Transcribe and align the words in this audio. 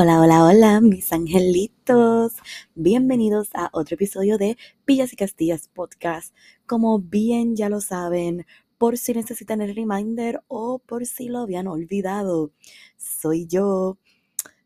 Hola, 0.00 0.20
hola, 0.20 0.44
hola, 0.44 0.80
mis 0.80 1.12
angelitos. 1.12 2.34
Bienvenidos 2.76 3.48
a 3.52 3.68
otro 3.72 3.96
episodio 3.96 4.38
de 4.38 4.56
Villas 4.86 5.12
y 5.12 5.16
Castillas 5.16 5.66
Podcast. 5.66 6.32
Como 6.66 7.00
bien 7.00 7.56
ya 7.56 7.68
lo 7.68 7.80
saben, 7.80 8.46
por 8.78 8.96
si 8.96 9.12
necesitan 9.12 9.60
el 9.60 9.74
reminder 9.74 10.40
o 10.46 10.78
por 10.78 11.04
si 11.04 11.28
lo 11.28 11.40
habían 11.40 11.66
olvidado, 11.66 12.52
soy 12.96 13.48
yo, 13.48 13.98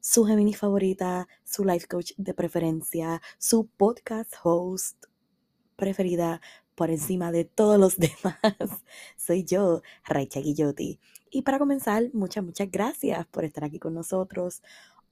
su 0.00 0.26
Gemini 0.26 0.52
favorita, 0.52 1.26
su 1.44 1.64
life 1.64 1.86
coach 1.86 2.12
de 2.18 2.34
preferencia, 2.34 3.22
su 3.38 3.68
podcast 3.68 4.34
host 4.42 5.06
preferida 5.76 6.42
por 6.74 6.90
encima 6.90 7.32
de 7.32 7.46
todos 7.46 7.80
los 7.80 7.96
demás. 7.98 8.82
Soy 9.16 9.44
yo, 9.44 9.80
Raicha 10.04 10.40
Guillotti. 10.40 11.00
Y 11.30 11.40
para 11.40 11.58
comenzar, 11.58 12.10
muchas, 12.12 12.44
muchas 12.44 12.70
gracias 12.70 13.26
por 13.28 13.44
estar 13.44 13.64
aquí 13.64 13.78
con 13.78 13.94
nosotros 13.94 14.60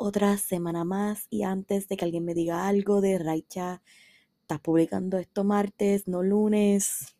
otra 0.01 0.39
semana 0.39 0.83
más 0.83 1.27
y 1.29 1.43
antes 1.43 1.87
de 1.87 1.98
que 1.98 2.06
alguien 2.06 2.25
me 2.25 2.33
diga 2.33 2.67
algo 2.67 3.03
de 3.03 3.19
Raicha, 3.19 3.83
estás 4.41 4.59
publicando 4.59 5.19
esto 5.19 5.45
martes, 5.45 6.09
no 6.09 6.23
lunes, 6.23 7.15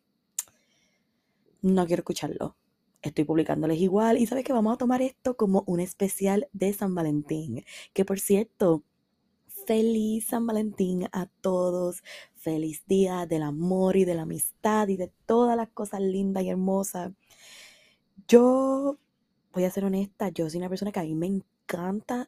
no 1.61 1.85
quiero 1.85 2.01
escucharlo. 2.01 2.55
Estoy 3.03 3.23
publicándoles 3.23 3.79
igual 3.79 4.17
y 4.17 4.25
sabes 4.25 4.43
que 4.43 4.51
vamos 4.51 4.73
a 4.73 4.77
tomar 4.77 5.03
esto 5.03 5.37
como 5.37 5.63
un 5.67 5.79
especial 5.79 6.49
de 6.53 6.73
San 6.73 6.95
Valentín. 6.95 7.63
Que 7.93 8.03
por 8.03 8.19
cierto, 8.19 8.83
feliz 9.47 10.25
San 10.29 10.47
Valentín 10.47 11.07
a 11.11 11.27
todos. 11.27 12.01
Feliz 12.33 12.83
día 12.87 13.27
del 13.27 13.43
amor 13.43 13.95
y 13.95 14.05
de 14.05 14.15
la 14.15 14.23
amistad 14.23 14.87
y 14.87 14.97
de 14.97 15.11
todas 15.27 15.55
las 15.55 15.69
cosas 15.69 16.01
lindas 16.01 16.43
y 16.43 16.49
hermosas. 16.49 17.11
Yo 18.27 18.97
voy 19.53 19.65
a 19.65 19.71
ser 19.71 19.85
honesta, 19.85 20.29
yo 20.29 20.49
soy 20.49 20.57
una 20.57 20.69
persona 20.69 20.91
que 20.91 20.99
a 20.99 21.03
mí 21.03 21.13
me 21.13 21.27
encanta 21.27 21.50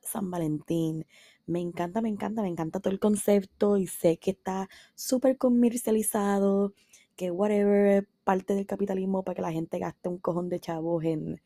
San 0.03 0.31
Valentín. 0.31 1.05
Me 1.45 1.59
encanta, 1.59 2.01
me 2.01 2.09
encanta, 2.09 2.41
me 2.41 2.47
encanta 2.47 2.79
todo 2.79 2.93
el 2.93 2.99
concepto 2.99 3.77
y 3.77 3.87
sé 3.87 4.17
que 4.17 4.31
está 4.31 4.69
súper 4.95 5.37
comercializado, 5.37 6.73
que 7.15 7.29
whatever, 7.31 8.07
parte 8.23 8.55
del 8.55 8.65
capitalismo 8.65 9.23
para 9.23 9.35
que 9.35 9.41
la 9.41 9.51
gente 9.51 9.79
gaste 9.79 10.07
un 10.09 10.17
cojón 10.17 10.49
de 10.49 10.59
chavos 10.59 11.03
en 11.03 11.41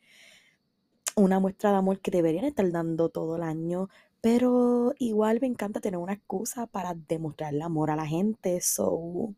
una 1.16 1.40
muestra 1.40 1.72
de 1.72 1.78
amor 1.78 2.00
que 2.00 2.12
deberían 2.12 2.44
estar 2.44 2.70
dando 2.70 3.08
todo 3.08 3.36
el 3.36 3.42
año, 3.42 3.88
pero 4.20 4.94
igual 4.98 5.38
me 5.40 5.48
encanta 5.48 5.80
tener 5.80 5.98
una 5.98 6.12
excusa 6.12 6.66
para 6.66 6.94
demostrar 6.94 7.52
el 7.52 7.62
amor 7.62 7.90
a 7.90 7.96
la 7.96 8.06
gente. 8.06 8.60
So, 8.60 9.34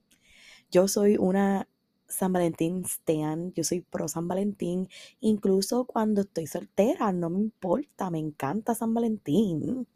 yo 0.71 0.89
soy 0.89 1.17
una 1.17 1.67
San 2.11 2.33
Valentín 2.33 2.85
Stan, 2.85 3.53
yo 3.55 3.65
soy 3.65 3.81
pro 3.81 4.09
San 4.09 4.29
Valentín, 4.29 4.89
incluso 5.21 5.85
cuando 5.85 6.23
estoy 6.23 6.47
soltera, 6.47 7.13
no 7.13 7.31
me 7.31 7.41
importa, 7.41 8.11
me 8.11 8.19
encanta 8.19 8.75
San 8.75 8.93
Valentín. 8.93 9.87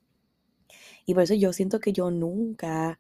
Y 1.07 1.15
por 1.15 1.25
eso 1.25 1.35
yo 1.35 1.53
siento 1.53 1.81
que 1.81 1.93
yo 1.93 2.11
nunca 2.11 2.99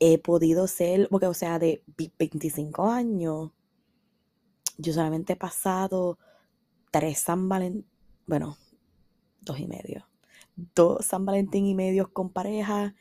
he 0.00 0.18
podido 0.18 0.66
ser, 0.66 1.08
porque 1.10 1.26
o 1.26 1.34
sea, 1.34 1.58
de 1.58 1.82
25 2.18 2.86
años, 2.88 3.52
yo 4.78 4.92
solamente 4.92 5.34
he 5.34 5.36
pasado 5.36 6.18
tres 6.90 7.18
San 7.18 7.48
Valentín, 7.48 7.86
bueno, 8.26 8.56
dos 9.40 9.58
y 9.60 9.66
medio, 9.66 10.08
dos 10.74 11.04
San 11.04 11.24
Valentín 11.24 11.66
y 11.66 11.74
medios 11.74 12.08
con 12.08 12.30
pareja, 12.30 12.94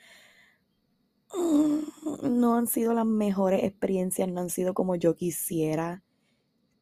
no 2.23 2.55
han 2.55 2.67
sido 2.67 2.93
las 2.93 3.05
mejores 3.05 3.63
experiencias, 3.63 4.29
no 4.29 4.41
han 4.41 4.49
sido 4.49 4.73
como 4.73 4.95
yo 4.95 5.15
quisiera 5.15 6.03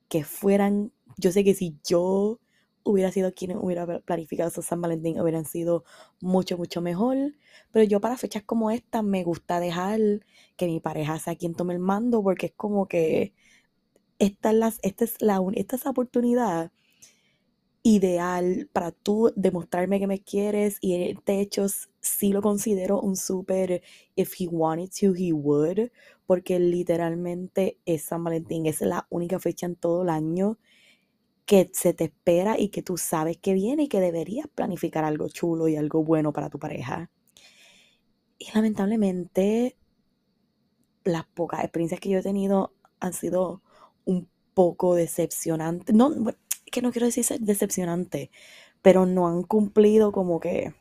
que 0.09 0.23
fueran. 0.23 0.91
Yo 1.17 1.31
sé 1.31 1.43
que 1.43 1.53
si 1.53 1.77
yo 1.87 2.39
hubiera 2.83 3.11
sido 3.11 3.33
quien 3.33 3.57
hubiera 3.57 3.99
planificado 4.01 4.49
esos 4.49 4.65
San 4.65 4.81
Valentín, 4.81 5.19
hubieran 5.19 5.45
sido 5.45 5.83
mucho, 6.21 6.57
mucho 6.57 6.81
mejor. 6.81 7.17
Pero 7.71 7.85
yo 7.85 7.99
para 7.99 8.17
fechas 8.17 8.43
como 8.43 8.71
esta 8.71 9.01
me 9.01 9.23
gusta 9.23 9.59
dejar 9.59 9.99
que 10.55 10.67
mi 10.67 10.79
pareja 10.79 11.19
sea 11.19 11.35
quien 11.35 11.55
tome 11.55 11.73
el 11.73 11.79
mando, 11.79 12.21
porque 12.23 12.47
es 12.47 12.53
como 12.55 12.87
que 12.87 13.33
esta 14.19 14.51
es, 14.51 14.55
las, 14.55 14.79
esta 14.83 15.03
es, 15.03 15.21
la, 15.21 15.41
esta 15.55 15.75
es 15.75 15.85
la 15.85 15.91
oportunidad 15.91 16.71
ideal 17.83 18.69
para 18.73 18.91
tú 18.91 19.31
demostrarme 19.35 19.99
que 19.99 20.07
me 20.07 20.19
quieres 20.19 20.77
y 20.81 20.95
este 21.11 21.39
hecho 21.39 21.65
sí 22.05 22.31
lo 22.31 22.41
considero 22.41 22.99
un 23.01 23.15
súper 23.15 23.81
if 24.15 24.35
he 24.39 24.47
wanted 24.47 24.89
to 24.89 25.13
he 25.15 25.33
would 25.33 25.89
porque 26.25 26.59
literalmente 26.59 27.79
es 27.85 28.03
San 28.03 28.23
Valentín 28.23 28.65
es 28.65 28.81
la 28.81 29.07
única 29.09 29.39
fecha 29.39 29.65
en 29.65 29.75
todo 29.75 30.03
el 30.03 30.09
año 30.09 30.57
que 31.45 31.69
se 31.73 31.93
te 31.93 32.05
espera 32.05 32.59
y 32.59 32.69
que 32.69 32.81
tú 32.81 32.97
sabes 32.97 33.37
que 33.37 33.53
viene 33.53 33.83
y 33.83 33.87
que 33.87 33.99
deberías 33.99 34.47
planificar 34.47 35.03
algo 35.03 35.29
chulo 35.29 35.67
y 35.67 35.75
algo 35.75 36.03
bueno 36.03 36.33
para 36.33 36.49
tu 36.49 36.57
pareja. 36.57 37.11
Y 38.39 38.47
lamentablemente 38.53 39.77
las 41.03 41.25
pocas 41.27 41.63
experiencias 41.63 42.01
que 42.01 42.09
yo 42.09 42.19
he 42.19 42.23
tenido 42.23 42.73
han 42.99 43.13
sido 43.13 43.61
un 44.05 44.27
poco 44.55 44.95
decepcionantes 44.95 45.95
no 45.95 46.11
que 46.71 46.81
no 46.81 46.91
quiero 46.91 47.05
decir 47.05 47.25
decepcionante, 47.39 48.31
pero 48.81 49.05
no 49.05 49.27
han 49.27 49.43
cumplido 49.43 50.11
como 50.11 50.39
que 50.39 50.73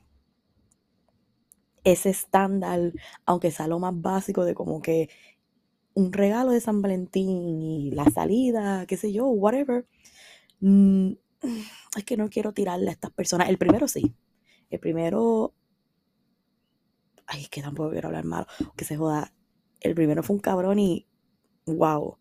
ese 1.84 2.11
estándar, 2.11 2.93
aunque 3.27 3.50
sea 3.50 3.69
lo 3.69 3.78
más 3.78 4.00
básico 4.00 4.45
de 4.45 4.55
como 4.55 4.83
que 4.83 5.11
un 5.95 6.12
regalo 6.12 6.50
de 6.50 6.61
San 6.61 6.83
Valentín 6.83 7.61
y 7.61 7.91
la 7.93 8.06
salida, 8.06 8.87
qué 8.87 8.97
sé 8.97 9.12
yo, 9.12 9.27
whatever. 9.27 9.87
Mm, 10.61 11.12
es 11.97 12.05
que 12.05 12.17
no 12.17 12.28
quiero 12.28 12.53
tirarle 12.53 12.91
a 12.91 12.93
estas 12.93 13.12
personas. 13.12 13.49
El 13.49 13.59
primero 13.59 13.87
sí. 13.89 14.15
El 14.71 14.81
primero. 14.81 15.55
Ay, 17.27 17.43
es 17.43 17.49
que 17.49 17.62
tampoco 17.62 17.91
quiero 17.91 18.09
hablar 18.09 18.25
malo. 18.25 18.47
Que 18.77 18.84
se 18.84 18.97
joda. 18.97 19.33
El 19.81 19.95
primero 19.95 20.22
fue 20.22 20.37
un 20.37 20.43
cabrón 20.43 20.78
y. 20.78 21.06
Wow. 21.66 22.19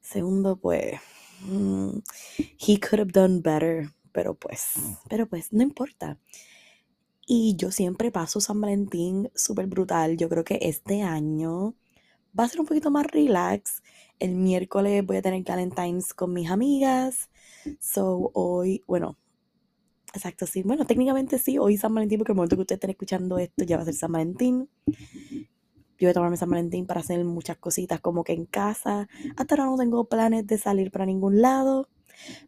Segundo, 0.00 0.56
pues. 0.56 1.00
Mm, 1.42 1.98
he 2.58 2.80
could 2.80 3.00
have 3.00 3.12
done 3.12 3.40
better, 3.40 3.90
pero 4.12 4.34
pues, 4.34 4.74
pero 5.08 5.28
pues, 5.28 5.52
no 5.52 5.62
importa. 5.62 6.18
Y 7.28 7.56
yo 7.56 7.70
siempre 7.70 8.10
paso 8.10 8.40
San 8.40 8.60
Valentín 8.60 9.30
súper 9.34 9.66
brutal. 9.66 10.16
Yo 10.16 10.28
creo 10.28 10.44
que 10.44 10.58
este 10.62 11.02
año 11.02 11.74
va 12.38 12.44
a 12.44 12.48
ser 12.48 12.60
un 12.60 12.66
poquito 12.66 12.90
más 12.90 13.06
relax. 13.06 13.82
El 14.18 14.34
miércoles 14.34 15.04
voy 15.04 15.18
a 15.18 15.22
tener 15.22 15.44
Valentine's 15.44 16.14
con 16.14 16.32
mis 16.32 16.50
amigas. 16.50 17.28
So 17.78 18.30
hoy, 18.32 18.82
bueno, 18.86 19.18
exacto, 20.14 20.46
sí. 20.46 20.62
Bueno, 20.62 20.86
técnicamente 20.86 21.38
sí, 21.38 21.58
hoy 21.58 21.76
San 21.76 21.94
Valentín, 21.94 22.18
porque 22.18 22.32
el 22.32 22.36
momento 22.36 22.56
que 22.56 22.62
ustedes 22.62 22.78
estén 22.78 22.90
escuchando 22.90 23.38
esto 23.38 23.62
ya 23.62 23.76
va 23.76 23.82
a 23.82 23.84
ser 23.84 23.94
San 23.94 24.10
Valentín 24.10 24.68
yo 25.98 26.06
voy 26.06 26.10
a 26.10 26.14
tomarme 26.14 26.36
San 26.36 26.48
Valentín 26.48 26.86
para 26.86 27.00
hacer 27.00 27.24
muchas 27.24 27.56
cositas 27.56 28.00
como 28.00 28.22
que 28.22 28.32
en 28.32 28.46
casa. 28.46 29.08
Hasta 29.36 29.54
ahora 29.54 29.66
no 29.66 29.76
tengo 29.76 30.04
planes 30.04 30.46
de 30.46 30.56
salir 30.56 30.92
para 30.92 31.06
ningún 31.06 31.42
lado. 31.42 31.88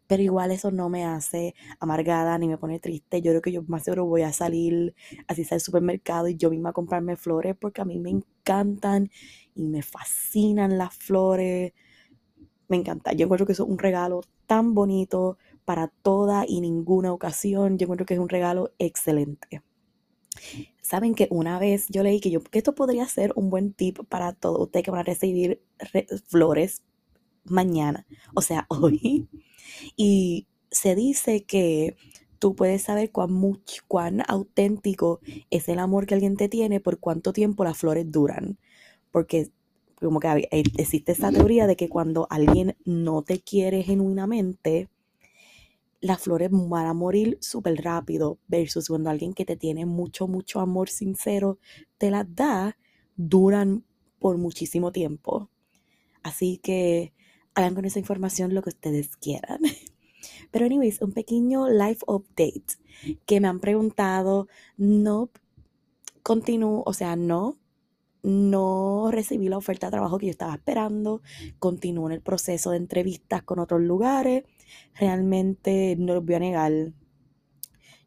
Pero 0.07 0.23
igual 0.23 0.51
eso 0.51 0.71
no 0.71 0.89
me 0.89 1.05
hace 1.05 1.55
amargada 1.79 2.37
ni 2.37 2.47
me 2.47 2.57
pone 2.57 2.79
triste. 2.79 3.21
Yo 3.21 3.31
creo 3.31 3.41
que 3.41 3.51
yo 3.51 3.63
más 3.67 3.83
seguro 3.83 4.05
voy 4.05 4.23
a 4.23 4.33
salir 4.33 4.95
así 5.27 5.45
al 5.49 5.61
supermercado 5.61 6.27
y 6.27 6.35
yo 6.35 6.49
misma 6.49 6.69
a 6.69 6.73
comprarme 6.73 7.15
flores 7.15 7.55
porque 7.59 7.81
a 7.81 7.85
mí 7.85 7.99
me 7.99 8.09
encantan 8.09 9.09
y 9.55 9.67
me 9.67 9.81
fascinan 9.81 10.77
las 10.77 10.95
flores. 10.95 11.73
Me 12.67 12.77
encanta. 12.77 13.13
Yo 13.13 13.25
encuentro 13.25 13.45
que 13.45 13.53
eso 13.53 13.63
es 13.63 13.69
un 13.69 13.79
regalo 13.79 14.21
tan 14.47 14.73
bonito 14.73 15.37
para 15.65 15.87
toda 15.87 16.45
y 16.47 16.61
ninguna 16.61 17.13
ocasión. 17.13 17.77
Yo 17.77 17.85
encuentro 17.85 18.05
que 18.05 18.15
es 18.15 18.19
un 18.19 18.29
regalo 18.29 18.71
excelente. 18.79 19.61
Saben 20.81 21.13
que 21.13 21.27
una 21.29 21.59
vez 21.59 21.87
yo 21.89 22.03
leí 22.03 22.19
que, 22.19 22.31
yo, 22.31 22.41
que 22.41 22.57
esto 22.57 22.73
podría 22.73 23.05
ser 23.07 23.33
un 23.35 23.49
buen 23.49 23.73
tip 23.73 23.99
para 24.07 24.33
todos 24.33 24.61
ustedes 24.61 24.83
que 24.83 24.91
van 24.91 25.01
a 25.01 25.03
recibir 25.03 25.61
flores 26.27 26.83
mañana, 27.45 28.05
o 28.33 28.41
sea, 28.41 28.65
hoy. 28.69 29.27
Y 29.95 30.47
se 30.71 30.95
dice 30.95 31.43
que 31.43 31.95
tú 32.39 32.55
puedes 32.55 32.83
saber 32.83 33.11
cuán, 33.11 33.31
cuán 33.87 34.23
auténtico 34.27 35.19
es 35.49 35.69
el 35.69 35.79
amor 35.79 36.05
que 36.05 36.15
alguien 36.15 36.37
te 36.37 36.49
tiene 36.49 36.79
por 36.79 36.99
cuánto 36.99 37.33
tiempo 37.33 37.63
las 37.63 37.77
flores 37.77 38.11
duran. 38.11 38.57
Porque 39.11 39.49
como 39.99 40.19
que 40.19 40.47
existe 40.51 41.11
esa 41.11 41.31
teoría 41.31 41.67
de 41.67 41.75
que 41.75 41.89
cuando 41.89 42.27
alguien 42.29 42.75
no 42.85 43.21
te 43.21 43.39
quiere 43.39 43.83
genuinamente, 43.83 44.89
las 46.01 46.19
flores 46.21 46.49
van 46.51 46.87
a 46.87 46.93
morir 46.93 47.37
súper 47.41 47.83
rápido 47.83 48.39
versus 48.47 48.87
cuando 48.87 49.11
alguien 49.11 49.33
que 49.33 49.45
te 49.45 49.55
tiene 49.55 49.85
mucho, 49.85 50.27
mucho 50.27 50.59
amor 50.59 50.89
sincero 50.89 51.59
te 51.99 52.09
las 52.09 52.25
da, 52.35 52.77
duran 53.15 53.85
por 54.19 54.37
muchísimo 54.37 54.91
tiempo. 54.91 55.49
Así 56.23 56.57
que 56.57 57.13
hagan 57.61 57.75
con 57.75 57.85
esa 57.85 57.99
información 57.99 58.53
lo 58.53 58.61
que 58.61 58.69
ustedes 58.69 59.15
quieran. 59.17 59.59
Pero 60.51 60.65
anyways, 60.65 61.01
un 61.01 61.13
pequeño 61.13 61.69
life 61.69 62.03
update 62.07 62.77
que 63.25 63.39
me 63.39 63.47
han 63.47 63.59
preguntado, 63.59 64.47
no 64.77 65.29
continúo, 66.23 66.83
o 66.85 66.93
sea, 66.93 67.15
no, 67.15 67.57
no 68.23 69.09
recibí 69.11 69.49
la 69.49 69.57
oferta 69.57 69.87
de 69.87 69.91
trabajo 69.91 70.19
que 70.19 70.27
yo 70.27 70.31
estaba 70.31 70.53
esperando, 70.53 71.21
continúo 71.59 72.07
en 72.07 72.13
el 72.13 72.21
proceso 72.21 72.71
de 72.71 72.77
entrevistas 72.77 73.43
con 73.43 73.59
otros 73.59 73.81
lugares, 73.81 74.43
realmente 74.93 75.95
no 75.97 76.13
los 76.13 76.25
voy 76.25 76.35
a 76.35 76.39
negar, 76.39 76.71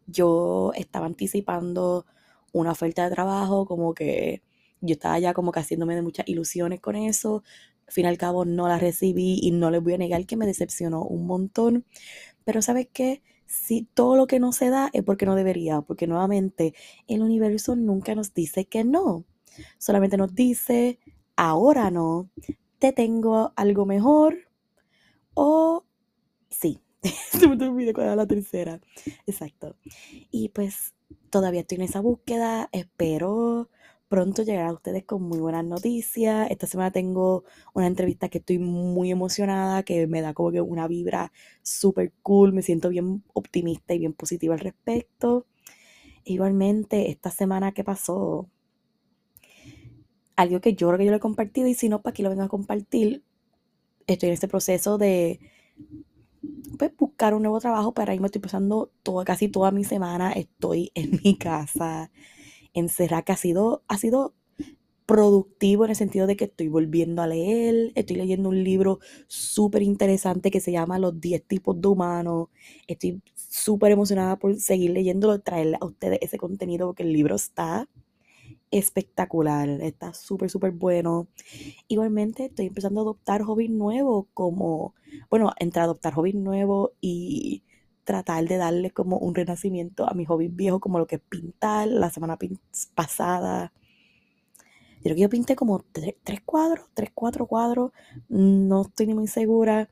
yo 0.06 0.72
estaba 0.76 1.06
anticipando 1.06 2.06
una 2.52 2.72
oferta 2.72 3.08
de 3.08 3.14
trabajo, 3.14 3.66
como 3.66 3.94
que 3.94 4.42
yo 4.80 4.94
estaba 4.94 5.18
ya 5.18 5.32
como 5.34 5.50
que 5.50 5.60
haciéndome 5.60 5.96
de 5.96 6.02
muchas 6.02 6.28
ilusiones 6.28 6.80
con 6.80 6.94
eso, 6.94 7.42
al 7.86 7.92
fin 7.92 8.04
y 8.04 8.08
al 8.08 8.18
cabo 8.18 8.44
no 8.44 8.68
la 8.68 8.78
recibí 8.78 9.38
y 9.42 9.50
no 9.50 9.70
les 9.70 9.82
voy 9.82 9.94
a 9.94 9.98
negar 9.98 10.26
que 10.26 10.36
me 10.36 10.46
decepcionó 10.46 11.02
un 11.04 11.26
montón, 11.26 11.84
pero 12.44 12.62
¿sabes 12.62 12.88
qué? 12.92 13.22
Si 13.46 13.82
todo 13.82 14.16
lo 14.16 14.26
que 14.26 14.40
no 14.40 14.52
se 14.52 14.70
da 14.70 14.90
es 14.92 15.02
porque 15.02 15.26
no 15.26 15.34
debería, 15.34 15.82
porque 15.82 16.06
nuevamente 16.06 16.74
el 17.06 17.22
universo 17.22 17.76
nunca 17.76 18.14
nos 18.14 18.34
dice 18.34 18.64
que 18.66 18.84
no, 18.84 19.24
solamente 19.78 20.16
nos 20.16 20.34
dice, 20.34 20.98
ahora 21.36 21.90
no, 21.90 22.30
te 22.78 22.92
tengo 22.92 23.52
algo 23.56 23.86
mejor 23.86 24.36
o 25.34 25.84
sí. 26.50 26.80
Se 27.02 27.46
me 27.46 27.62
olvidó 27.66 28.16
la 28.16 28.26
tercera. 28.26 28.80
Exacto. 29.26 29.76
Y 30.30 30.48
pues 30.50 30.94
todavía 31.30 31.60
estoy 31.60 31.76
en 31.76 31.82
esa 31.82 32.00
búsqueda, 32.00 32.68
espero 32.72 33.68
pronto 34.08 34.42
llegar 34.42 34.66
a 34.66 34.72
ustedes 34.72 35.04
con 35.04 35.22
muy 35.22 35.38
buenas 35.38 35.64
noticias. 35.64 36.50
Esta 36.50 36.66
semana 36.66 36.90
tengo 36.90 37.44
una 37.72 37.86
entrevista 37.86 38.28
que 38.28 38.38
estoy 38.38 38.58
muy 38.58 39.10
emocionada, 39.10 39.82
que 39.82 40.06
me 40.06 40.20
da 40.20 40.34
como 40.34 40.52
que 40.52 40.60
una 40.60 40.86
vibra 40.86 41.32
súper 41.62 42.12
cool, 42.22 42.52
me 42.52 42.62
siento 42.62 42.88
bien 42.88 43.24
optimista 43.32 43.94
y 43.94 43.98
bien 43.98 44.12
positiva 44.12 44.54
al 44.54 44.60
respecto. 44.60 45.46
Igualmente, 46.24 47.10
esta 47.10 47.30
semana 47.30 47.72
que 47.72 47.84
pasó, 47.84 48.48
algo 50.36 50.60
que 50.60 50.74
yo 50.74 50.88
creo 50.88 50.98
que 50.98 51.04
yo 51.04 51.10
lo 51.10 51.16
he 51.18 51.20
compartido 51.20 51.68
y 51.68 51.74
si 51.74 51.88
no, 51.88 52.02
para 52.02 52.12
aquí 52.12 52.22
lo 52.22 52.30
vengo 52.30 52.42
a 52.42 52.48
compartir, 52.48 53.22
estoy 54.06 54.28
en 54.28 54.34
este 54.34 54.48
proceso 54.48 54.98
de 54.98 55.40
pues, 56.78 56.96
buscar 56.96 57.34
un 57.34 57.42
nuevo 57.42 57.60
trabajo, 57.60 57.92
pero 57.94 58.12
ahí 58.12 58.20
me 58.20 58.26
estoy 58.26 58.40
pasando 58.40 58.90
casi 59.24 59.48
toda 59.48 59.70
mi 59.70 59.84
semana, 59.84 60.32
estoy 60.32 60.90
en 60.94 61.20
mi 61.24 61.36
casa 61.36 62.10
encerrada, 62.74 63.22
que 63.22 63.32
ha 63.32 63.36
sido, 63.36 63.82
ha 63.88 63.98
sido 63.98 64.34
productivo 65.06 65.84
en 65.84 65.90
el 65.90 65.96
sentido 65.96 66.26
de 66.26 66.36
que 66.36 66.44
estoy 66.44 66.68
volviendo 66.68 67.22
a 67.22 67.26
leer, 67.26 67.92
estoy 67.94 68.16
leyendo 68.16 68.48
un 68.48 68.64
libro 68.64 69.00
súper 69.26 69.82
interesante 69.82 70.50
que 70.50 70.60
se 70.60 70.72
llama 70.72 70.98
Los 70.98 71.20
10 71.20 71.44
tipos 71.44 71.80
de 71.80 71.88
humanos, 71.88 72.48
estoy 72.86 73.22
súper 73.34 73.92
emocionada 73.92 74.38
por 74.38 74.58
seguir 74.60 74.92
leyéndolo, 74.92 75.40
traerle 75.40 75.76
a 75.80 75.84
ustedes 75.86 76.18
ese 76.22 76.38
contenido 76.38 76.86
porque 76.88 77.02
el 77.02 77.12
libro 77.12 77.36
está 77.36 77.88
espectacular, 78.70 79.68
está 79.82 80.12
súper, 80.14 80.50
súper 80.50 80.72
bueno. 80.72 81.28
Igualmente 81.88 82.46
estoy 82.46 82.66
empezando 82.66 83.00
a 83.00 83.02
adoptar 83.04 83.42
hobbies 83.42 83.70
nuevos 83.70 84.26
como, 84.34 84.94
bueno, 85.30 85.52
entre 85.60 85.82
adoptar 85.82 86.14
hobbies 86.14 86.34
nuevos 86.34 86.90
y 87.00 87.62
tratar 88.04 88.46
de 88.46 88.56
darle 88.56 88.90
como 88.90 89.18
un 89.18 89.34
renacimiento 89.34 90.08
a 90.08 90.14
mi 90.14 90.24
hobby 90.26 90.48
viejo, 90.48 90.80
como 90.80 90.98
lo 90.98 91.06
que 91.06 91.16
es 91.16 91.22
pintar. 91.22 91.88
La 91.88 92.10
semana 92.10 92.38
pasada, 92.94 93.72
creo 95.02 95.14
que 95.16 95.22
yo 95.22 95.28
pinté 95.28 95.56
como 95.56 95.84
tres, 95.92 96.14
cuadros, 96.44 96.86
tres, 96.94 97.10
cuatro 97.14 97.46
cuadros. 97.46 97.92
No 98.28 98.82
estoy 98.82 99.06
ni 99.06 99.14
muy 99.14 99.26
segura. 99.26 99.88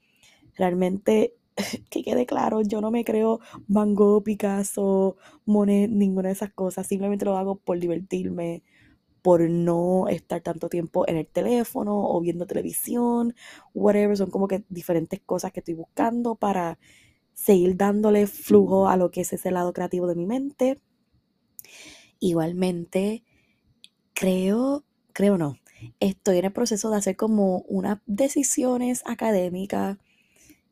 Realmente, 0.57 1.35
que 1.91 2.03
quede 2.03 2.27
claro, 2.27 2.63
yo 2.63 2.81
no 2.81 2.91
me 2.91 3.05
creo 3.05 3.41
Van 3.67 3.95
Gogh, 3.95 4.23
Picasso, 4.25 5.17
Monet, 5.47 5.91
ninguna 5.91 6.29
de 6.29 6.35
esas 6.35 6.53
cosas. 6.53 6.87
Simplemente 6.87 7.25
lo 7.25 7.37
hago 7.37 7.57
por 7.57 7.79
divertirme, 7.79 8.63
por 9.23 9.49
no 9.49 10.09
estar 10.09 10.43
tanto 10.43 10.69
tiempo 10.69 11.09
en 11.09 11.17
el 11.17 11.27
teléfono 11.27 11.97
o 12.09 12.21
viendo 12.21 12.47
televisión, 12.47 13.35
whatever. 13.75 14.17
Son 14.17 14.31
como 14.31 14.49
que 14.49 14.65
diferentes 14.69 15.21
cosas 15.21 15.53
que 15.53 15.61
estoy 15.61 15.75
buscando 15.75 16.35
para 16.35 16.79
seguir 17.35 17.77
dándole 17.77 18.27
flujo 18.27 18.89
a 18.89 18.97
lo 18.97 19.11
que 19.11 19.23
es 19.23 19.33
ese 19.33 19.51
lado 19.51 19.73
creativo 19.73 20.07
de 20.07 20.15
mi 20.15 20.27
mente. 20.27 20.81
Igualmente, 22.21 23.25
creo, 24.15 24.85
creo 25.13 25.39
no, 25.39 25.57
estoy 26.01 26.39
en 26.39 26.47
el 26.47 26.53
proceso 26.53 26.91
de 26.91 26.97
hacer 26.99 27.17
como 27.17 27.59
unas 27.69 27.99
decisiones 28.07 29.03
académicas. 29.07 29.99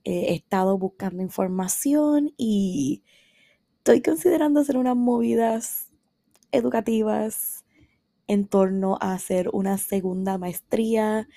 he 0.04 0.34
estado 0.34 0.78
buscando 0.78 1.22
información 1.22 2.32
y 2.36 3.02
estoy 3.78 4.02
considerando 4.02 4.60
hacer 4.60 4.76
unas 4.76 4.96
movidas 4.96 5.88
educativas 6.52 7.64
en 8.26 8.46
torno 8.46 8.96
a 9.00 9.12
hacer 9.14 9.50
una 9.52 9.76
segunda 9.78 10.38
maestría. 10.38 11.28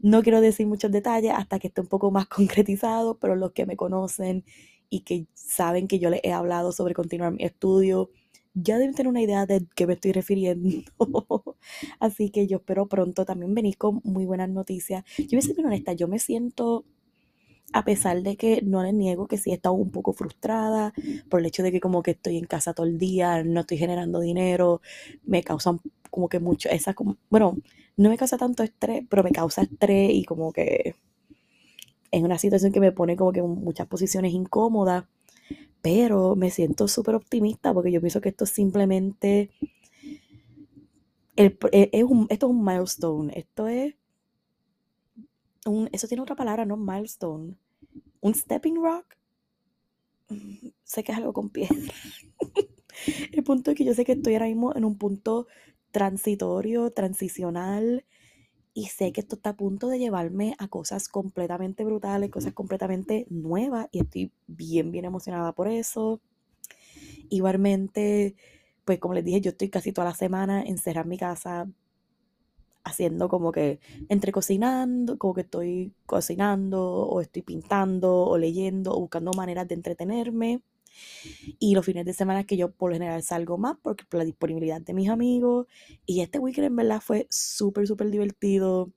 No 0.00 0.22
quiero 0.22 0.40
decir 0.40 0.66
muchos 0.66 0.92
detalles 0.92 1.32
hasta 1.34 1.58
que 1.58 1.68
esté 1.68 1.80
un 1.80 1.86
poco 1.88 2.10
más 2.10 2.26
concretizado, 2.28 3.18
pero 3.18 3.36
los 3.36 3.52
que 3.52 3.66
me 3.66 3.76
conocen 3.76 4.44
y 4.90 5.00
que 5.00 5.26
saben 5.34 5.88
que 5.88 5.98
yo 5.98 6.10
les 6.10 6.20
he 6.24 6.32
hablado 6.32 6.72
sobre 6.72 6.94
continuar 6.94 7.32
mi 7.32 7.44
estudio, 7.44 8.10
ya 8.54 8.78
deben 8.78 8.94
tener 8.94 9.08
una 9.10 9.20
idea 9.22 9.44
de 9.46 9.66
qué 9.74 9.86
me 9.86 9.94
estoy 9.94 10.12
refiriendo. 10.12 10.70
Así 12.00 12.30
que 12.30 12.46
yo 12.46 12.58
espero 12.58 12.86
pronto 12.88 13.24
también 13.24 13.54
venir 13.54 13.76
con 13.76 14.00
muy 14.04 14.24
buenas 14.24 14.48
noticias. 14.48 15.04
Yo 15.18 15.26
voy 15.32 15.38
a 15.38 15.42
ser 15.42 15.54
bien 15.56 15.66
honesta, 15.66 15.92
yo 15.92 16.08
me 16.08 16.18
siento, 16.18 16.84
a 17.72 17.84
pesar 17.84 18.22
de 18.22 18.36
que 18.36 18.62
no 18.62 18.82
les 18.82 18.94
niego 18.94 19.26
que 19.28 19.36
sí 19.36 19.50
he 19.50 19.54
estado 19.54 19.74
un 19.74 19.90
poco 19.90 20.12
frustrada 20.14 20.92
por 21.28 21.40
el 21.40 21.46
hecho 21.46 21.62
de 21.62 21.70
que 21.72 21.80
como 21.80 22.02
que 22.02 22.12
estoy 22.12 22.38
en 22.38 22.46
casa 22.46 22.72
todo 22.74 22.86
el 22.86 22.98
día, 22.98 23.44
no 23.44 23.60
estoy 23.60 23.76
generando 23.78 24.20
dinero, 24.20 24.80
me 25.24 25.42
causan 25.42 25.80
como 26.10 26.28
que 26.30 26.40
mucho, 26.40 26.70
esa 26.70 26.94
como, 26.94 27.18
bueno, 27.30 27.56
no 27.98 28.08
me 28.08 28.16
causa 28.16 28.38
tanto 28.38 28.62
estrés, 28.62 29.04
pero 29.10 29.24
me 29.24 29.32
causa 29.32 29.62
estrés 29.62 30.10
y 30.12 30.24
como 30.24 30.52
que 30.52 30.94
es 32.10 32.22
una 32.22 32.38
situación 32.38 32.72
que 32.72 32.80
me 32.80 32.92
pone 32.92 33.16
como 33.16 33.32
que 33.32 33.40
en 33.40 33.48
muchas 33.48 33.88
posiciones 33.88 34.32
incómodas, 34.32 35.04
pero 35.82 36.36
me 36.36 36.50
siento 36.50 36.86
súper 36.86 37.16
optimista 37.16 37.74
porque 37.74 37.90
yo 37.90 38.00
pienso 38.00 38.20
que 38.20 38.28
esto 38.30 38.44
es 38.44 38.50
simplemente, 38.50 39.50
el, 41.34 41.58
e, 41.72 41.90
es 41.92 42.04
un, 42.04 42.28
esto 42.30 42.46
es 42.46 42.50
un 42.50 42.64
milestone, 42.64 43.32
esto 43.36 43.66
es, 43.66 43.94
un, 45.66 45.90
eso 45.92 46.06
tiene 46.06 46.22
otra 46.22 46.36
palabra, 46.36 46.64
no 46.64 46.76
milestone, 46.76 47.56
un 48.20 48.34
stepping 48.34 48.76
rock, 48.76 49.16
sé 50.84 51.02
que 51.02 51.10
es 51.10 51.18
algo 51.18 51.32
con 51.32 51.50
piedra. 51.50 51.92
el 53.32 53.42
punto 53.42 53.72
es 53.72 53.76
que 53.76 53.84
yo 53.84 53.92
sé 53.92 54.04
que 54.04 54.12
estoy 54.12 54.34
ahora 54.34 54.46
mismo 54.46 54.74
en 54.76 54.84
un 54.84 54.96
punto 54.96 55.48
transitorio, 55.90 56.90
transicional, 56.90 58.04
y 58.74 58.86
sé 58.86 59.12
que 59.12 59.20
esto 59.20 59.36
está 59.36 59.50
a 59.50 59.56
punto 59.56 59.88
de 59.88 59.98
llevarme 59.98 60.54
a 60.58 60.68
cosas 60.68 61.08
completamente 61.08 61.84
brutales, 61.84 62.30
cosas 62.30 62.52
completamente 62.52 63.26
nuevas, 63.28 63.88
y 63.90 64.00
estoy 64.00 64.30
bien, 64.46 64.92
bien 64.92 65.04
emocionada 65.04 65.52
por 65.52 65.68
eso. 65.68 66.20
Igualmente, 67.28 68.36
pues 68.84 68.98
como 69.00 69.14
les 69.14 69.24
dije, 69.24 69.40
yo 69.40 69.50
estoy 69.50 69.68
casi 69.68 69.92
toda 69.92 70.06
la 70.08 70.14
semana 70.14 70.62
encerrada 70.62 71.02
en 71.02 71.08
mi 71.08 71.18
casa, 71.18 71.68
haciendo 72.84 73.28
como 73.28 73.52
que 73.52 73.80
entre 74.08 74.32
cocinando, 74.32 75.18
como 75.18 75.34
que 75.34 75.42
estoy 75.42 75.92
cocinando, 76.06 76.80
o 76.82 77.20
estoy 77.20 77.42
pintando, 77.42 78.26
o 78.26 78.38
leyendo, 78.38 78.94
o 78.94 79.00
buscando 79.00 79.32
maneras 79.32 79.68
de 79.68 79.74
entretenerme. 79.74 80.62
Y 81.58 81.74
los 81.74 81.84
fines 81.84 82.04
de 82.04 82.12
semana 82.12 82.44
que 82.44 82.56
yo 82.56 82.70
por 82.70 82.90
lo 82.90 82.94
general 82.94 83.22
salgo 83.22 83.58
más 83.58 83.76
porque 83.82 84.04
por 84.08 84.18
la 84.18 84.24
disponibilidad 84.24 84.80
de 84.80 84.94
mis 84.94 85.08
amigos. 85.08 85.66
Y 86.06 86.20
este 86.20 86.38
weekend 86.38 86.66
en 86.66 86.76
verdad 86.76 87.00
fue 87.00 87.26
súper, 87.30 87.86
súper 87.86 88.10
divertido. 88.10 88.92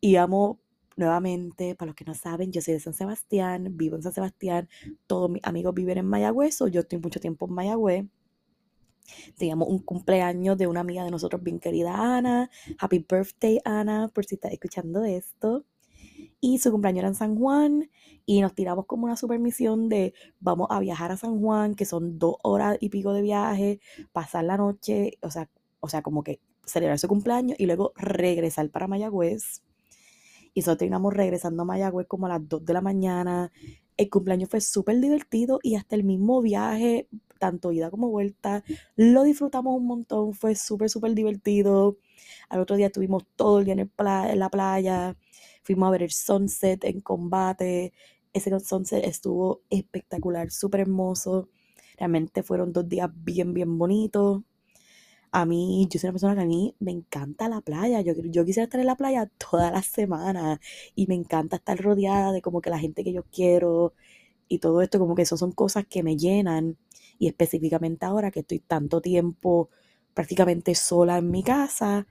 Y 0.00 0.16
amo 0.16 0.60
nuevamente, 0.96 1.74
para 1.74 1.88
los 1.88 1.96
que 1.96 2.04
no 2.04 2.14
saben, 2.14 2.52
yo 2.52 2.60
soy 2.60 2.74
de 2.74 2.80
San 2.80 2.94
Sebastián, 2.94 3.76
vivo 3.76 3.96
en 3.96 4.02
San 4.02 4.12
Sebastián. 4.12 4.68
Todos 5.06 5.30
mis 5.30 5.44
amigos 5.44 5.74
viven 5.74 5.98
en 5.98 6.06
Mayagüez, 6.06 6.60
o 6.60 6.68
yo 6.68 6.80
estoy 6.80 6.98
mucho 6.98 7.20
tiempo 7.20 7.46
en 7.46 7.54
Mayagüez. 7.54 8.06
Teníamos 9.36 9.68
un 9.68 9.78
cumpleaños 9.78 10.58
de 10.58 10.66
una 10.66 10.80
amiga 10.80 11.04
de 11.04 11.10
nosotros 11.10 11.42
bien 11.42 11.60
querida, 11.60 11.94
Ana. 12.16 12.50
Happy 12.78 13.04
birthday, 13.08 13.60
Ana, 13.64 14.08
por 14.08 14.24
si 14.26 14.34
estás 14.34 14.52
escuchando 14.52 15.04
esto 15.04 15.64
y 16.40 16.58
su 16.58 16.70
cumpleaños 16.70 17.00
era 17.00 17.08
en 17.08 17.14
San 17.14 17.36
Juan 17.36 17.90
y 18.28 18.42
nos 18.42 18.54
tiramos 18.54 18.84
como 18.84 19.06
una 19.06 19.16
super 19.16 19.38
misión 19.38 19.88
de 19.88 20.12
vamos 20.38 20.68
a 20.70 20.80
viajar 20.80 21.10
a 21.10 21.16
San 21.16 21.40
Juan, 21.40 21.74
que 21.74 21.86
son 21.86 22.18
dos 22.18 22.36
horas 22.42 22.76
y 22.78 22.90
pico 22.90 23.14
de 23.14 23.22
viaje, 23.22 23.80
pasar 24.12 24.44
la 24.44 24.58
noche, 24.58 25.12
o 25.22 25.30
sea, 25.30 25.48
o 25.80 25.88
sea, 25.88 26.02
como 26.02 26.22
que 26.22 26.38
celebrar 26.66 26.98
su 26.98 27.08
cumpleaños 27.08 27.58
y 27.58 27.64
luego 27.64 27.94
regresar 27.96 28.68
para 28.68 28.86
Mayagüez. 28.86 29.62
Y 30.52 30.60
nosotros 30.60 30.76
terminamos 30.76 31.14
regresando 31.14 31.62
a 31.62 31.64
Mayagüez 31.64 32.06
como 32.06 32.26
a 32.26 32.28
las 32.28 32.46
2 32.46 32.66
de 32.66 32.72
la 32.74 32.82
mañana. 32.82 33.50
El 33.96 34.10
cumpleaños 34.10 34.50
fue 34.50 34.60
súper 34.60 35.00
divertido 35.00 35.58
y 35.62 35.76
hasta 35.76 35.96
el 35.96 36.04
mismo 36.04 36.42
viaje, 36.42 37.08
tanto 37.38 37.72
ida 37.72 37.90
como 37.90 38.10
vuelta, 38.10 38.62
lo 38.94 39.22
disfrutamos 39.22 39.74
un 39.74 39.86
montón. 39.86 40.34
Fue 40.34 40.54
súper, 40.54 40.90
súper 40.90 41.14
divertido. 41.14 41.96
Al 42.50 42.60
otro 42.60 42.76
día 42.76 42.88
estuvimos 42.88 43.24
todo 43.36 43.60
el 43.60 43.64
día 43.64 43.74
en 43.74 44.38
la 44.38 44.50
playa. 44.50 45.16
Fuimos 45.62 45.88
a 45.88 45.90
ver 45.92 46.02
el 46.02 46.10
sunset 46.10 46.84
en 46.84 47.00
combate. 47.00 47.94
Ese 48.32 48.58
sunset 48.60 49.04
estuvo 49.04 49.62
espectacular, 49.70 50.50
súper 50.50 50.80
hermoso. 50.80 51.48
Realmente 51.98 52.42
fueron 52.42 52.72
dos 52.72 52.88
días 52.88 53.10
bien, 53.14 53.54
bien 53.54 53.78
bonitos. 53.78 54.42
A 55.30 55.44
mí, 55.44 55.86
yo 55.90 56.00
soy 56.00 56.08
una 56.08 56.14
persona 56.14 56.34
que 56.36 56.40
a 56.42 56.46
mí 56.46 56.74
me 56.80 56.90
encanta 56.92 57.48
la 57.48 57.60
playa. 57.60 58.00
Yo, 58.00 58.14
yo 58.24 58.44
quisiera 58.44 58.64
estar 58.64 58.80
en 58.80 58.86
la 58.86 58.96
playa 58.96 59.26
toda 59.50 59.70
la 59.70 59.82
semana 59.82 60.60
y 60.94 61.06
me 61.06 61.14
encanta 61.14 61.56
estar 61.56 61.78
rodeada 61.78 62.32
de 62.32 62.42
como 62.42 62.60
que 62.60 62.70
la 62.70 62.78
gente 62.78 63.04
que 63.04 63.12
yo 63.12 63.24
quiero 63.24 63.94
y 64.48 64.58
todo 64.60 64.82
esto, 64.82 64.98
como 64.98 65.14
que 65.14 65.22
eso 65.22 65.36
son 65.36 65.52
cosas 65.52 65.86
que 65.86 66.02
me 66.02 66.16
llenan. 66.16 66.78
Y 67.18 67.28
específicamente 67.28 68.06
ahora 68.06 68.30
que 68.30 68.40
estoy 68.40 68.60
tanto 68.60 69.00
tiempo 69.00 69.70
prácticamente 70.14 70.74
sola 70.74 71.18
en 71.18 71.30
mi 71.30 71.42
casa, 71.42 72.06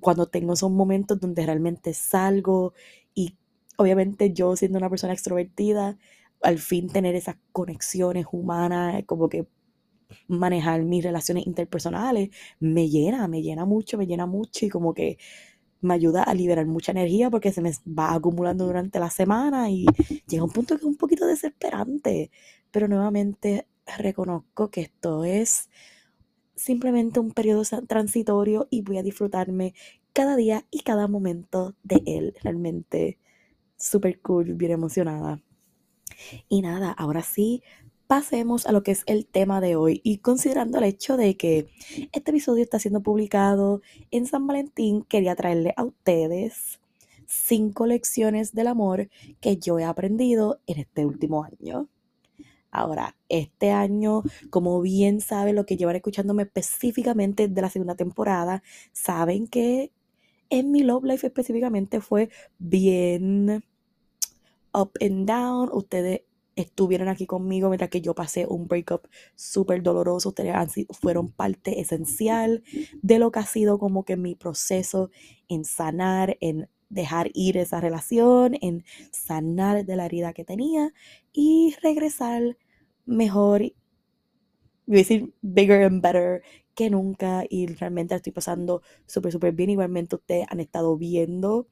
cuando 0.00 0.26
tengo 0.28 0.54
esos 0.54 0.70
momentos 0.70 1.20
donde 1.20 1.46
realmente 1.46 1.94
salgo 1.94 2.74
y 3.14 3.36
obviamente 3.80 4.32
yo 4.34 4.56
siendo 4.56 4.76
una 4.78 4.90
persona 4.90 5.14
extrovertida, 5.14 5.96
al 6.42 6.58
fin 6.58 6.88
tener 6.88 7.14
esas 7.14 7.36
conexiones 7.50 8.26
humanas, 8.30 9.02
como 9.06 9.30
que 9.30 9.46
manejar 10.28 10.82
mis 10.82 11.02
relaciones 11.02 11.46
interpersonales, 11.46 12.28
me 12.58 12.90
llena, 12.90 13.26
me 13.26 13.40
llena 13.40 13.64
mucho, 13.64 13.96
me 13.96 14.06
llena 14.06 14.26
mucho 14.26 14.66
y 14.66 14.68
como 14.68 14.92
que 14.92 15.16
me 15.80 15.94
ayuda 15.94 16.24
a 16.24 16.34
liberar 16.34 16.66
mucha 16.66 16.92
energía 16.92 17.30
porque 17.30 17.52
se 17.52 17.62
me 17.62 17.72
va 17.86 18.12
acumulando 18.12 18.66
durante 18.66 18.98
la 19.00 19.08
semana 19.08 19.70
y 19.70 19.86
llega 20.26 20.44
un 20.44 20.50
punto 20.50 20.74
que 20.74 20.80
es 20.80 20.86
un 20.86 20.96
poquito 20.96 21.26
desesperante. 21.26 22.30
Pero 22.70 22.86
nuevamente 22.86 23.66
reconozco 23.98 24.70
que 24.70 24.82
esto 24.82 25.24
es 25.24 25.70
simplemente 26.54 27.18
un 27.18 27.30
periodo 27.30 27.62
transitorio 27.88 28.68
y 28.70 28.82
voy 28.82 28.98
a 28.98 29.02
disfrutarme 29.02 29.72
cada 30.12 30.36
día 30.36 30.66
y 30.70 30.80
cada 30.80 31.08
momento 31.08 31.76
de 31.82 32.02
él. 32.04 32.34
Realmente 32.42 33.18
súper 33.80 34.20
cool, 34.20 34.54
bien 34.54 34.72
emocionada. 34.72 35.42
Y 36.48 36.62
nada, 36.62 36.92
ahora 36.92 37.22
sí, 37.22 37.62
pasemos 38.06 38.66
a 38.66 38.72
lo 38.72 38.82
que 38.82 38.90
es 38.90 39.04
el 39.06 39.26
tema 39.26 39.60
de 39.60 39.76
hoy 39.76 40.00
y 40.02 40.18
considerando 40.18 40.78
el 40.78 40.84
hecho 40.84 41.16
de 41.16 41.36
que 41.36 41.68
este 42.12 42.30
episodio 42.32 42.64
está 42.64 42.78
siendo 42.78 43.02
publicado 43.02 43.82
en 44.10 44.26
San 44.26 44.46
Valentín, 44.46 45.04
quería 45.04 45.36
traerle 45.36 45.74
a 45.76 45.84
ustedes 45.84 46.80
cinco 47.26 47.86
lecciones 47.86 48.52
del 48.52 48.66
amor 48.66 49.08
que 49.40 49.58
yo 49.58 49.78
he 49.78 49.84
aprendido 49.84 50.60
en 50.66 50.80
este 50.80 51.06
último 51.06 51.44
año. 51.44 51.88
Ahora, 52.72 53.16
este 53.28 53.70
año, 53.70 54.22
como 54.50 54.80
bien 54.80 55.20
saben 55.20 55.56
lo 55.56 55.66
que 55.66 55.76
llevan 55.76 55.96
escuchándome 55.96 56.42
específicamente 56.44 57.48
de 57.48 57.62
la 57.62 57.70
segunda 57.70 57.94
temporada, 57.94 58.62
saben 58.92 59.46
que 59.46 59.92
en 60.50 60.72
mi 60.72 60.82
love 60.82 61.04
life 61.04 61.26
específicamente 61.26 62.00
fue 62.00 62.30
bien 62.58 63.64
up 64.72 64.92
and 65.00 65.26
down. 65.26 65.68
Ustedes 65.72 66.22
estuvieron 66.56 67.08
aquí 67.08 67.26
conmigo 67.26 67.68
mientras 67.68 67.90
que 67.90 68.00
yo 68.00 68.14
pasé 68.14 68.46
un 68.46 68.66
breakup 68.68 69.08
súper 69.34 69.82
doloroso. 69.82 70.30
Ustedes 70.30 70.54
fueron 70.90 71.30
parte 71.30 71.80
esencial 71.80 72.62
de 73.02 73.18
lo 73.18 73.30
que 73.30 73.38
ha 73.38 73.46
sido 73.46 73.78
como 73.78 74.04
que 74.04 74.16
mi 74.16 74.34
proceso 74.34 75.10
en 75.48 75.64
sanar, 75.64 76.36
en 76.40 76.68
dejar 76.88 77.30
ir 77.34 77.56
esa 77.56 77.80
relación, 77.80 78.56
en 78.60 78.84
sanar 79.12 79.84
de 79.86 79.96
la 79.96 80.06
herida 80.06 80.32
que 80.32 80.44
tenía 80.44 80.92
y 81.32 81.74
regresar 81.82 82.56
mejor, 83.06 83.60
voy 84.86 84.96
a 84.96 84.98
decir 84.98 85.32
bigger 85.40 85.84
and 85.84 86.02
better 86.02 86.42
que 86.74 86.90
nunca 86.90 87.44
y 87.48 87.66
realmente 87.66 88.14
estoy 88.14 88.32
pasando 88.32 88.82
súper, 89.06 89.32
súper 89.32 89.52
bien. 89.52 89.70
Igualmente 89.70 90.16
ustedes 90.16 90.46
han 90.48 90.60
estado 90.60 90.96
viendo 90.96 91.68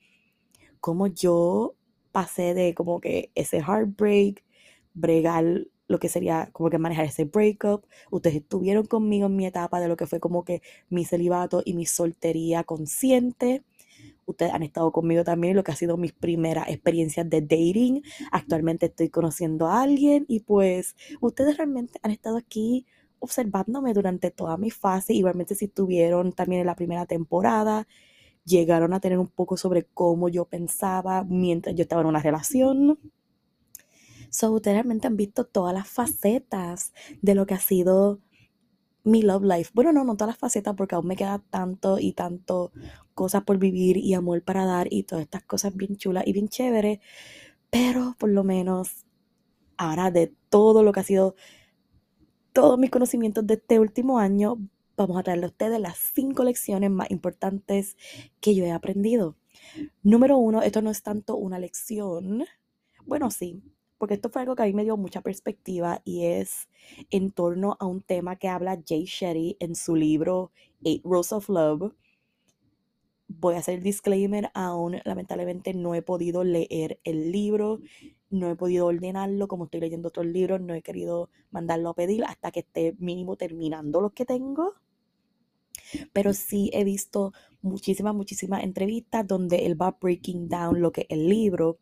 cómo 0.80 1.08
yo 1.08 1.74
pasé 2.12 2.54
de 2.54 2.74
como 2.74 3.00
que 3.00 3.30
ese 3.34 3.58
heartbreak, 3.58 4.44
bregar 4.94 5.66
lo 5.88 5.98
que 5.98 6.08
sería 6.08 6.50
como 6.52 6.70
que 6.70 6.78
manejar 6.78 7.06
ese 7.06 7.24
breakup. 7.24 7.86
Ustedes 8.10 8.36
estuvieron 8.36 8.86
conmigo 8.86 9.26
en 9.26 9.36
mi 9.36 9.46
etapa 9.46 9.80
de 9.80 9.88
lo 9.88 9.96
que 9.96 10.06
fue 10.06 10.20
como 10.20 10.44
que 10.44 10.62
mi 10.90 11.04
celibato 11.04 11.62
y 11.64 11.74
mi 11.74 11.86
soltería 11.86 12.64
consciente. 12.64 13.64
Ustedes 14.26 14.52
han 14.52 14.62
estado 14.62 14.92
conmigo 14.92 15.24
también 15.24 15.52
en 15.52 15.56
lo 15.56 15.64
que 15.64 15.72
ha 15.72 15.76
sido 15.76 15.96
mis 15.96 16.12
primeras 16.12 16.68
experiencias 16.68 17.28
de 17.30 17.40
dating. 17.40 18.02
Actualmente 18.30 18.86
estoy 18.86 19.08
conociendo 19.08 19.66
a 19.68 19.82
alguien 19.82 20.26
y 20.28 20.40
pues 20.40 20.96
ustedes 21.20 21.56
realmente 21.56 21.98
han 22.02 22.10
estado 22.10 22.36
aquí 22.36 22.86
observándome 23.20 23.94
durante 23.94 24.30
toda 24.30 24.56
mi 24.58 24.70
fase. 24.70 25.14
Igualmente 25.14 25.54
si 25.54 25.66
estuvieron 25.66 26.32
también 26.32 26.60
en 26.60 26.66
la 26.66 26.76
primera 26.76 27.06
temporada, 27.06 27.88
llegaron 28.48 28.92
a 28.92 29.00
tener 29.00 29.18
un 29.18 29.28
poco 29.28 29.56
sobre 29.56 29.84
cómo 29.84 30.28
yo 30.28 30.46
pensaba 30.46 31.24
mientras 31.24 31.76
yo 31.76 31.82
estaba 31.82 32.02
en 32.02 32.08
una 32.08 32.22
relación. 32.22 32.98
So, 34.30 34.52
ustedes 34.52 34.84
han 35.04 35.16
visto 35.16 35.44
todas 35.46 35.74
las 35.74 35.88
facetas 35.88 36.92
de 37.22 37.34
lo 37.34 37.46
que 37.46 37.54
ha 37.54 37.60
sido 37.60 38.20
mi 39.04 39.22
love 39.22 39.44
life. 39.44 39.70
Bueno, 39.74 39.92
no, 39.92 40.04
no 40.04 40.16
todas 40.16 40.34
las 40.34 40.38
facetas 40.38 40.74
porque 40.76 40.94
aún 40.94 41.06
me 41.06 41.16
queda 41.16 41.42
tanto 41.50 41.98
y 41.98 42.12
tanto 42.12 42.72
cosas 43.14 43.42
por 43.44 43.58
vivir 43.58 43.96
y 43.96 44.14
amor 44.14 44.42
para 44.42 44.64
dar 44.64 44.88
y 44.90 45.04
todas 45.04 45.24
estas 45.24 45.44
cosas 45.44 45.74
bien 45.74 45.96
chulas 45.96 46.26
y 46.26 46.32
bien 46.32 46.48
chéveres. 46.48 47.00
Pero 47.70 48.16
por 48.18 48.30
lo 48.30 48.44
menos 48.44 49.06
ahora 49.76 50.10
de 50.10 50.34
todo 50.50 50.82
lo 50.82 50.92
que 50.92 51.00
ha 51.00 51.04
sido 51.04 51.36
todos 52.52 52.78
mis 52.78 52.90
conocimientos 52.90 53.46
de 53.46 53.54
este 53.54 53.78
último 53.80 54.18
año, 54.18 54.58
vamos 54.98 55.16
a 55.16 55.22
traerle 55.22 55.46
a 55.46 55.48
ustedes 55.48 55.80
las 55.80 55.96
cinco 55.96 56.44
lecciones 56.44 56.90
más 56.90 57.10
importantes 57.10 57.96
que 58.40 58.54
yo 58.54 58.64
he 58.64 58.72
aprendido. 58.72 59.36
Número 60.02 60.36
uno, 60.36 60.62
esto 60.62 60.82
no 60.82 60.90
es 60.90 61.02
tanto 61.02 61.36
una 61.36 61.58
lección. 61.58 62.44
Bueno, 63.06 63.30
sí, 63.30 63.62
porque 63.96 64.14
esto 64.14 64.28
fue 64.28 64.42
algo 64.42 64.56
que 64.56 64.62
a 64.62 64.66
mí 64.66 64.72
me 64.72 64.84
dio 64.84 64.96
mucha 64.96 65.22
perspectiva 65.22 66.02
y 66.04 66.24
es 66.24 66.68
en 67.10 67.30
torno 67.30 67.76
a 67.80 67.86
un 67.86 68.02
tema 68.02 68.36
que 68.36 68.48
habla 68.48 68.82
Jay 68.86 69.04
Shetty 69.04 69.56
en 69.60 69.76
su 69.76 69.94
libro 69.94 70.52
Eight 70.84 71.04
Rules 71.04 71.32
of 71.32 71.48
Love. 71.48 71.94
Voy 73.28 73.54
a 73.54 73.58
hacer 73.58 73.74
el 73.76 73.82
disclaimer, 73.82 74.50
aún 74.54 74.96
lamentablemente 75.04 75.74
no 75.74 75.94
he 75.94 76.02
podido 76.02 76.44
leer 76.44 76.98
el 77.04 77.30
libro, 77.30 77.80
no 78.30 78.50
he 78.50 78.56
podido 78.56 78.86
ordenarlo, 78.86 79.48
como 79.48 79.64
estoy 79.64 79.80
leyendo 79.80 80.08
otros 80.08 80.26
libros, 80.26 80.60
no 80.60 80.74
he 80.74 80.82
querido 80.82 81.30
mandarlo 81.50 81.90
a 81.90 81.94
pedir 81.94 82.24
hasta 82.24 82.50
que 82.50 82.60
esté 82.60 82.96
mínimo 82.98 83.36
terminando 83.36 84.00
los 84.00 84.12
que 84.12 84.24
tengo. 84.24 84.74
Pero 86.12 86.32
sí 86.34 86.70
he 86.72 86.84
visto 86.84 87.32
muchísimas, 87.62 88.14
muchísimas 88.14 88.64
entrevistas 88.64 89.26
donde 89.26 89.66
él 89.66 89.80
va 89.80 89.96
breaking 90.00 90.48
down 90.48 90.80
lo 90.80 90.92
que 90.92 91.02
es 91.02 91.06
el 91.10 91.28
libro 91.28 91.78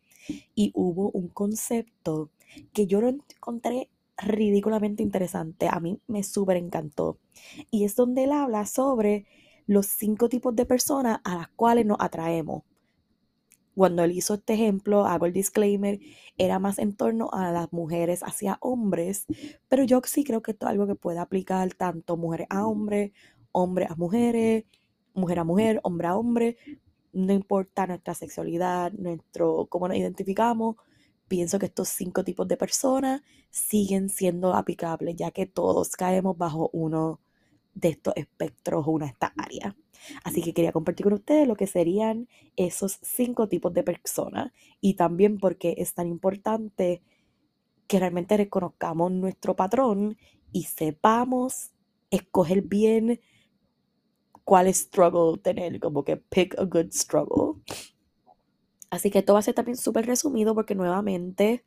y 0.54 0.72
hubo 0.74 1.10
un 1.10 1.28
concepto 1.28 2.30
que 2.72 2.86
yo 2.86 3.00
lo 3.00 3.08
encontré 3.08 3.90
ridículamente 4.16 5.02
interesante. 5.02 5.68
A 5.70 5.80
mí 5.80 6.00
me 6.06 6.22
súper 6.22 6.56
encantó. 6.56 7.18
Y 7.70 7.84
es 7.84 7.94
donde 7.96 8.24
él 8.24 8.32
habla 8.32 8.66
sobre 8.66 9.26
los 9.66 9.86
cinco 9.86 10.28
tipos 10.28 10.54
de 10.54 10.66
personas 10.66 11.20
a 11.24 11.36
las 11.36 11.48
cuales 11.48 11.86
nos 11.86 11.98
atraemos. 12.00 12.62
Cuando 13.74 14.04
él 14.04 14.12
hizo 14.12 14.34
este 14.34 14.54
ejemplo, 14.54 15.04
hago 15.04 15.26
el 15.26 15.34
disclaimer, 15.34 16.00
era 16.38 16.58
más 16.58 16.78
en 16.78 16.94
torno 16.94 17.28
a 17.32 17.52
las 17.52 17.70
mujeres 17.74 18.22
hacia 18.22 18.56
hombres, 18.62 19.26
pero 19.68 19.84
yo 19.84 20.00
sí 20.06 20.24
creo 20.24 20.40
que 20.40 20.52
esto 20.52 20.64
es 20.64 20.70
algo 20.70 20.86
que 20.86 20.94
puede 20.94 21.18
aplicar 21.18 21.74
tanto 21.74 22.16
mujeres 22.16 22.46
a 22.48 22.66
hombres, 22.66 23.12
hombres 23.56 23.90
a 23.90 23.94
mujeres, 23.96 24.64
mujer 25.14 25.38
a 25.38 25.44
mujer, 25.44 25.80
hombre 25.82 26.08
a 26.08 26.16
hombre, 26.16 26.56
no 27.14 27.32
importa 27.32 27.86
nuestra 27.86 28.14
sexualidad, 28.14 28.92
nuestro 28.92 29.66
cómo 29.70 29.88
nos 29.88 29.96
identificamos, 29.96 30.76
pienso 31.26 31.58
que 31.58 31.66
estos 31.66 31.88
cinco 31.88 32.22
tipos 32.22 32.46
de 32.46 32.58
personas 32.58 33.22
siguen 33.50 34.10
siendo 34.10 34.52
aplicables, 34.52 35.16
ya 35.16 35.30
que 35.30 35.46
todos 35.46 35.92
caemos 35.92 36.36
bajo 36.36 36.68
uno 36.74 37.20
de 37.74 37.88
estos 37.88 38.12
espectros 38.16 38.86
o 38.86 38.90
una 38.90 39.06
de 39.06 39.12
estas 39.12 39.32
áreas. 39.38 39.74
Así 40.22 40.42
que 40.42 40.52
quería 40.52 40.72
compartir 40.72 41.04
con 41.04 41.14
ustedes 41.14 41.48
lo 41.48 41.56
que 41.56 41.66
serían 41.66 42.28
esos 42.56 42.98
cinco 43.00 43.48
tipos 43.48 43.72
de 43.72 43.82
personas 43.82 44.52
y 44.82 44.94
también 44.94 45.38
porque 45.38 45.76
es 45.78 45.94
tan 45.94 46.08
importante 46.08 47.02
que 47.86 47.98
realmente 47.98 48.36
reconozcamos 48.36 49.10
nuestro 49.12 49.56
patrón 49.56 50.18
y 50.52 50.64
sepamos 50.64 51.70
escoger 52.10 52.60
bien 52.60 53.20
cuál 54.46 54.72
struggle 54.72 55.38
tener, 55.42 55.80
como 55.80 56.04
que 56.04 56.16
pick 56.16 56.56
a 56.56 56.64
good 56.64 56.92
struggle. 56.92 57.60
Así 58.90 59.10
que 59.10 59.18
esto 59.18 59.32
va 59.32 59.40
a 59.40 59.42
ser 59.42 59.54
también 59.54 59.76
súper 59.76 60.06
resumido 60.06 60.54
porque 60.54 60.76
nuevamente 60.76 61.64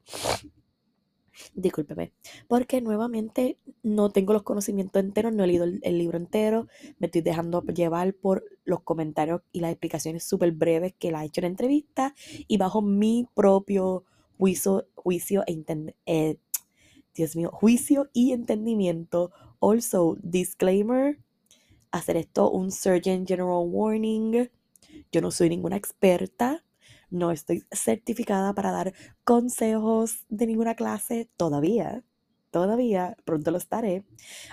discúlpeme, 1.53 2.13
porque 2.47 2.79
nuevamente 2.79 3.59
no 3.83 4.11
tengo 4.11 4.31
los 4.31 4.43
conocimientos 4.43 5.01
enteros, 5.01 5.33
no 5.33 5.43
he 5.43 5.47
leído 5.47 5.65
el, 5.65 5.97
libro 5.97 6.17
entero, 6.17 6.67
me 6.99 7.07
estoy 7.07 7.19
dejando 7.21 7.61
llevar 7.63 8.13
por 8.13 8.45
los 8.63 8.81
comentarios 8.81 9.41
y 9.51 9.59
las 9.59 9.71
explicaciones 9.71 10.23
súper 10.23 10.53
breves 10.53 10.93
que 10.97 11.11
la 11.11 11.23
he 11.23 11.27
hecho 11.27 11.41
en 11.41 11.47
entrevista 11.47 12.15
y 12.47 12.57
bajo 12.57 12.81
mi 12.81 13.27
propio 13.35 14.05
juicio, 14.37 14.87
juicio 14.95 15.43
e 15.47 15.61
eh, 16.05 16.37
Dios 17.13 17.35
mío, 17.35 17.49
juicio 17.51 18.09
y 18.13 18.31
entendimiento. 18.31 19.31
Also, 19.59 20.15
disclaimer, 20.21 21.19
hacer 21.91 22.17
esto 22.17 22.49
un 22.49 22.71
Surgeon 22.71 23.25
General 23.25 23.63
Warning. 23.65 24.49
Yo 25.11 25.21
no 25.21 25.31
soy 25.31 25.49
ninguna 25.49 25.75
experta, 25.75 26.63
no 27.09 27.31
estoy 27.31 27.63
certificada 27.71 28.53
para 28.53 28.71
dar 28.71 28.93
consejos 29.23 30.25
de 30.29 30.47
ninguna 30.47 30.75
clase 30.75 31.29
todavía. 31.37 32.03
Todavía, 32.51 33.15
pronto 33.25 33.51
lo 33.51 33.57
estaré. 33.57 34.03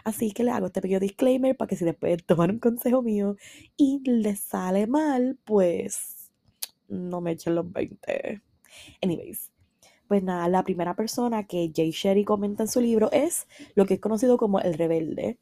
Así 0.04 0.32
que 0.32 0.44
le 0.44 0.50
hago 0.50 0.66
este 0.66 0.82
pequeño 0.82 1.00
disclaimer 1.00 1.56
para 1.56 1.68
que 1.68 1.76
si 1.76 1.84
después 1.84 2.24
toman 2.26 2.50
un 2.50 2.58
consejo 2.58 3.02
mío 3.02 3.36
y 3.76 4.02
les 4.04 4.40
sale 4.40 4.86
mal, 4.86 5.38
pues 5.44 6.30
no 6.88 7.20
me 7.20 7.32
echen 7.32 7.54
los 7.54 7.70
20. 7.72 8.42
Anyways, 9.02 9.50
pues 10.08 10.22
nada, 10.22 10.48
la 10.48 10.62
primera 10.62 10.94
persona 10.94 11.46
que 11.46 11.72
Jay 11.74 11.90
Sherry 11.90 12.24
comenta 12.24 12.62
en 12.62 12.68
su 12.68 12.80
libro 12.80 13.10
es 13.12 13.46
lo 13.74 13.86
que 13.86 13.94
es 13.94 14.00
conocido 14.00 14.36
como 14.36 14.60
el 14.60 14.74
rebelde, 14.74 15.38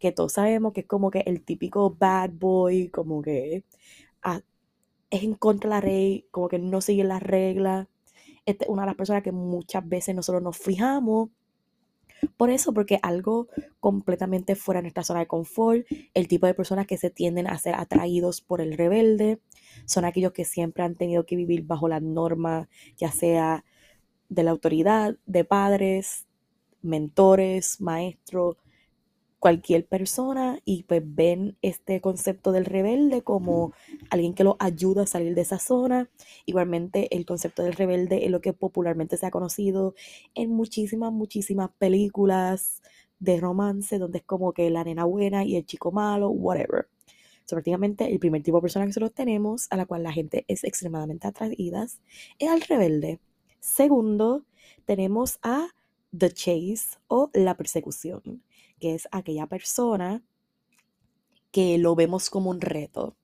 que 0.00 0.12
todos 0.12 0.32
sabemos 0.32 0.72
que 0.72 0.80
es 0.80 0.86
como 0.86 1.10
que 1.10 1.20
el 1.20 1.42
típico 1.42 1.94
bad 1.96 2.30
boy, 2.30 2.88
como 2.88 3.22
que 3.22 3.64
ah, 4.22 4.40
es 5.10 5.22
en 5.22 5.34
contra 5.34 5.68
de 5.68 5.76
la 5.76 5.86
ley, 5.86 6.26
como 6.30 6.48
que 6.48 6.58
no 6.58 6.80
sigue 6.80 7.04
las 7.04 7.22
reglas. 7.22 7.86
Esta 8.46 8.64
es 8.64 8.70
una 8.70 8.82
de 8.82 8.86
las 8.86 8.96
personas 8.96 9.22
que 9.22 9.30
muchas 9.30 9.86
veces 9.86 10.14
nosotros 10.14 10.42
nos 10.42 10.56
fijamos. 10.56 11.28
Por 12.36 12.50
eso, 12.50 12.72
porque 12.72 12.98
algo 13.02 13.48
completamente 13.78 14.54
fuera 14.56 14.78
de 14.78 14.84
nuestra 14.84 15.04
zona 15.04 15.20
de 15.20 15.26
confort, 15.26 15.86
el 16.14 16.28
tipo 16.28 16.46
de 16.46 16.54
personas 16.54 16.86
que 16.86 16.98
se 16.98 17.10
tienden 17.10 17.46
a 17.46 17.58
ser 17.58 17.74
atraídos 17.74 18.40
por 18.40 18.60
el 18.60 18.76
rebelde, 18.76 19.40
son 19.84 20.04
aquellos 20.04 20.32
que 20.32 20.44
siempre 20.44 20.82
han 20.82 20.96
tenido 20.96 21.24
que 21.26 21.36
vivir 21.36 21.62
bajo 21.62 21.88
la 21.88 22.00
norma, 22.00 22.68
ya 22.96 23.10
sea 23.12 23.64
de 24.28 24.42
la 24.42 24.50
autoridad, 24.50 25.16
de 25.26 25.44
padres, 25.44 26.26
mentores, 26.82 27.80
maestros, 27.80 28.56
cualquier 29.40 29.86
persona 29.86 30.60
y 30.66 30.84
pues 30.84 31.02
ven 31.04 31.56
este 31.62 32.00
concepto 32.00 32.52
del 32.52 32.66
rebelde 32.66 33.22
como 33.22 33.72
alguien 34.10 34.34
que 34.34 34.44
lo 34.44 34.56
ayuda 34.60 35.02
a 35.02 35.06
salir 35.06 35.34
de 35.34 35.40
esa 35.40 35.58
zona. 35.58 36.10
Igualmente 36.44 37.16
el 37.16 37.24
concepto 37.26 37.62
del 37.62 37.72
rebelde 37.72 38.24
es 38.24 38.30
lo 38.30 38.42
que 38.42 38.52
popularmente 38.52 39.16
se 39.16 39.26
ha 39.26 39.30
conocido 39.30 39.94
en 40.34 40.50
muchísimas, 40.50 41.10
muchísimas 41.10 41.70
películas 41.78 42.82
de 43.18 43.40
romance 43.40 43.98
donde 43.98 44.18
es 44.18 44.24
como 44.24 44.52
que 44.52 44.70
la 44.70 44.84
nena 44.84 45.04
buena 45.04 45.44
y 45.44 45.56
el 45.56 45.64
chico 45.64 45.90
malo, 45.90 46.28
whatever. 46.28 46.88
So, 47.46 47.56
prácticamente 47.56 48.12
el 48.12 48.20
primer 48.20 48.42
tipo 48.42 48.58
de 48.58 48.62
persona 48.62 48.84
que 48.84 48.90
nosotros 48.90 49.14
tenemos 49.14 49.66
a 49.70 49.76
la 49.76 49.86
cual 49.86 50.02
la 50.02 50.12
gente 50.12 50.44
es 50.48 50.64
extremadamente 50.64 51.26
atraída 51.26 51.84
es 52.38 52.48
al 52.48 52.60
rebelde. 52.60 53.20
Segundo, 53.58 54.44
tenemos 54.84 55.38
a 55.42 55.68
The 56.16 56.30
Chase 56.30 56.98
o 57.08 57.30
la 57.32 57.56
persecución 57.56 58.42
que 58.80 58.94
es 58.94 59.08
aquella 59.12 59.46
persona 59.46 60.24
que 61.52 61.78
lo 61.78 61.94
vemos 61.94 62.30
como 62.30 62.50
un 62.50 62.60
reto, 62.60 63.16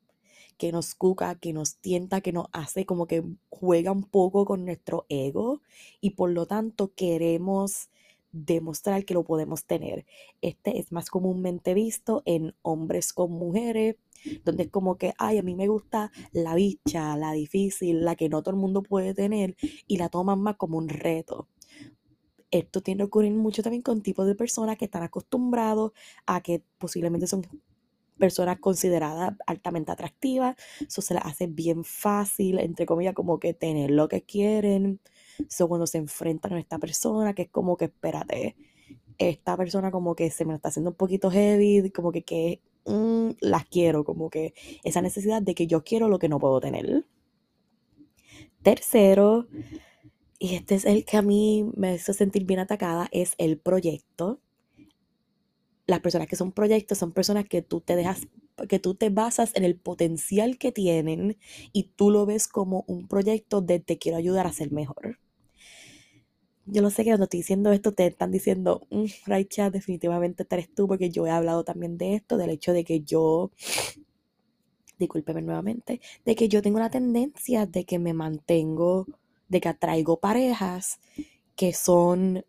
que 0.59 0.73
nos 0.73 0.95
cuca, 0.95 1.35
que 1.37 1.53
nos 1.53 1.77
tienta, 1.79 2.21
que 2.21 2.33
nos 2.33 2.47
hace 2.53 2.87
como 2.87 3.07
que 3.07 3.23
juega 3.51 3.93
un 3.93 4.05
poco 4.05 4.45
con 4.45 4.65
nuestro 4.65 5.07
ego 5.09 5.63
y 6.01 6.11
por 6.11 6.31
lo 6.31 6.47
tanto 6.47 6.93
queremos 6.95 7.89
demostrar 8.33 9.05
que 9.05 9.15
lo 9.15 9.25
podemos 9.25 9.65
tener. 9.65 10.05
Este 10.43 10.79
es 10.79 10.93
más 10.93 11.11
comúnmente 11.11 11.75
visto 11.75 12.23
en 12.27 12.55
hombres 12.63 13.13
con 13.13 13.33
mujeres, 13.33 13.97
donde 14.45 14.65
es 14.65 14.71
como 14.71 14.97
que, 14.99 15.15
ay, 15.19 15.39
a 15.39 15.43
mí 15.43 15.55
me 15.55 15.69
gusta 15.69 16.11
la 16.33 16.55
bicha, 16.55 17.17
la 17.17 17.33
difícil, 17.33 18.05
la 18.05 18.17
que 18.17 18.29
no 18.29 18.43
todo 18.43 18.55
el 18.55 18.61
mundo 18.61 18.83
puede 18.83 19.15
tener 19.15 19.57
y 19.87 19.97
la 19.99 20.09
toman 20.09 20.41
más 20.41 20.57
como 20.57 20.79
un 20.79 20.89
reto. 20.89 21.49
Esto 22.59 22.81
tiende 22.81 23.03
a 23.03 23.07
ocurrir 23.07 23.33
mucho 23.33 23.63
también 23.63 23.83
con 23.83 24.03
tipos 24.03 24.27
de 24.27 24.35
personas 24.35 24.77
que 24.77 24.87
están 24.87 25.03
acostumbrados 25.03 25.93
a 26.27 26.41
que 26.41 26.63
posiblemente 26.79 27.27
son 27.27 27.43
personas 28.19 28.59
consideradas 28.61 29.35
altamente 29.47 29.93
atractivas, 29.93 30.57
eso 30.81 31.03
se 31.03 31.15
les 31.15 31.23
hace 31.25 31.47
bien 31.47 31.85
fácil, 31.85 32.59
entre 32.59 32.87
comillas, 32.87 33.15
como 33.15 33.39
que 33.39 33.55
tener 33.55 33.91
lo 33.91 34.09
que 34.09 34.23
quieren. 34.23 35.01
Eso 35.39 35.69
cuando 35.69 35.87
se 35.87 35.99
enfrentan 35.99 36.55
a 36.55 36.61
esta 36.61 36.79
persona, 36.79 37.35
que 37.35 37.43
es 37.43 37.51
como 37.51 37.77
que, 37.77 37.87
espérate, 37.87 38.57
esta 39.19 39.57
persona 39.57 39.91
como 39.91 40.15
que 40.15 40.31
se 40.31 40.45
me 40.45 40.55
está 40.55 40.69
haciendo 40.69 40.91
un 40.91 40.97
poquito 40.97 41.31
heavy, 41.31 41.91
como 41.91 42.13
que, 42.13 42.23
que 42.23 42.61
mm, 42.87 43.31
las 43.41 43.67
quiero, 43.67 44.05
como 44.05 44.31
que 44.31 44.55
esa 44.83 45.03
necesidad 45.03 45.43
de 45.43 45.55
que 45.55 45.67
yo 45.67 45.85
quiero 45.85 46.09
lo 46.09 46.19
que 46.19 46.29
no 46.29 46.39
puedo 46.39 46.61
tener. 46.61 47.05
Tercero, 48.63 49.47
y 50.39 50.55
este 50.55 50.75
es 50.75 50.85
el 50.85 51.05
que 51.05 51.17
a 51.17 51.23
mí 51.23 51.71
me 51.77 51.95
hizo 51.95 52.13
sentir 52.13 52.45
bien 52.45 52.61
atacada, 52.61 53.09
es 53.13 53.35
el 53.39 53.59
proyecto. 53.59 54.41
Las 55.87 56.01
personas 56.01 56.27
que 56.27 56.37
son 56.37 56.53
proyectos 56.53 56.99
son 56.99 57.13
personas 57.13 57.49
que 57.49 57.63
tú 57.63 57.81
te 57.81 57.97
dejas, 57.97 58.23
que 58.69 58.79
tú 58.79 58.95
te 58.95 59.11
basas 59.11 59.53
en 59.55 59.65
el 59.65 59.77
potencial 59.77 60.59
que 60.59 60.73
tienen 60.73 61.39
y 61.73 61.85
tú 61.97 62.11
lo 62.11 62.27
ves 62.27 62.49
como 62.49 62.85
un 62.87 63.09
proyecto 63.09 63.61
de 63.61 63.81
te 63.81 63.99
quiero 63.99 64.19
ayudar 64.19 64.47
a 64.47 64.53
ser 64.53 64.73
mejor. 64.73 65.19
Yo 66.69 66.83
lo 66.83 66.91
sé 66.91 67.05
que 67.05 67.11
cuando 67.11 67.25
estoy 67.25 67.41
diciendo 67.41 67.71
esto 67.71 67.93
te 67.93 68.07
están 68.07 68.33
diciendo, 68.33 68.87
mm, 68.91 69.05
Raicha, 69.27 69.71
definitivamente 69.71 70.45
eres 70.51 70.75
tú, 70.75 70.89
porque 70.89 71.11
yo 71.11 71.27
he 71.27 71.31
hablado 71.31 71.63
también 71.63 71.97
de 71.97 72.17
esto, 72.17 72.37
del 72.37 72.51
hecho 72.51 72.73
de 72.73 72.85
que 72.85 73.03
yo, 73.03 73.53
discúlpeme 74.99 75.43
nuevamente, 75.43 76.01
de 76.25 76.35
que 76.35 76.49
yo 76.49 76.63
tengo 76.63 76.81
la 76.81 76.91
tendencia 76.91 77.67
de 77.67 77.85
que 77.85 78.01
me 78.01 78.15
mantengo 78.15 79.07
de 79.49 79.61
que 79.61 79.69
atraigo 79.69 80.19
parejas 80.21 80.99
que 81.55 81.73
son 81.73 82.45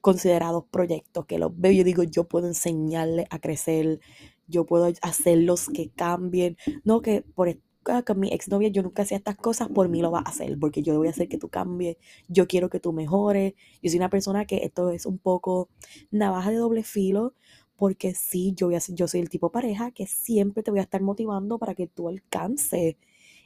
considerados 0.00 0.64
proyectos, 0.70 1.26
que 1.26 1.38
los 1.38 1.52
veo 1.58 1.72
y 1.72 1.84
digo, 1.84 2.02
yo 2.02 2.24
puedo 2.24 2.46
enseñarles 2.46 3.26
a 3.30 3.38
crecer, 3.38 4.00
yo 4.46 4.64
puedo 4.66 4.90
hacerlos 5.02 5.68
que 5.68 5.90
cambien, 5.90 6.56
no 6.84 7.02
que 7.02 7.22
por 7.22 7.56
ah, 7.86 8.02
con 8.02 8.18
mi 8.18 8.32
exnovia 8.32 8.68
yo 8.68 8.82
nunca 8.82 9.02
hacía 9.02 9.18
estas 9.18 9.36
cosas, 9.36 9.68
por 9.68 9.88
mí 9.88 10.00
lo 10.00 10.10
va 10.10 10.20
a 10.20 10.22
hacer, 10.22 10.58
porque 10.58 10.82
yo 10.82 10.96
voy 10.96 11.08
a 11.08 11.10
hacer 11.10 11.28
que 11.28 11.38
tú 11.38 11.48
cambies, 11.48 11.96
yo 12.28 12.46
quiero 12.48 12.70
que 12.70 12.80
tú 12.80 12.92
mejores, 12.92 13.54
yo 13.82 13.90
soy 13.90 13.98
una 13.98 14.10
persona 14.10 14.46
que 14.46 14.64
esto 14.64 14.90
es 14.90 15.06
un 15.06 15.18
poco 15.18 15.68
navaja 16.10 16.50
de 16.50 16.56
doble 16.56 16.82
filo, 16.82 17.34
porque 17.76 18.14
sí, 18.14 18.52
yo, 18.56 18.66
voy 18.66 18.76
a, 18.76 18.80
yo 18.88 19.08
soy 19.08 19.20
el 19.20 19.30
tipo 19.30 19.50
pareja 19.50 19.90
que 19.90 20.06
siempre 20.06 20.62
te 20.62 20.70
voy 20.70 20.80
a 20.80 20.82
estar 20.82 21.00
motivando 21.02 21.58
para 21.58 21.74
que 21.74 21.86
tú 21.86 22.08
alcances 22.08 22.96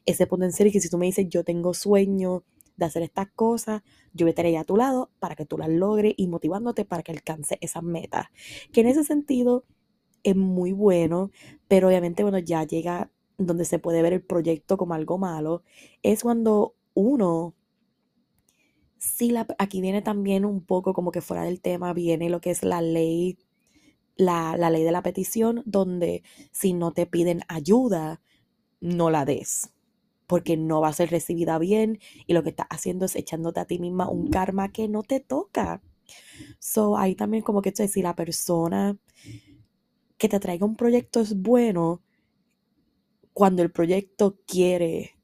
ese 0.07 0.27
potencial 0.27 0.69
y 0.69 0.73
que 0.73 0.81
si 0.81 0.91
tú 0.91 0.99
me 0.99 1.07
dices 1.07 1.27
yo 1.29 1.45
tengo 1.45 1.75
sueño 1.75 2.45
de 2.77 2.87
hacer 2.87 3.03
estas 3.03 3.29
cosas, 3.31 3.83
yo 4.13 4.27
estaré 4.27 4.57
a 4.59 4.65
tu 4.65 4.77
lado 4.77 5.11
para 5.19 5.37
que 5.37 5.47
tú 5.47 5.59
las 5.59 5.69
logres 5.69 6.15
y 6.17 6.27
motivándote 6.27 6.85
para 6.85 7.03
que 7.03 7.13
alcance 7.13 7.59
esas 7.61 7.83
metas. 7.83 8.27
Que 8.73 8.81
en 8.81 8.89
ese 8.89 9.05
sentido 9.05 9.65
es 10.23 10.37
muy 10.37 10.73
bueno, 10.73 11.31
pero 11.69 11.89
obviamente, 11.89 12.23
bueno, 12.23 12.39
ya 12.39 12.65
llega 12.65 13.11
donde 13.39 13.65
se 13.65 13.79
puede 13.79 14.03
ver 14.03 14.13
el 14.13 14.23
proyecto 14.23 14.77
como 14.77 14.95
algo 14.95 15.19
malo, 15.19 15.63
es 16.03 16.23
cuando 16.23 16.75
uno, 16.95 17.55
sí, 18.99 19.31
la, 19.31 19.47
aquí 19.59 19.81
viene 19.81 20.03
también 20.03 20.45
un 20.45 20.65
poco 20.65 20.95
como 20.95 21.13
que 21.13 21.21
fuera 21.21 21.45
del 21.45 21.61
tema, 21.61 21.93
viene 21.93 22.31
lo 22.31 22.41
que 22.41 22.51
es 22.51 22.63
la 22.63 22.81
ley, 22.81 23.39
la, 24.17 24.57
la 24.57 24.71
ley 24.71 24.85
de 24.85 24.93
la 24.93 25.03
petición, 25.03 25.63
donde 25.67 26.23
si 26.53 26.73
no 26.73 26.93
te 26.93 27.07
piden 27.07 27.43
ayuda, 27.49 28.21
no 28.81 29.11
la 29.11 29.25
des 29.25 29.74
porque 30.27 30.57
no 30.57 30.81
va 30.81 30.89
a 30.89 30.93
ser 30.93 31.11
recibida 31.11 31.59
bien 31.59 31.99
y 32.27 32.33
lo 32.33 32.43
que 32.43 32.51
estás 32.51 32.67
haciendo 32.71 33.05
es 33.05 33.17
echándote 33.17 33.61
a 33.61 33.67
ti 33.67 33.79
misma 33.79 34.09
un 34.09 34.31
karma 34.31 34.73
que 34.73 34.89
no 34.89 35.03
te 35.03 35.21
toca. 35.21 35.83
So, 36.59 36.97
ahí 36.97 37.15
también 37.15 37.43
como 37.43 37.63
que 37.63 37.71
esto 37.71 37.83
es 37.83 37.93
si 37.93 38.03
la 38.03 38.15
persona 38.15 38.99
que 40.19 40.29
te 40.29 40.41
traiga 40.41 40.67
un 40.67 40.77
proyecto 40.77 41.21
es 41.21 41.37
bueno 41.41 42.03
cuando 43.33 43.63
el 43.63 43.71
proyecto 43.71 44.39
quiere 44.47 45.17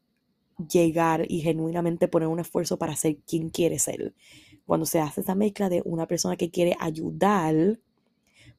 llegar 0.68 1.24
y 1.28 1.40
genuinamente 1.40 2.08
poner 2.08 2.28
un 2.28 2.40
esfuerzo 2.40 2.78
para 2.78 2.96
ser 2.96 3.18
quien 3.18 3.50
quiere 3.50 3.78
ser. 3.78 4.14
Cuando 4.66 4.86
se 4.86 5.00
hace 5.00 5.22
esa 5.22 5.34
mezcla 5.34 5.68
de 5.68 5.82
una 5.84 6.06
persona 6.06 6.36
que 6.36 6.50
quiere 6.50 6.76
ayudar 6.80 7.80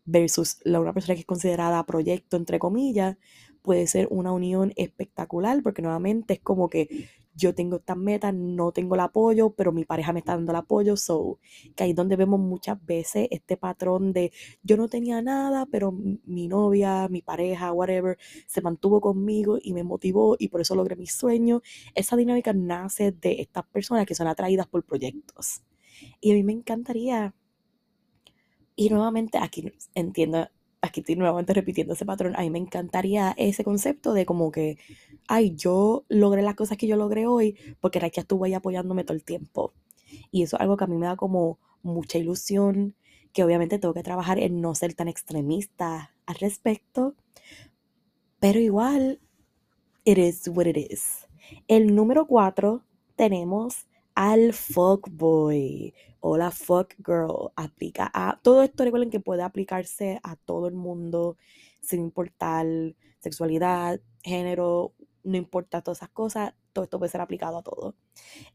versus 0.05 0.57
la 0.63 0.79
una 0.79 0.93
persona 0.93 1.15
que 1.15 1.21
es 1.21 1.25
considerada 1.25 1.85
proyecto, 1.85 2.37
entre 2.37 2.59
comillas, 2.59 3.17
puede 3.61 3.87
ser 3.87 4.07
una 4.09 4.31
unión 4.31 4.73
espectacular, 4.75 5.61
porque 5.63 5.81
nuevamente 5.81 6.33
es 6.35 6.39
como 6.39 6.69
que 6.69 7.09
yo 7.33 7.55
tengo 7.55 7.77
estas 7.77 7.97
metas, 7.97 8.33
no 8.33 8.71
tengo 8.71 8.95
el 8.95 9.01
apoyo, 9.01 9.51
pero 9.51 9.71
mi 9.71 9.85
pareja 9.85 10.13
me 10.13 10.19
está 10.19 10.33
dando 10.33 10.51
el 10.51 10.57
apoyo, 10.57 10.97
so, 10.97 11.39
que 11.75 11.83
ahí 11.83 11.91
es 11.91 11.95
donde 11.95 12.15
vemos 12.15 12.39
muchas 12.39 12.83
veces 12.85 13.27
este 13.31 13.57
patrón 13.57 14.13
de 14.13 14.31
yo 14.63 14.77
no 14.77 14.89
tenía 14.89 15.21
nada, 15.21 15.65
pero 15.65 15.91
mi 15.91 16.47
novia, 16.47 17.07
mi 17.09 17.21
pareja, 17.21 17.71
whatever, 17.71 18.17
se 18.47 18.61
mantuvo 18.61 18.99
conmigo 19.01 19.57
y 19.61 19.73
me 19.73 19.83
motivó 19.83 20.35
y 20.37 20.49
por 20.49 20.61
eso 20.61 20.75
logré 20.75 20.95
mis 20.95 21.13
sueños. 21.13 21.61
Esa 21.95 22.17
dinámica 22.17 22.53
nace 22.53 23.11
de 23.11 23.41
estas 23.41 23.65
personas 23.65 24.05
que 24.05 24.15
son 24.15 24.27
atraídas 24.27 24.67
por 24.67 24.83
proyectos. 24.83 25.63
Y 26.19 26.31
a 26.31 26.33
mí 26.35 26.43
me 26.43 26.53
encantaría, 26.53 27.33
y 28.75 28.89
nuevamente 28.89 29.37
aquí 29.37 29.71
entiendo, 29.95 30.47
aquí 30.81 31.01
estoy 31.01 31.15
nuevamente 31.15 31.53
repitiendo 31.53 31.93
ese 31.93 32.05
patrón, 32.05 32.35
a 32.35 32.41
mí 32.41 32.49
me 32.49 32.59
encantaría 32.59 33.33
ese 33.37 33.63
concepto 33.63 34.13
de 34.13 34.25
como 34.25 34.51
que, 34.51 34.77
ay, 35.27 35.55
yo 35.55 36.05
logré 36.09 36.41
las 36.41 36.55
cosas 36.55 36.77
que 36.77 36.87
yo 36.87 36.95
logré 36.95 37.27
hoy 37.27 37.55
porque 37.79 37.99
Raquel 37.99 38.23
estuvo 38.23 38.45
ahí 38.45 38.53
apoyándome 38.53 39.03
todo 39.03 39.15
el 39.15 39.23
tiempo. 39.23 39.73
Y 40.31 40.43
eso 40.43 40.57
es 40.57 40.61
algo 40.61 40.77
que 40.77 40.83
a 40.83 40.87
mí 40.87 40.97
me 40.97 41.05
da 41.05 41.15
como 41.15 41.59
mucha 41.83 42.17
ilusión, 42.17 42.95
que 43.33 43.43
obviamente 43.43 43.79
tengo 43.79 43.93
que 43.93 44.03
trabajar 44.03 44.39
en 44.39 44.59
no 44.61 44.75
ser 44.75 44.93
tan 44.93 45.07
extremista 45.07 46.13
al 46.25 46.35
respecto, 46.35 47.15
pero 48.39 48.59
igual, 48.59 49.19
it 50.03 50.17
is 50.17 50.47
what 50.47 50.65
it 50.65 50.77
is. 50.77 51.27
El 51.67 51.95
número 51.95 52.25
cuatro 52.25 52.83
tenemos 53.15 53.85
al 54.15 54.53
fuckboy 54.53 55.93
o 56.21 56.37
la 56.37 56.51
fuck 56.51 56.93
girl. 57.05 57.51
Aplica 57.55 58.09
a 58.13 58.39
todo 58.41 58.63
esto, 58.63 58.85
recuerden 58.85 59.09
que 59.09 59.19
puede 59.19 59.43
aplicarse 59.43 60.19
a 60.23 60.37
todo 60.37 60.67
el 60.67 60.75
mundo 60.75 61.37
sin 61.81 61.99
importar 61.99 62.65
sexualidad, 63.19 63.99
género, 64.23 64.93
no 65.23 65.37
importa 65.37 65.81
todas 65.81 65.99
esas 65.99 66.09
cosas, 66.09 66.53
todo 66.73 66.85
esto 66.85 66.99
puede 66.99 67.11
ser 67.11 67.21
aplicado 67.21 67.57
a 67.57 67.63
todo. 67.63 67.95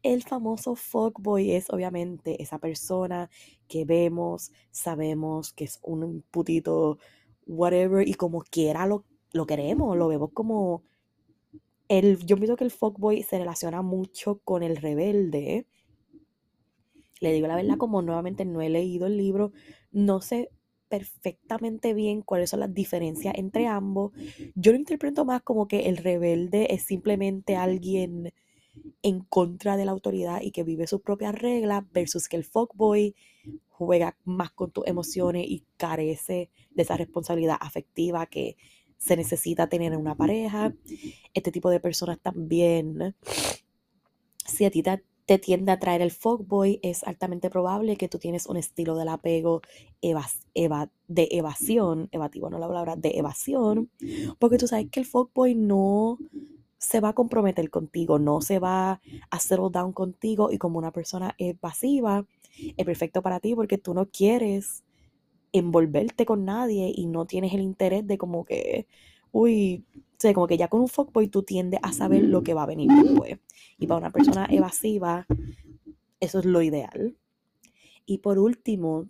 El 0.03 0.23
famoso 0.23 0.75
fuckboy 0.75 1.51
es 1.51 1.69
obviamente 1.69 2.41
esa 2.41 2.59
persona 2.59 3.29
que 3.67 3.85
vemos, 3.85 4.51
sabemos 4.71 5.53
que 5.53 5.65
es 5.65 5.79
un 5.83 6.23
putito, 6.31 6.97
whatever, 7.45 8.07
y 8.07 8.15
como 8.15 8.41
quiera 8.41 8.85
lo, 8.85 9.05
lo 9.33 9.45
queremos, 9.45 9.97
lo 9.97 10.07
vemos 10.07 10.31
como... 10.33 10.83
El, 11.89 12.25
yo 12.25 12.35
pienso 12.35 12.57
que 12.57 12.65
el 12.65 12.71
fuckboy 12.71 13.23
se 13.23 13.37
relaciona 13.37 13.81
mucho 13.81 14.39
con 14.43 14.61
el 14.61 14.75
rebelde. 14.75 15.67
Le 17.19 17.33
digo 17.33 17.47
la 17.47 17.55
verdad, 17.55 17.77
como 17.77 18.01
nuevamente 18.01 18.45
no 18.45 18.61
he 18.61 18.69
leído 18.69 19.07
el 19.07 19.17
libro, 19.17 19.51
no 19.91 20.21
sé 20.21 20.49
perfectamente 20.87 21.93
bien 21.93 22.21
cuáles 22.21 22.49
son 22.49 22.61
las 22.61 22.73
diferencias 22.73 23.33
entre 23.37 23.67
ambos. 23.67 24.11
Yo 24.55 24.71
lo 24.71 24.77
interpreto 24.77 25.25
más 25.25 25.41
como 25.41 25.67
que 25.67 25.89
el 25.89 25.97
rebelde 25.97 26.73
es 26.73 26.83
simplemente 26.83 27.55
alguien 27.55 28.33
en 29.01 29.21
contra 29.21 29.75
de 29.77 29.85
la 29.85 29.91
autoridad 29.91 30.41
y 30.41 30.51
que 30.51 30.63
vive 30.63 30.87
sus 30.87 31.01
propias 31.01 31.35
reglas 31.35 31.83
versus 31.91 32.27
que 32.27 32.37
el 32.37 32.43
fuckboy 32.43 33.15
juega 33.67 34.17
más 34.23 34.51
con 34.51 34.71
tus 34.71 34.87
emociones 34.87 35.45
y 35.47 35.63
carece 35.77 36.49
de 36.71 36.83
esa 36.83 36.97
responsabilidad 36.97 37.57
afectiva 37.59 38.25
que 38.25 38.57
se 38.97 39.15
necesita 39.15 39.67
tener 39.67 39.93
en 39.93 39.99
una 39.99 40.15
pareja. 40.15 40.73
Este 41.33 41.51
tipo 41.51 41.69
de 41.69 41.79
personas 41.79 42.19
también, 42.19 43.15
si 44.45 44.65
a 44.65 44.71
ti 44.71 44.81
te 44.81 45.03
te 45.27 45.37
tiende 45.37 45.73
a 45.73 45.79
traer 45.79 46.01
el 46.01 46.11
fuckboy, 46.11 46.79
es 46.83 47.03
altamente 47.03 47.49
probable 47.49 47.97
que 47.97 48.07
tú 48.07 48.17
tienes 48.17 48.47
un 48.47 48.55
estilo 48.55 48.95
del 48.95 49.09
apego 49.09 49.61
de 50.01 51.27
evasión, 51.31 52.07
evativo, 52.13 52.49
no 52.49 52.57
la 52.59 52.67
palabra, 52.67 52.95
de 52.95 53.09
evasión, 53.09 53.91
porque 54.39 54.57
tú 54.57 54.67
sabes 54.67 54.87
que 54.89 55.01
el 55.01 55.05
fuckboy 55.05 55.53
no 55.53 56.17
se 56.77 57.01
va 57.01 57.09
a 57.09 57.13
comprometer 57.13 57.69
contigo, 57.69 58.19
no 58.19 58.39
se 58.39 58.59
va 58.59 59.01
a 59.29 59.39
settle 59.39 59.69
down 59.69 59.91
contigo 59.91 60.49
y 60.49 60.57
como 60.57 60.79
una 60.79 60.91
persona 60.91 61.35
evasiva, 61.37 62.25
es 62.77 62.85
perfecto 62.85 63.21
para 63.21 63.41
ti 63.41 63.53
porque 63.53 63.77
tú 63.77 63.93
no 63.93 64.05
quieres 64.05 64.85
envolverte 65.51 66.25
con 66.25 66.45
nadie 66.45 66.93
y 66.95 67.05
no 67.05 67.25
tienes 67.25 67.53
el 67.53 67.61
interés 67.61 68.07
de 68.07 68.17
como 68.17 68.45
que, 68.45 68.87
uy, 69.33 69.83
o 70.17 70.19
sea, 70.19 70.33
como 70.33 70.47
que 70.47 70.57
ya 70.57 70.67
con 70.67 70.81
un 70.81 70.87
fuckboy 70.87 71.27
tú 71.27 71.43
tiendes 71.43 71.79
a 71.83 71.93
saber 71.93 72.23
lo 72.23 72.41
que 72.41 72.55
va 72.55 72.63
a 72.63 72.65
venir 72.65 72.89
después. 72.91 73.37
Y 73.77 73.85
para 73.85 73.99
una 73.99 74.09
persona 74.09 74.47
evasiva, 74.49 75.27
eso 76.19 76.39
es 76.39 76.45
lo 76.45 76.63
ideal. 76.63 77.15
Y 78.07 78.17
por 78.17 78.39
último, 78.39 79.09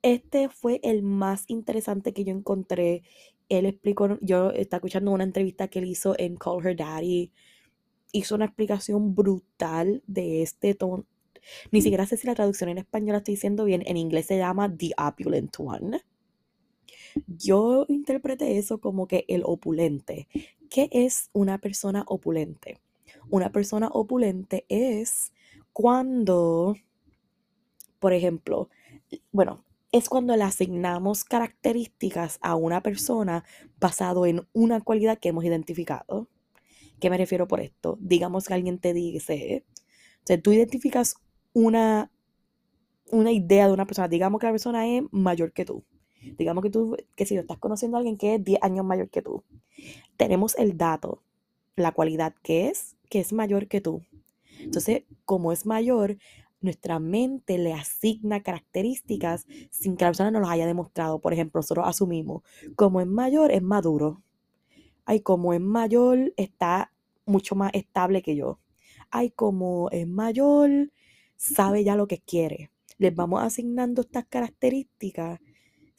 este 0.00 0.48
fue 0.48 0.80
el 0.82 1.02
más 1.02 1.44
interesante 1.48 2.14
que 2.14 2.24
yo 2.24 2.32
encontré. 2.32 3.02
Él 3.50 3.66
explicó, 3.66 4.18
yo 4.22 4.50
estaba 4.52 4.78
escuchando 4.78 5.10
una 5.10 5.24
entrevista 5.24 5.68
que 5.68 5.80
él 5.80 5.84
hizo 5.84 6.18
en 6.18 6.36
Call 6.36 6.64
Her 6.66 6.76
Daddy. 6.76 7.30
Hizo 8.12 8.34
una 8.34 8.46
explicación 8.46 9.14
brutal 9.14 10.02
de 10.06 10.40
este 10.40 10.72
tono. 10.72 11.04
Ni 11.72 11.82
siquiera 11.82 12.06
sé 12.06 12.16
si 12.16 12.26
la 12.26 12.34
traducción 12.34 12.70
en 12.70 12.78
español 12.78 13.12
la 13.12 13.18
estoy 13.18 13.34
diciendo 13.34 13.66
bien. 13.66 13.82
En 13.84 13.98
inglés 13.98 14.24
se 14.24 14.38
llama 14.38 14.74
The 14.74 14.92
Opulent 14.96 15.54
One. 15.60 16.00
Yo 17.26 17.86
interpreté 17.88 18.58
eso 18.58 18.80
como 18.80 19.06
que 19.06 19.24
el 19.28 19.42
opulente. 19.44 20.28
¿Qué 20.70 20.88
es 20.92 21.30
una 21.32 21.58
persona 21.58 22.04
opulente? 22.06 22.80
Una 23.30 23.50
persona 23.50 23.88
opulente 23.88 24.64
es 24.68 25.32
cuando, 25.72 26.76
por 27.98 28.12
ejemplo, 28.12 28.68
bueno, 29.32 29.64
es 29.92 30.08
cuando 30.08 30.36
le 30.36 30.44
asignamos 30.44 31.24
características 31.24 32.38
a 32.42 32.54
una 32.54 32.82
persona 32.82 33.44
basado 33.80 34.26
en 34.26 34.46
una 34.52 34.80
cualidad 34.80 35.18
que 35.18 35.30
hemos 35.30 35.44
identificado. 35.44 36.28
¿Qué 37.00 37.10
me 37.10 37.16
refiero 37.16 37.48
por 37.48 37.60
esto? 37.60 37.96
Digamos 38.00 38.46
que 38.46 38.54
alguien 38.54 38.78
te 38.78 38.92
dice, 38.92 39.64
o 40.24 40.26
sea, 40.26 40.40
tú 40.40 40.52
identificas 40.52 41.16
una, 41.52 42.10
una 43.10 43.32
idea 43.32 43.66
de 43.66 43.72
una 43.72 43.86
persona, 43.86 44.08
digamos 44.08 44.40
que 44.40 44.46
la 44.46 44.52
persona 44.52 44.86
es 44.86 45.02
mayor 45.10 45.52
que 45.52 45.64
tú. 45.64 45.84
Digamos 46.36 46.62
que 46.62 46.70
tú, 46.70 46.96
que 47.14 47.26
si 47.26 47.36
estás 47.36 47.58
conociendo 47.58 47.96
a 47.96 48.00
alguien 48.00 48.16
que 48.16 48.34
es 48.34 48.44
10 48.44 48.62
años 48.62 48.84
mayor 48.84 49.08
que 49.08 49.22
tú, 49.22 49.44
tenemos 50.16 50.56
el 50.58 50.76
dato, 50.76 51.22
la 51.76 51.92
cualidad 51.92 52.34
que 52.42 52.68
es, 52.68 52.96
que 53.08 53.20
es 53.20 53.32
mayor 53.32 53.68
que 53.68 53.80
tú. 53.80 54.02
Entonces, 54.60 55.04
como 55.24 55.52
es 55.52 55.66
mayor, 55.66 56.18
nuestra 56.60 56.98
mente 56.98 57.58
le 57.58 57.72
asigna 57.72 58.42
características 58.42 59.46
sin 59.70 59.96
que 59.96 60.04
la 60.04 60.10
persona 60.10 60.30
nos 60.30 60.42
las 60.42 60.50
haya 60.50 60.66
demostrado. 60.66 61.20
Por 61.20 61.32
ejemplo, 61.32 61.60
nosotros 61.60 61.86
asumimos, 61.86 62.42
como 62.74 63.00
es 63.00 63.06
mayor, 63.06 63.52
es 63.52 63.62
maduro. 63.62 64.22
Ay, 65.04 65.20
como 65.20 65.54
es 65.54 65.60
mayor, 65.60 66.32
está 66.36 66.92
mucho 67.24 67.54
más 67.54 67.72
estable 67.74 68.22
que 68.22 68.36
yo. 68.36 68.58
Ay, 69.10 69.30
como 69.30 69.88
es 69.90 70.06
mayor, 70.06 70.90
sabe 71.36 71.84
ya 71.84 71.96
lo 71.96 72.08
que 72.08 72.18
quiere. 72.18 72.70
Les 72.98 73.14
vamos 73.14 73.42
asignando 73.42 74.02
estas 74.02 74.26
características 74.26 75.40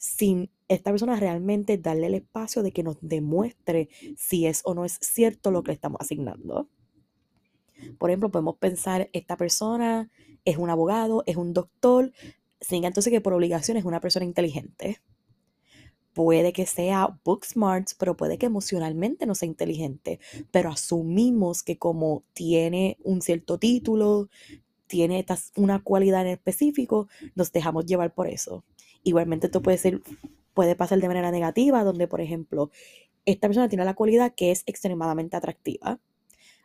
sin 0.00 0.50
esta 0.66 0.90
persona 0.90 1.14
realmente 1.16 1.76
darle 1.76 2.06
el 2.06 2.14
espacio 2.14 2.62
de 2.62 2.72
que 2.72 2.82
nos 2.82 2.96
demuestre 3.02 3.90
si 4.16 4.46
es 4.46 4.62
o 4.64 4.72
no 4.72 4.86
es 4.86 4.98
cierto 5.02 5.50
lo 5.50 5.62
que 5.62 5.72
le 5.72 5.74
estamos 5.74 6.00
asignando. 6.00 6.68
Por 7.98 8.08
ejemplo, 8.08 8.30
podemos 8.30 8.56
pensar, 8.56 9.10
esta 9.12 9.36
persona 9.36 10.10
es 10.46 10.56
un 10.56 10.70
abogado, 10.70 11.22
es 11.26 11.36
un 11.36 11.52
doctor, 11.52 12.12
sin 12.62 12.84
entonces 12.84 13.10
que 13.10 13.20
por 13.20 13.34
obligación 13.34 13.76
es 13.76 13.84
una 13.84 14.00
persona 14.00 14.24
inteligente. 14.24 15.02
Puede 16.14 16.54
que 16.54 16.64
sea 16.64 17.18
book 17.22 17.44
smart, 17.44 17.90
pero 17.98 18.16
puede 18.16 18.38
que 18.38 18.46
emocionalmente 18.46 19.26
no 19.26 19.34
sea 19.34 19.48
inteligente. 19.48 20.18
Pero 20.50 20.70
asumimos 20.70 21.62
que 21.62 21.76
como 21.76 22.24
tiene 22.32 22.96
un 23.04 23.20
cierto 23.20 23.58
título, 23.58 24.30
tiene 24.86 25.26
una 25.56 25.82
cualidad 25.82 26.22
en 26.22 26.32
específico, 26.32 27.08
nos 27.34 27.52
dejamos 27.52 27.84
llevar 27.84 28.14
por 28.14 28.28
eso. 28.28 28.64
Igualmente 29.02 29.46
esto 29.46 29.62
puede 29.62 29.78
ser, 29.78 30.02
puede 30.54 30.76
pasar 30.76 31.00
de 31.00 31.08
manera 31.08 31.30
negativa, 31.30 31.84
donde 31.84 32.08
por 32.08 32.20
ejemplo, 32.20 32.70
esta 33.24 33.48
persona 33.48 33.68
tiene 33.68 33.84
la 33.84 33.94
cualidad 33.94 34.34
que 34.34 34.50
es 34.50 34.62
extremadamente 34.66 35.36
atractiva. 35.36 36.00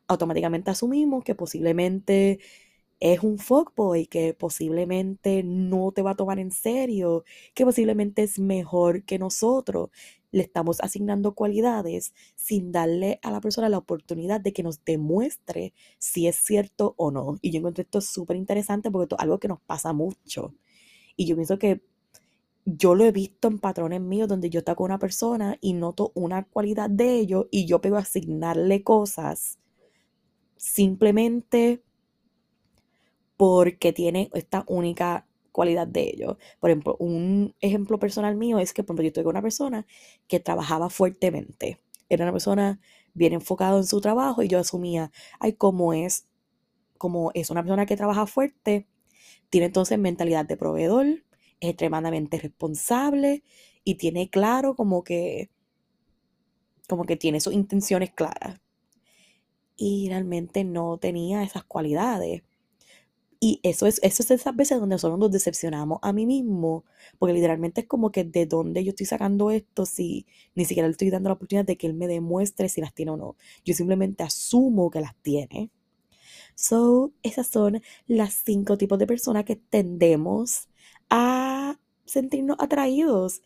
Automáticamente 0.07 0.71
asumimos 0.71 1.23
que 1.23 1.35
posiblemente 1.35 2.39
es 2.99 3.21
un 3.23 3.37
fuckboy, 3.37 4.07
que 4.07 4.33
posiblemente 4.33 5.43
no 5.43 5.91
te 5.91 6.01
va 6.01 6.11
a 6.11 6.15
tomar 6.15 6.39
en 6.39 6.51
serio, 6.51 7.25
que 7.53 7.65
posiblemente 7.65 8.23
es 8.23 8.39
mejor 8.39 9.03
que 9.03 9.19
nosotros. 9.19 9.89
Le 10.31 10.43
estamos 10.43 10.81
asignando 10.81 11.33
cualidades 11.33 12.13
sin 12.35 12.71
darle 12.71 13.19
a 13.23 13.31
la 13.31 13.41
persona 13.41 13.69
la 13.69 13.77
oportunidad 13.77 14.41
de 14.41 14.53
que 14.53 14.63
nos 14.63 14.83
demuestre 14.83 15.73
si 15.97 16.27
es 16.27 16.35
cierto 16.35 16.93
o 16.97 17.11
no. 17.11 17.37
Y 17.41 17.51
yo 17.51 17.59
encuentro 17.59 17.83
esto 17.83 18.01
súper 18.01 18.37
interesante 18.37 18.91
porque 18.91 19.03
esto 19.05 19.15
es 19.17 19.23
algo 19.23 19.39
que 19.39 19.47
nos 19.47 19.61
pasa 19.61 19.93
mucho. 19.93 20.53
Y 21.15 21.25
yo 21.25 21.35
pienso 21.35 21.57
que 21.57 21.81
yo 22.65 22.95
lo 22.95 23.05
he 23.05 23.11
visto 23.11 23.47
en 23.47 23.59
patrones 23.59 24.01
míos 24.01 24.27
donde 24.27 24.49
yo 24.49 24.59
estoy 24.59 24.75
con 24.75 24.85
una 24.85 24.99
persona 24.99 25.57
y 25.61 25.73
noto 25.73 26.11
una 26.15 26.43
cualidad 26.45 26.89
de 26.89 27.15
ellos 27.15 27.47
y 27.51 27.65
yo 27.67 27.79
pego 27.81 27.97
a 27.97 27.99
asignarle 27.99 28.83
cosas 28.83 29.59
simplemente 30.57 31.83
porque 33.37 33.93
tiene 33.93 34.29
esta 34.33 34.63
única 34.67 35.27
cualidad 35.51 35.87
de 35.87 36.09
ellos. 36.09 36.37
Por 36.59 36.69
ejemplo, 36.69 36.95
un 36.99 37.55
ejemplo 37.61 37.99
personal 37.99 38.35
mío 38.35 38.59
es 38.59 38.73
que, 38.73 38.83
por 38.83 38.93
ejemplo, 38.93 39.03
yo 39.03 39.07
estoy 39.07 39.25
una 39.25 39.41
persona 39.41 39.85
que 40.27 40.39
trabajaba 40.39 40.89
fuertemente. 40.89 41.81
Era 42.09 42.25
una 42.25 42.31
persona 42.31 42.79
bien 43.13 43.33
enfocada 43.33 43.77
en 43.77 43.85
su 43.85 44.01
trabajo 44.01 44.43
y 44.43 44.47
yo 44.47 44.59
asumía, 44.59 45.11
ay, 45.39 45.53
como 45.53 45.93
es, 45.93 46.27
como 46.97 47.31
es 47.33 47.49
una 47.49 47.63
persona 47.63 47.85
que 47.85 47.97
trabaja 47.97 48.27
fuerte, 48.27 48.87
tiene 49.49 49.67
entonces 49.67 49.99
mentalidad 49.99 50.45
de 50.45 50.57
proveedor, 50.57 51.24
es 51.59 51.69
extremadamente 51.69 52.37
responsable 52.39 53.43
y 53.83 53.95
tiene 53.95 54.29
claro 54.29 54.75
como 54.75 55.03
que, 55.03 55.49
como 56.87 57.05
que 57.05 57.15
tiene 57.15 57.39
sus 57.39 57.53
intenciones 57.53 58.11
claras. 58.11 58.59
Y 59.77 60.07
realmente 60.09 60.63
no 60.63 60.97
tenía 60.97 61.43
esas 61.43 61.63
cualidades. 61.63 62.43
Y 63.39 63.59
eso 63.63 63.85
es, 63.85 63.99
eso 64.01 64.23
es 64.23 64.31
esas 64.31 64.55
veces 64.55 64.79
donde 64.79 64.95
nosotros 64.95 65.19
nos 65.19 65.31
decepcionamos 65.31 65.99
a 66.01 66.13
mí 66.13 66.25
mismo, 66.25 66.85
porque 67.19 67.33
literalmente 67.33 67.81
es 67.81 67.87
como 67.87 68.11
que 68.11 68.23
de 68.23 68.45
dónde 68.45 68.83
yo 68.83 68.89
estoy 68.91 69.05
sacando 69.05 69.51
esto 69.51 69.85
si 69.85 70.25
ni 70.55 70.65
siquiera 70.65 70.87
le 70.87 70.93
estoy 70.93 71.09
dando 71.09 71.29
la 71.29 71.33
oportunidad 71.33 71.65
de 71.65 71.77
que 71.77 71.87
él 71.87 71.93
me 71.93 72.07
demuestre 72.07 72.69
si 72.69 72.81
las 72.81 72.93
tiene 72.93 73.11
o 73.11 73.17
no. 73.17 73.35
Yo 73.65 73.73
simplemente 73.73 74.23
asumo 74.23 74.89
que 74.89 75.01
las 75.01 75.15
tiene. 75.21 75.69
So, 76.55 77.11
esas 77.21 77.47
son 77.47 77.81
las 78.07 78.33
cinco 78.45 78.77
tipos 78.77 78.97
de 78.97 79.07
personas 79.07 79.45
que 79.45 79.57
tendemos 79.57 80.69
a 81.09 81.79
sentirnos 82.05 82.57
atraídos. 82.59 83.41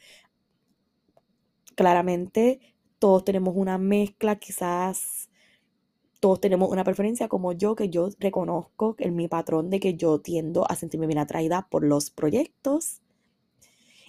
Claramente, 1.75 2.59
todos 2.99 3.23
tenemos 3.23 3.55
una 3.55 3.77
mezcla, 3.77 4.35
quizás 4.37 5.29
todos 6.19 6.41
tenemos 6.41 6.69
una 6.69 6.83
preferencia 6.83 7.29
como 7.29 7.53
yo, 7.53 7.75
que 7.75 7.89
yo 7.89 8.09
reconozco 8.19 8.95
en 8.99 9.15
mi 9.15 9.27
patrón 9.27 9.69
de 9.69 9.79
que 9.79 9.95
yo 9.95 10.19
tiendo 10.19 10.69
a 10.69 10.75
sentirme 10.75 11.07
bien 11.07 11.19
atraída 11.19 11.67
por 11.69 11.83
los 11.83 12.09
proyectos 12.09 13.01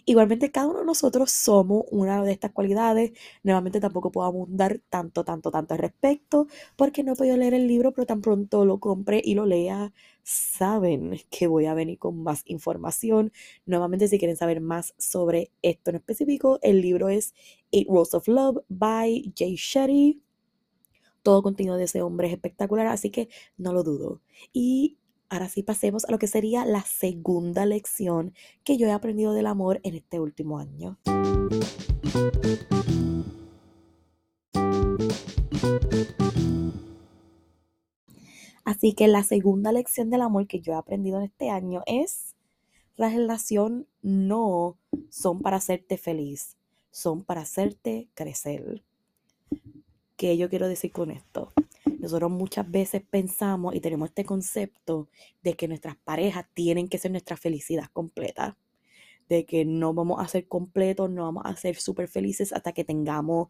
Igualmente, 0.04 0.50
cada 0.50 0.66
uno 0.68 0.80
de 0.80 0.86
nosotros 0.86 1.30
somos 1.30 1.84
una 1.90 2.22
de 2.22 2.32
estas 2.32 2.52
cualidades. 2.52 3.12
Nuevamente, 3.42 3.80
tampoco 3.80 4.10
puedo 4.10 4.26
abundar 4.26 4.80
tanto, 4.88 5.24
tanto, 5.24 5.50
tanto 5.50 5.74
al 5.74 5.80
respecto, 5.80 6.46
porque 6.76 7.02
no 7.02 7.12
he 7.12 7.16
podido 7.16 7.36
leer 7.36 7.54
el 7.54 7.66
libro, 7.66 7.92
pero 7.92 8.06
tan 8.06 8.20
pronto 8.20 8.64
lo 8.64 8.78
compre 8.80 9.20
y 9.24 9.34
lo 9.34 9.46
lea, 9.46 9.92
saben 10.22 11.18
que 11.30 11.46
voy 11.46 11.66
a 11.66 11.74
venir 11.74 11.98
con 11.98 12.22
más 12.22 12.42
información. 12.46 13.32
Nuevamente, 13.66 14.08
si 14.08 14.18
quieren 14.18 14.36
saber 14.36 14.60
más 14.60 14.94
sobre 14.98 15.50
esto 15.62 15.90
en 15.90 15.96
específico, 15.96 16.58
el 16.62 16.80
libro 16.80 17.08
es 17.08 17.34
Eight 17.72 17.88
Rules 17.88 18.14
of 18.14 18.28
Love 18.28 18.58
by 18.68 19.32
Jay 19.36 19.56
Shetty. 19.56 20.20
Todo 21.22 21.42
contenido 21.42 21.76
de 21.76 21.84
ese 21.84 22.02
hombre 22.02 22.28
es 22.28 22.32
espectacular, 22.32 22.86
así 22.86 23.10
que 23.10 23.28
no 23.58 23.72
lo 23.72 23.82
dudo. 23.82 24.22
Y 24.52 24.96
Ahora 25.32 25.48
sí 25.48 25.62
pasemos 25.62 26.04
a 26.04 26.10
lo 26.10 26.18
que 26.18 26.26
sería 26.26 26.64
la 26.64 26.82
segunda 26.82 27.64
lección 27.64 28.34
que 28.64 28.76
yo 28.76 28.88
he 28.88 28.90
aprendido 28.90 29.32
del 29.32 29.46
amor 29.46 29.78
en 29.84 29.94
este 29.94 30.18
último 30.18 30.58
año. 30.58 30.98
Así 38.64 38.92
que 38.92 39.06
la 39.06 39.22
segunda 39.22 39.70
lección 39.70 40.10
del 40.10 40.22
amor 40.22 40.48
que 40.48 40.58
yo 40.58 40.72
he 40.72 40.76
aprendido 40.76 41.18
en 41.18 41.26
este 41.26 41.48
año 41.48 41.84
es, 41.86 42.34
la 42.96 43.08
relación 43.08 43.86
no 44.02 44.78
son 45.10 45.42
para 45.42 45.58
hacerte 45.58 45.96
feliz, 45.96 46.56
son 46.90 47.22
para 47.22 47.42
hacerte 47.42 48.08
crecer. 48.14 48.82
¿Qué 50.16 50.36
yo 50.36 50.50
quiero 50.50 50.66
decir 50.66 50.90
con 50.90 51.12
esto? 51.12 51.52
Nosotros 52.00 52.30
muchas 52.30 52.70
veces 52.70 53.02
pensamos 53.08 53.74
y 53.74 53.80
tenemos 53.80 54.08
este 54.08 54.24
concepto 54.24 55.08
de 55.42 55.54
que 55.54 55.68
nuestras 55.68 55.96
parejas 55.96 56.46
tienen 56.54 56.88
que 56.88 56.96
ser 56.96 57.10
nuestra 57.10 57.36
felicidad 57.36 57.88
completa, 57.92 58.56
de 59.28 59.44
que 59.44 59.66
no 59.66 59.92
vamos 59.92 60.18
a 60.18 60.26
ser 60.26 60.48
completos, 60.48 61.10
no 61.10 61.24
vamos 61.24 61.42
a 61.44 61.54
ser 61.56 61.76
súper 61.76 62.08
felices 62.08 62.54
hasta 62.54 62.72
que 62.72 62.84
tengamos 62.84 63.48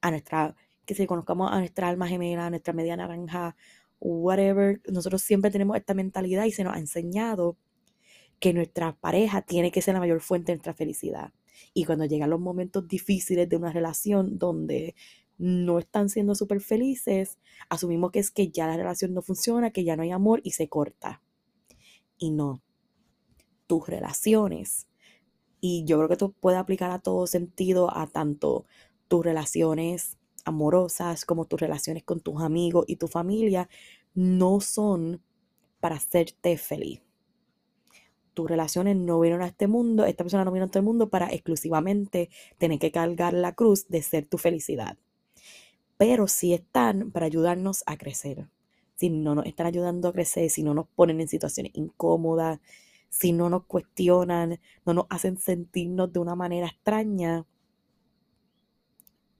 a 0.00 0.10
nuestra, 0.10 0.54
que 0.86 0.94
se 0.94 1.06
conozcamos 1.08 1.50
a 1.50 1.58
nuestra 1.58 1.88
alma 1.88 2.06
gemela, 2.06 2.46
a 2.46 2.50
nuestra 2.50 2.72
media 2.72 2.96
naranja, 2.96 3.56
whatever. 3.98 4.80
Nosotros 4.88 5.22
siempre 5.22 5.50
tenemos 5.50 5.76
esta 5.76 5.94
mentalidad 5.94 6.44
y 6.44 6.52
se 6.52 6.62
nos 6.62 6.74
ha 6.74 6.78
enseñado 6.78 7.56
que 8.38 8.52
nuestra 8.52 8.92
pareja 8.96 9.42
tiene 9.42 9.72
que 9.72 9.82
ser 9.82 9.94
la 9.94 10.00
mayor 10.00 10.20
fuente 10.20 10.52
de 10.52 10.56
nuestra 10.58 10.74
felicidad. 10.74 11.32
Y 11.72 11.84
cuando 11.84 12.04
llegan 12.04 12.30
los 12.30 12.40
momentos 12.40 12.86
difíciles 12.86 13.48
de 13.48 13.56
una 13.56 13.72
relación 13.72 14.38
donde 14.38 14.94
no 15.38 15.78
están 15.78 16.08
siendo 16.08 16.34
súper 16.34 16.60
felices, 16.60 17.38
asumimos 17.68 18.12
que 18.12 18.20
es 18.20 18.30
que 18.30 18.50
ya 18.50 18.66
la 18.66 18.76
relación 18.76 19.14
no 19.14 19.22
funciona, 19.22 19.70
que 19.70 19.84
ya 19.84 19.96
no 19.96 20.02
hay 20.02 20.10
amor 20.10 20.40
y 20.44 20.52
se 20.52 20.68
corta. 20.68 21.22
Y 22.18 22.30
no. 22.30 22.62
Tus 23.66 23.88
relaciones. 23.88 24.86
Y 25.60 25.84
yo 25.84 25.96
creo 25.96 26.08
que 26.08 26.14
esto 26.14 26.32
puede 26.32 26.56
aplicar 26.56 26.90
a 26.90 27.00
todo 27.00 27.26
sentido, 27.26 27.94
a 27.96 28.06
tanto 28.06 28.66
tus 29.08 29.24
relaciones 29.24 30.18
amorosas 30.44 31.24
como 31.24 31.46
tus 31.46 31.60
relaciones 31.60 32.04
con 32.04 32.20
tus 32.20 32.42
amigos 32.42 32.84
y 32.86 32.96
tu 32.96 33.08
familia, 33.08 33.68
no 34.14 34.60
son 34.60 35.22
para 35.80 35.96
hacerte 35.96 36.58
feliz. 36.58 37.00
Tus 38.34 38.48
relaciones 38.48 38.96
no 38.96 39.20
vienen 39.20 39.42
a 39.42 39.46
este 39.46 39.68
mundo, 39.68 40.04
esta 40.04 40.24
persona 40.24 40.44
no 40.44 40.52
vino 40.52 40.64
a 40.64 40.66
este 40.66 40.82
mundo 40.82 41.08
para 41.08 41.28
exclusivamente 41.28 42.30
tener 42.58 42.78
que 42.78 42.90
cargar 42.90 43.32
la 43.32 43.54
cruz 43.54 43.88
de 43.88 44.02
ser 44.02 44.26
tu 44.26 44.38
felicidad 44.38 44.98
pero 46.04 46.28
sí 46.28 46.52
están 46.52 47.10
para 47.12 47.24
ayudarnos 47.24 47.82
a 47.86 47.96
crecer. 47.96 48.46
Si 48.94 49.08
no 49.08 49.34
nos 49.34 49.46
están 49.46 49.66
ayudando 49.66 50.08
a 50.08 50.12
crecer, 50.12 50.50
si 50.50 50.62
no 50.62 50.74
nos 50.74 50.86
ponen 50.86 51.18
en 51.22 51.28
situaciones 51.28 51.72
incómodas, 51.74 52.60
si 53.08 53.32
no 53.32 53.48
nos 53.48 53.64
cuestionan, 53.64 54.60
no 54.84 54.92
nos 54.92 55.06
hacen 55.08 55.38
sentirnos 55.38 56.12
de 56.12 56.18
una 56.18 56.34
manera 56.34 56.66
extraña, 56.66 57.46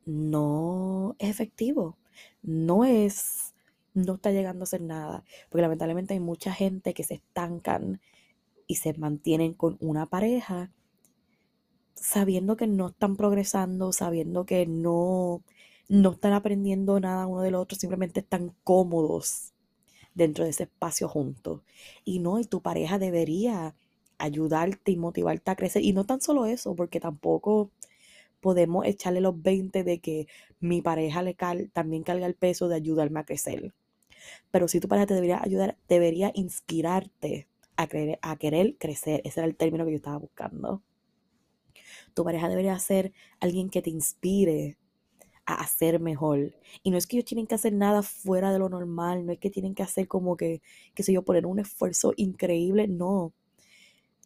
no 0.06 1.16
es 1.18 1.28
efectivo. 1.28 1.98
No 2.40 2.86
es, 2.86 3.54
no 3.92 4.14
está 4.14 4.30
llegando 4.30 4.62
a 4.62 4.66
ser 4.66 4.80
nada. 4.80 5.22
Porque 5.50 5.60
lamentablemente 5.60 6.14
hay 6.14 6.20
mucha 6.20 6.50
gente 6.50 6.94
que 6.94 7.04
se 7.04 7.16
estancan 7.16 8.00
y 8.66 8.76
se 8.76 8.94
mantienen 8.94 9.52
con 9.52 9.76
una 9.80 10.06
pareja 10.06 10.72
sabiendo 11.94 12.56
que 12.56 12.66
no 12.66 12.88
están 12.88 13.16
progresando, 13.16 13.92
sabiendo 13.92 14.46
que 14.46 14.64
no 14.64 15.42
no 15.88 16.12
están 16.12 16.32
aprendiendo 16.32 16.98
nada 17.00 17.26
uno 17.26 17.42
del 17.42 17.54
otro, 17.54 17.78
simplemente 17.78 18.20
están 18.20 18.54
cómodos 18.64 19.52
dentro 20.14 20.44
de 20.44 20.50
ese 20.50 20.64
espacio 20.64 21.08
juntos. 21.08 21.62
Y 22.04 22.20
no, 22.20 22.38
y 22.38 22.44
tu 22.44 22.62
pareja 22.62 22.98
debería 22.98 23.74
ayudarte 24.18 24.92
y 24.92 24.96
motivarte 24.96 25.50
a 25.50 25.56
crecer. 25.56 25.82
Y 25.82 25.92
no 25.92 26.04
tan 26.04 26.20
solo 26.20 26.46
eso, 26.46 26.74
porque 26.74 27.00
tampoco 27.00 27.70
podemos 28.40 28.86
echarle 28.86 29.20
los 29.20 29.40
20 29.42 29.84
de 29.84 30.00
que 30.00 30.28
mi 30.60 30.82
pareja 30.82 31.22
le 31.22 31.34
cal, 31.34 31.70
también 31.72 32.02
carga 32.02 32.26
el 32.26 32.34
peso 32.34 32.68
de 32.68 32.76
ayudarme 32.76 33.20
a 33.20 33.24
crecer. 33.24 33.74
Pero 34.50 34.68
si 34.68 34.80
tu 34.80 34.88
pareja 34.88 35.06
te 35.06 35.14
debería 35.14 35.42
ayudar, 35.42 35.76
debería 35.88 36.30
inspirarte 36.34 37.48
a, 37.76 37.88
a 38.22 38.36
querer 38.36 38.76
crecer. 38.78 39.20
Ese 39.24 39.40
era 39.40 39.46
el 39.46 39.56
término 39.56 39.84
que 39.84 39.92
yo 39.92 39.96
estaba 39.96 40.18
buscando. 40.18 40.82
Tu 42.14 42.24
pareja 42.24 42.48
debería 42.48 42.78
ser 42.78 43.12
alguien 43.40 43.68
que 43.68 43.82
te 43.82 43.90
inspire 43.90 44.78
a 45.46 45.54
hacer 45.54 46.00
mejor. 46.00 46.54
Y 46.82 46.90
no 46.90 46.96
es 46.98 47.06
que 47.06 47.16
ellos 47.16 47.26
tienen 47.26 47.46
que 47.46 47.54
hacer 47.54 47.72
nada 47.72 48.02
fuera 48.02 48.52
de 48.52 48.58
lo 48.58 48.68
normal, 48.68 49.26
no 49.26 49.32
es 49.32 49.38
que 49.38 49.50
tienen 49.50 49.74
que 49.74 49.82
hacer 49.82 50.08
como 50.08 50.36
que, 50.36 50.62
qué 50.94 51.02
sé 51.02 51.12
yo, 51.12 51.22
poner 51.22 51.46
un 51.46 51.58
esfuerzo 51.58 52.12
increíble, 52.16 52.88
no. 52.88 53.32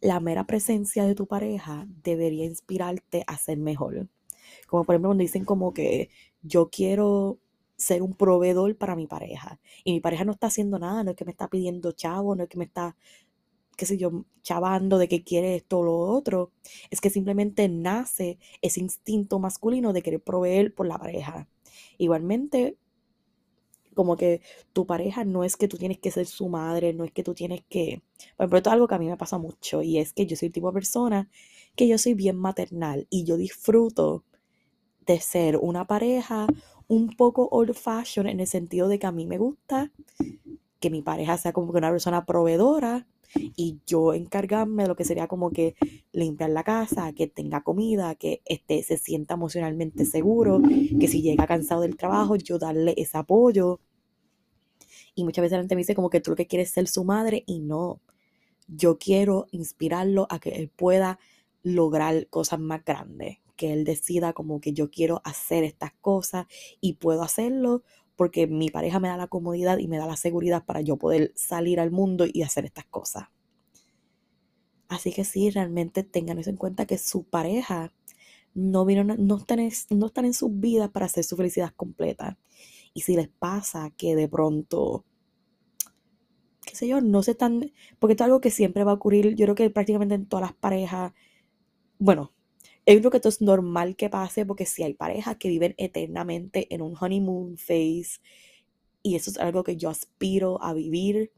La 0.01 0.19
mera 0.19 0.45
presencia 0.45 1.05
de 1.05 1.15
tu 1.15 1.27
pareja 1.27 1.85
debería 2.03 2.45
inspirarte 2.45 3.23
a 3.27 3.37
ser 3.37 3.57
mejor. 3.57 4.07
Como 4.67 4.83
por 4.85 4.95
ejemplo 4.95 5.09
cuando 5.09 5.21
dicen 5.23 5.45
como 5.45 5.73
que 5.73 6.09
yo 6.41 6.69
quiero 6.69 7.39
ser 7.75 8.01
un 8.01 8.13
proveedor 8.13 8.75
para 8.77 8.95
mi 8.95 9.07
pareja 9.07 9.59
y 9.83 9.93
mi 9.93 9.99
pareja 10.01 10.25
no 10.25 10.33
está 10.33 10.47
haciendo 10.47 10.79
nada, 10.79 11.03
no 11.03 11.11
es 11.11 11.17
que 11.17 11.25
me 11.25 11.31
está 11.31 11.47
pidiendo 11.47 11.91
chavo, 11.93 12.35
no 12.35 12.43
es 12.43 12.49
que 12.49 12.57
me 12.57 12.65
está 12.65 12.95
qué 13.79 13.85
sé 13.85 13.97
yo, 13.97 14.25
chavando 14.41 14.97
de 14.97 15.07
que 15.07 15.23
quiere 15.23 15.55
esto 15.55 15.79
o 15.79 15.83
lo 15.83 15.97
otro. 15.97 16.51
Es 16.91 16.99
que 16.99 17.09
simplemente 17.09 17.69
nace 17.69 18.37
ese 18.61 18.81
instinto 18.81 19.39
masculino 19.39 19.93
de 19.93 20.01
querer 20.01 20.21
proveer 20.21 20.75
por 20.75 20.85
la 20.85 20.97
pareja. 20.97 21.47
Igualmente, 21.97 22.77
como 23.95 24.17
que 24.17 24.41
tu 24.73 24.85
pareja 24.85 25.23
no 25.23 25.45
es 25.45 25.55
que 25.55 25.69
tú 25.69 25.77
tienes 25.77 25.97
que 25.97 26.11
ser 26.11 26.25
su 26.25 26.49
madre, 26.49 26.91
no 26.93 27.05
es 27.05 27.11
que 27.13 27.23
tú 27.23 27.33
tienes 27.33 27.63
que... 27.69 28.01
Por 28.35 28.43
ejemplo, 28.43 28.57
esto 28.57 28.69
es 28.69 28.73
algo 28.73 28.87
que 28.89 28.95
a 28.95 28.99
mí 28.99 29.07
me 29.07 29.15
pasa 29.15 29.37
mucho 29.37 29.81
y 29.81 29.97
es 29.97 30.11
que 30.11 30.25
yo 30.25 30.35
soy 30.35 30.47
el 30.47 30.53
tipo 30.53 30.67
de 30.67 30.73
persona 30.73 31.29
que 31.77 31.87
yo 31.87 31.97
soy 31.97 32.15
bien 32.15 32.35
maternal 32.35 33.07
y 33.09 33.23
yo 33.23 33.37
disfruto 33.37 34.25
de 35.05 35.21
ser 35.21 35.55
una 35.55 35.87
pareja 35.87 36.47
un 36.89 37.15
poco 37.15 37.47
old 37.49 37.73
fashion 37.75 38.27
en 38.27 38.41
el 38.41 38.47
sentido 38.47 38.89
de 38.89 38.99
que 38.99 39.07
a 39.07 39.13
mí 39.13 39.25
me 39.25 39.37
gusta 39.37 39.89
que 40.81 40.89
mi 40.89 41.01
pareja 41.01 41.37
sea 41.37 41.53
como 41.53 41.71
que 41.71 41.77
una 41.77 41.91
persona 41.91 42.25
proveedora 42.25 43.07
y 43.35 43.79
yo 43.85 44.13
encargarme 44.13 44.83
de 44.83 44.89
lo 44.89 44.95
que 44.95 45.05
sería 45.05 45.27
como 45.27 45.51
que 45.51 45.75
limpiar 46.11 46.49
la 46.49 46.63
casa, 46.63 47.13
que 47.13 47.27
tenga 47.27 47.61
comida, 47.61 48.15
que 48.15 48.41
este, 48.45 48.83
se 48.83 48.97
sienta 48.97 49.35
emocionalmente 49.35 50.05
seguro, 50.05 50.61
que 50.99 51.07
si 51.07 51.21
llega 51.21 51.47
cansado 51.47 51.81
del 51.81 51.97
trabajo, 51.97 52.35
yo 52.35 52.57
darle 52.57 52.93
ese 52.97 53.17
apoyo. 53.17 53.79
Y 55.15 55.23
muchas 55.23 55.43
veces 55.43 55.57
la 55.57 55.61
gente 55.61 55.75
me 55.75 55.81
dice 55.81 55.95
como 55.95 56.09
que 56.09 56.21
tú 56.21 56.31
lo 56.31 56.37
que 56.37 56.47
quieres 56.47 56.69
es 56.69 56.73
ser 56.73 56.87
su 56.87 57.03
madre 57.03 57.43
y 57.45 57.59
no. 57.59 58.01
Yo 58.67 58.97
quiero 58.97 59.47
inspirarlo 59.51 60.27
a 60.29 60.39
que 60.39 60.49
él 60.51 60.69
pueda 60.69 61.19
lograr 61.63 62.27
cosas 62.27 62.59
más 62.59 62.83
grandes, 62.85 63.39
que 63.55 63.73
él 63.73 63.83
decida 63.83 64.33
como 64.33 64.61
que 64.61 64.73
yo 64.73 64.89
quiero 64.89 65.21
hacer 65.25 65.63
estas 65.63 65.91
cosas 66.01 66.45
y 66.79 66.93
puedo 66.93 67.23
hacerlo 67.23 67.83
porque 68.19 68.47
mi 68.47 68.69
pareja 68.69 68.99
me 68.99 69.07
da 69.07 69.15
la 69.15 69.27
comodidad 69.27 69.77
y 69.77 69.87
me 69.87 69.97
da 69.97 70.05
la 70.05 70.17
seguridad 70.17 70.65
para 70.65 70.81
yo 70.81 70.97
poder 70.97 71.31
salir 71.35 71.79
al 71.79 71.89
mundo 71.89 72.25
y 72.27 72.41
hacer 72.41 72.65
estas 72.65 72.83
cosas. 72.83 73.29
Así 74.89 75.13
que 75.13 75.23
sí, 75.23 75.49
realmente 75.51 76.03
tengan 76.03 76.37
eso 76.37 76.49
en 76.49 76.57
cuenta 76.57 76.85
que 76.85 76.97
su 76.97 77.23
pareja 77.23 77.93
no, 78.53 78.83
vino, 78.83 79.05
no, 79.05 79.37
están, 79.37 79.59
no 79.91 80.07
están 80.07 80.25
en 80.25 80.33
sus 80.33 80.59
vidas 80.59 80.89
para 80.89 81.05
hacer 81.05 81.23
su 81.23 81.37
felicidad 81.37 81.71
completa. 81.77 82.37
Y 82.93 83.03
si 83.03 83.15
les 83.15 83.29
pasa 83.29 83.89
que 83.95 84.17
de 84.17 84.27
pronto 84.27 85.05
qué 86.65 86.75
sé 86.75 86.89
yo, 86.89 86.99
no 86.99 87.23
sé 87.23 87.35
tan, 87.35 87.71
porque 87.99 88.11
esto 88.15 88.25
es 88.25 88.27
algo 88.27 88.41
que 88.41 88.51
siempre 88.51 88.83
va 88.83 88.91
a 88.91 88.95
ocurrir, 88.95 89.33
yo 89.33 89.45
creo 89.45 89.55
que 89.55 89.69
prácticamente 89.69 90.15
en 90.15 90.25
todas 90.25 90.45
las 90.45 90.53
parejas, 90.55 91.13
bueno, 91.99 92.33
yo 92.93 92.99
creo 92.99 93.11
que 93.11 93.17
esto 93.17 93.29
es 93.29 93.41
normal 93.41 93.95
que 93.95 94.09
pase 94.09 94.45
porque 94.45 94.65
si 94.65 94.83
hay 94.83 94.93
parejas 94.93 95.37
que 95.37 95.49
viven 95.49 95.75
eternamente 95.77 96.73
en 96.73 96.81
un 96.81 96.95
honeymoon 96.99 97.57
phase 97.57 98.19
y 99.03 99.15
eso 99.15 99.31
es 99.31 99.37
algo 99.37 99.63
que 99.63 99.77
yo 99.77 99.89
aspiro 99.89 100.61
a 100.63 100.73
vivir, 100.73 101.31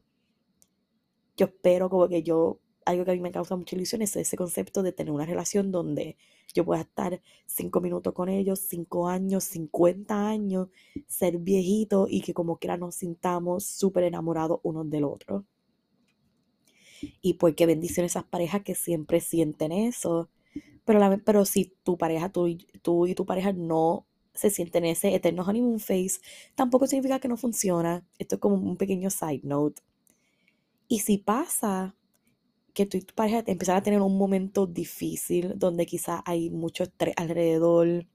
yo 1.36 1.46
espero 1.46 1.88
como 1.90 2.08
que 2.08 2.22
yo, 2.22 2.60
algo 2.84 3.04
que 3.04 3.10
a 3.12 3.14
mí 3.14 3.20
me 3.20 3.30
causa 3.32 3.56
mucha 3.56 3.76
ilusión 3.76 4.02
es 4.02 4.16
ese 4.16 4.36
concepto 4.36 4.82
de 4.82 4.92
tener 4.92 5.12
una 5.12 5.26
relación 5.26 5.70
donde 5.72 6.16
yo 6.54 6.64
pueda 6.64 6.82
estar 6.82 7.22
cinco 7.46 7.80
minutos 7.80 8.12
con 8.12 8.28
ellos, 8.28 8.60
cinco 8.60 9.08
años, 9.08 9.44
cincuenta 9.44 10.28
años, 10.28 10.68
ser 11.06 11.38
viejito 11.38 12.06
y 12.08 12.20
que 12.22 12.34
como 12.34 12.58
quiera 12.58 12.76
nos 12.76 12.96
sintamos 12.96 13.64
súper 13.64 14.04
enamorados 14.04 14.60
unos 14.62 14.88
del 14.90 15.04
otro. 15.04 15.44
Y 17.22 17.34
pues 17.34 17.54
qué 17.54 17.66
bendición 17.66 18.06
esas 18.06 18.24
parejas 18.24 18.62
que 18.62 18.74
siempre 18.74 19.20
sienten 19.20 19.72
eso. 19.72 20.28
Pero, 20.84 21.00
pero 21.24 21.44
si 21.44 21.74
tu 21.82 21.96
pareja, 21.96 22.30
tú, 22.30 22.48
tú 22.82 23.06
y 23.06 23.14
tu 23.14 23.26
pareja 23.26 23.52
no 23.52 24.06
se 24.34 24.50
sienten 24.50 24.84
ese 24.84 25.14
eterno 25.14 25.42
honeymoon 25.42 25.78
phase, 25.78 26.20
tampoco 26.54 26.86
significa 26.86 27.20
que 27.20 27.28
no 27.28 27.36
funciona. 27.36 28.06
Esto 28.18 28.36
es 28.36 28.40
como 28.40 28.56
un 28.56 28.76
pequeño 28.76 29.10
side 29.10 29.42
note. 29.44 29.82
Y 30.88 31.00
si 31.00 31.18
pasa 31.18 31.94
que 32.74 32.86
tú 32.86 32.96
y 32.96 33.02
tu 33.02 33.14
pareja 33.14 33.42
empiezan 33.46 33.76
a 33.76 33.82
tener 33.82 34.00
un 34.00 34.16
momento 34.16 34.66
difícil 34.66 35.54
donde 35.56 35.86
quizá 35.86 36.22
hay 36.24 36.50
mucho 36.50 36.84
estrés 36.84 37.14
alrededor, 37.16 38.06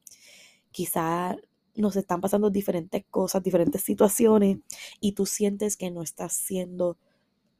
quizá 0.71 1.35
nos 1.75 1.95
están 1.95 2.21
pasando 2.21 2.49
diferentes 2.49 3.05
cosas, 3.09 3.43
diferentes 3.43 3.83
situaciones 3.83 4.59
y 4.99 5.13
tú 5.13 5.25
sientes 5.25 5.77
que 5.77 5.91
no 5.91 6.01
estás 6.01 6.33
siendo 6.33 6.97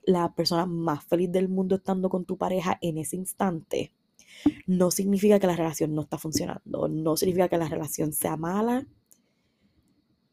la 0.04 0.34
persona 0.34 0.66
más 0.66 1.04
feliz 1.04 1.32
del 1.32 1.50
mundo 1.50 1.76
estando 1.76 2.10
con 2.10 2.26
tu 2.26 2.38
pareja 2.38 2.78
en 2.82 2.98
ese 2.98 3.16
instante, 3.18 3.92
no 4.66 4.92
significa 4.92 5.40
que 5.40 5.48
la 5.48 5.56
relación 5.56 5.94
no 5.94 6.02
está 6.02 6.18
funcionando, 6.18 6.88
no 6.88 7.18
significa 7.18 7.50
que 7.50 7.58
la 7.58 7.70
relación 7.70 8.14
sea 8.14 8.38
mala. 8.38 8.88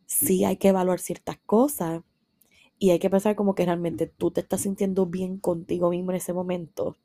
Sí 0.07 0.45
hay 0.45 0.57
que 0.57 0.69
evaluar 0.69 1.01
ciertas 1.01 1.39
cosas 1.47 2.03
y 2.79 2.91
hay 2.91 2.99
que 2.99 3.11
pensar 3.11 3.37
como 3.37 3.55
que 3.55 3.65
realmente 3.65 4.07
tú 4.07 4.31
te 4.31 4.41
estás 4.41 4.63
sintiendo 4.63 5.07
bien 5.07 5.39
contigo 5.39 5.91
mismo 5.91 6.11
en 6.11 6.17
ese 6.17 6.33
momento. 6.33 6.97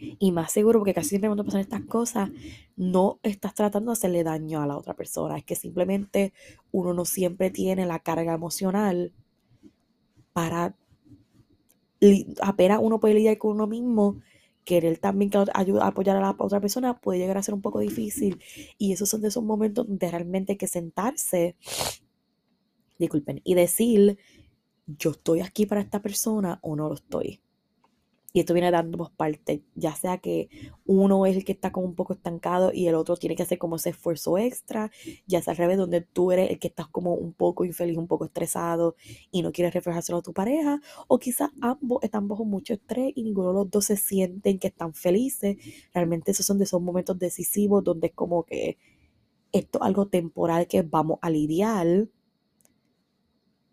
Y 0.00 0.30
más 0.30 0.52
seguro, 0.52 0.78
porque 0.78 0.94
casi 0.94 1.08
siempre 1.08 1.28
cuando 1.28 1.44
pasan 1.44 1.60
estas 1.60 1.82
cosas, 1.82 2.30
no 2.76 3.18
estás 3.24 3.54
tratando 3.54 3.90
de 3.90 3.94
hacerle 3.94 4.22
daño 4.22 4.62
a 4.62 4.66
la 4.66 4.76
otra 4.76 4.94
persona. 4.94 5.36
Es 5.36 5.44
que 5.44 5.56
simplemente 5.56 6.32
uno 6.70 6.94
no 6.94 7.04
siempre 7.04 7.50
tiene 7.50 7.84
la 7.84 7.98
carga 7.98 8.34
emocional 8.34 9.12
para 10.32 10.76
apenas 12.42 12.78
uno 12.80 13.00
puede 13.00 13.14
lidiar 13.14 13.38
con 13.38 13.52
uno 13.52 13.66
mismo, 13.66 14.20
querer 14.68 14.98
también 14.98 15.30
ayudar, 15.54 15.86
apoyar 15.86 16.16
a 16.18 16.20
la 16.20 16.36
otra 16.38 16.60
persona 16.60 17.00
puede 17.00 17.18
llegar 17.18 17.38
a 17.38 17.42
ser 17.42 17.54
un 17.54 17.62
poco 17.62 17.80
difícil. 17.80 18.38
Y 18.76 18.92
esos 18.92 19.08
son 19.08 19.22
de 19.22 19.28
esos 19.28 19.42
momentos 19.42 19.86
donde 19.86 20.10
realmente 20.10 20.52
hay 20.52 20.58
que 20.58 20.68
sentarse 20.68 21.56
disculpen, 22.98 23.40
y 23.44 23.54
decir, 23.54 24.18
yo 24.86 25.10
estoy 25.12 25.40
aquí 25.40 25.66
para 25.66 25.80
esta 25.80 26.02
persona 26.02 26.58
o 26.62 26.76
no 26.76 26.88
lo 26.88 26.94
estoy. 26.94 27.40
Y 28.32 28.40
esto 28.40 28.52
viene 28.52 28.70
dando 28.70 28.98
dos 28.98 29.10
partes, 29.10 29.62
ya 29.74 29.94
sea 29.94 30.18
que 30.18 30.50
uno 30.84 31.24
es 31.24 31.34
el 31.36 31.44
que 31.44 31.52
está 31.52 31.72
como 31.72 31.86
un 31.86 31.94
poco 31.94 32.12
estancado 32.12 32.72
y 32.74 32.86
el 32.86 32.94
otro 32.94 33.16
tiene 33.16 33.34
que 33.34 33.42
hacer 33.42 33.56
como 33.56 33.76
ese 33.76 33.90
esfuerzo 33.90 34.36
extra, 34.36 34.90
ya 35.26 35.40
sea 35.40 35.52
al 35.52 35.56
revés, 35.56 35.78
donde 35.78 36.02
tú 36.02 36.30
eres 36.30 36.50
el 36.50 36.58
que 36.58 36.68
estás 36.68 36.88
como 36.88 37.14
un 37.14 37.32
poco 37.32 37.64
infeliz, 37.64 37.96
un 37.96 38.06
poco 38.06 38.26
estresado 38.26 38.96
y 39.30 39.40
no 39.40 39.50
quieres 39.50 39.72
reflejárselo 39.72 40.18
a 40.18 40.22
tu 40.22 40.34
pareja, 40.34 40.80
o 41.08 41.18
quizás 41.18 41.50
ambos 41.62 42.02
están 42.02 42.28
bajo 42.28 42.44
mucho 42.44 42.74
estrés 42.74 43.12
y 43.14 43.22
ninguno 43.22 43.48
de 43.48 43.54
los 43.54 43.70
dos 43.70 43.86
se 43.86 43.96
sienten 43.96 44.58
que 44.58 44.68
están 44.68 44.92
felices. 44.92 45.56
Realmente 45.94 46.32
esos 46.32 46.44
son 46.44 46.58
de 46.58 46.64
esos 46.64 46.82
momentos 46.82 47.18
decisivos 47.18 47.82
donde 47.82 48.08
es 48.08 48.14
como 48.14 48.44
que 48.44 48.76
esto 49.52 49.78
es 49.78 49.86
algo 49.86 50.06
temporal 50.08 50.66
que 50.66 50.82
vamos 50.82 51.18
a 51.22 51.30
lidiar 51.30 52.08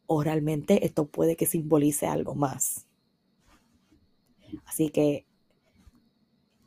o 0.07 0.23
realmente 0.23 0.85
esto 0.85 1.07
puede 1.07 1.35
que 1.35 1.45
simbolice 1.45 2.07
algo 2.07 2.35
más. 2.35 2.87
Así 4.65 4.89
que 4.89 5.25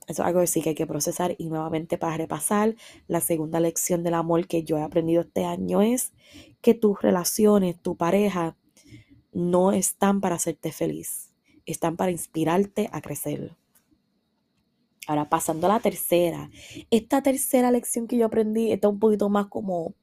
eso 0.08 0.22
es 0.22 0.26
algo 0.26 0.40
que 0.40 0.46
sí 0.46 0.62
que 0.62 0.70
hay 0.70 0.74
que 0.74 0.86
procesar 0.86 1.36
y 1.38 1.50
nuevamente 1.50 1.98
para 1.98 2.16
repasar, 2.16 2.74
la 3.08 3.20
segunda 3.20 3.60
lección 3.60 4.02
del 4.02 4.14
amor 4.14 4.46
que 4.46 4.64
yo 4.64 4.78
he 4.78 4.82
aprendido 4.82 5.20
este 5.20 5.44
año 5.44 5.82
es 5.82 6.12
que 6.62 6.72
tus 6.72 7.02
relaciones, 7.02 7.78
tu 7.80 7.94
pareja, 7.94 8.56
no 9.32 9.72
están 9.72 10.22
para 10.22 10.36
hacerte 10.36 10.72
feliz, 10.72 11.34
están 11.66 11.96
para 11.96 12.10
inspirarte 12.10 12.88
a 12.90 13.02
crecer. 13.02 13.54
Ahora 15.06 15.28
pasando 15.28 15.66
a 15.66 15.74
la 15.74 15.80
tercera, 15.80 16.50
esta 16.90 17.22
tercera 17.22 17.70
lección 17.70 18.06
que 18.06 18.16
yo 18.16 18.26
aprendí 18.26 18.72
está 18.72 18.88
un 18.88 18.98
poquito 18.98 19.28
más 19.28 19.46
como 19.48 19.94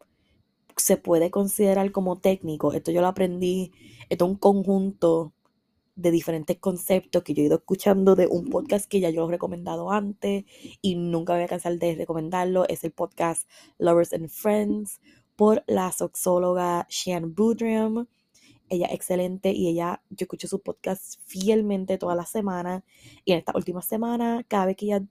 se 0.78 0.98
puede 0.98 1.32
considerar 1.32 1.92
como 1.92 2.18
técnico. 2.20 2.74
Esto 2.74 2.92
yo 2.92 3.02
lo 3.02 3.08
aprendí, 3.08 3.72
esto 4.10 4.26
es 4.26 4.32
un 4.32 4.38
conjunto 4.38 5.34
de 5.96 6.12
diferentes 6.12 6.58
conceptos 6.58 7.24
que 7.24 7.34
yo 7.34 7.44
he 7.44 7.46
ido 7.48 7.58
escuchando 7.58 8.16
de 8.16 8.28
un 8.28 8.50
podcast 8.50 8.88
que 8.88 9.00
ya 9.00 9.10
yo 9.10 9.28
he 9.28 9.32
recomendado 9.32 9.92
antes 9.92 10.46
y 10.82 10.96
nunca 10.96 11.34
voy 11.34 11.44
a 11.44 11.48
cansar 11.48 11.78
de 11.80 11.96
recomendarlo. 11.96 12.68
Es 12.68 12.84
el 12.84 12.92
podcast 12.92 13.50
Lovers 13.78 14.14
and 14.14 14.30
Friends 14.30 15.00
por 15.36 15.64
la 15.68 15.92
soxóloga 15.92 16.86
Shan 16.90 17.34
Boudriam. 17.34 18.08
Ella 18.68 18.88
es 18.88 18.96
excelente 18.96 19.52
y 19.52 19.68
ella, 19.68 20.02
yo 20.10 20.26
escucho 20.26 20.48
su 20.48 20.62
podcast 20.62 21.20
fielmente 21.26 21.98
toda 21.98 22.16
la 22.16 22.26
semana 22.26 22.84
y 23.24 23.32
en 23.34 23.40
esta 23.40 23.54
última 23.56 23.82
semana, 23.82 24.44
cada 24.48 24.66
vez 24.66 24.76
que 24.76 24.86
ella 24.86 25.04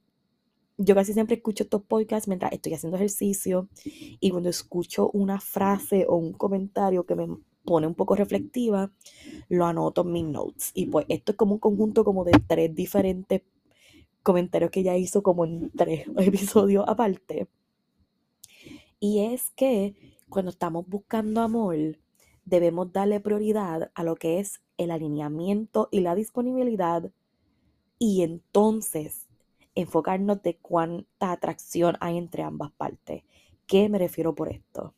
yo 0.77 0.95
casi 0.95 1.13
siempre 1.13 1.37
escucho 1.37 1.65
estos 1.65 1.83
podcasts 1.83 2.27
mientras 2.27 2.53
estoy 2.53 2.75
haciendo 2.75 2.97
ejercicio 2.97 3.69
y 3.85 4.31
cuando 4.31 4.49
escucho 4.49 5.09
una 5.11 5.41
frase 5.41 6.05
o 6.09 6.17
un 6.17 6.33
comentario 6.33 7.07
que 7.07 7.15
me 7.15 7.29
pone 7.65 7.87
un 7.87 7.95
poco 7.95 8.15
reflectiva, 8.15 8.93
lo 9.49 9.67
anoto 9.67 10.03
en 10.03 10.13
mis 10.13 10.25
notes. 10.25 10.71
Y 10.75 10.87
pues 10.87 11.07
esto 11.09 11.33
es 11.33 11.39
como 11.39 11.55
un 11.55 11.61
conjunto 11.61 12.05
como 12.05 12.25
de 12.25 12.33
tres 12.47 12.75
diferentes 12.75 13.43
comentarios 14.23 14.71
que 14.71 14.81
ella 14.81 14.97
hizo 14.97 15.23
como 15.23 15.45
en 15.45 15.71
tres 15.71 16.07
episodios 16.19 16.85
aparte. 16.87 17.49
Y 19.01 19.21
es 19.21 19.51
que 19.51 19.95
cuando 20.29 20.51
estamos 20.51 20.87
buscando 20.89 21.41
amor, 21.43 21.77
debemos 22.45 22.93
darle 22.93 23.21
prioridad 23.21 23.91
a 23.95 24.03
lo 24.03 24.17
que 24.17 24.39
es 24.41 24.63
el 24.79 24.91
alineamiento 24.91 25.89
y 25.91 26.01
la 26.01 26.15
disponibilidad. 26.15 27.11
Y 27.99 28.23
entonces 28.23 29.29
enfocarnos 29.75 30.43
de 30.43 30.57
cuánta 30.57 31.33
atracción 31.33 31.97
hay 32.01 32.17
entre 32.19 32.43
ambas 32.43 32.73
partes. 32.73 33.25
¿Qué 33.67 33.89
me 33.89 33.99
refiero 33.99 34.35
por 34.35 34.49
esto? 34.51 34.95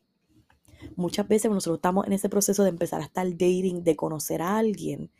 Muchas 0.96 1.26
veces 1.28 1.50
nosotros 1.50 1.78
estamos 1.78 2.06
en 2.06 2.12
ese 2.12 2.28
proceso 2.28 2.62
de 2.62 2.70
empezar 2.70 3.00
a 3.00 3.04
estar 3.04 3.28
dating, 3.30 3.82
de 3.82 3.96
conocer 3.96 4.42
a 4.42 4.58
alguien, 4.58 5.10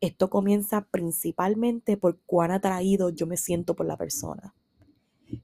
esto 0.00 0.28
comienza 0.28 0.82
principalmente 0.90 1.96
por 1.96 2.18
cuán 2.26 2.50
atraído 2.50 3.10
yo 3.10 3.26
me 3.26 3.36
siento 3.36 3.74
por 3.74 3.86
la 3.86 3.96
persona. 3.96 4.54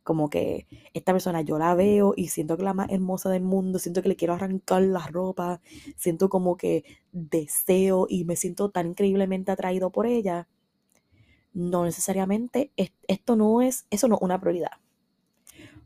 Como 0.03 0.29
que 0.29 0.67
esta 0.93 1.13
persona 1.13 1.41
yo 1.41 1.59
la 1.59 1.75
veo 1.75 2.13
y 2.17 2.29
siento 2.29 2.57
que 2.57 2.63
es 2.63 2.65
la 2.65 2.75
más 2.75 2.91
hermosa 2.91 3.31
del 3.31 3.43
mundo, 3.43 3.79
siento 3.79 4.03
que 4.03 4.09
le 4.09 4.17
quiero 4.17 4.35
arrancar 4.35 4.83
la 4.83 5.07
ropa, 5.07 5.61
siento 5.97 6.29
como 6.29 6.57
que 6.57 6.85
deseo 7.13 8.07
y 8.09 8.25
me 8.25 8.37
siento 8.37 8.71
tan 8.71 8.89
increíblemente 8.89 9.51
atraído 9.51 9.91
por 9.91 10.07
ella 10.07 10.47
no 11.53 11.85
necesariamente 11.85 12.73
esto 12.77 13.37
no 13.37 13.63
es, 13.63 13.87
eso 13.91 14.09
no 14.09 14.17
es 14.17 14.23
una 14.23 14.41
prioridad. 14.41 14.73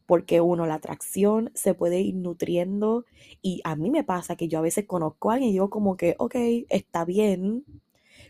Porque 0.06 0.40
uno, 0.40 0.66
la 0.66 0.74
atracción 0.74 1.50
se 1.54 1.74
puede 1.74 2.00
ir 2.00 2.14
nutriendo 2.16 3.06
y 3.42 3.60
a 3.64 3.74
mí 3.76 3.90
me 3.90 4.04
pasa 4.04 4.36
que 4.36 4.48
yo 4.48 4.58
a 4.58 4.62
veces 4.62 4.86
conozco 4.86 5.30
a 5.30 5.34
alguien 5.34 5.50
y 5.50 5.54
digo 5.54 5.70
como 5.70 5.96
que, 5.96 6.14
ok, 6.18 6.34
está 6.68 7.04
bien, 7.04 7.64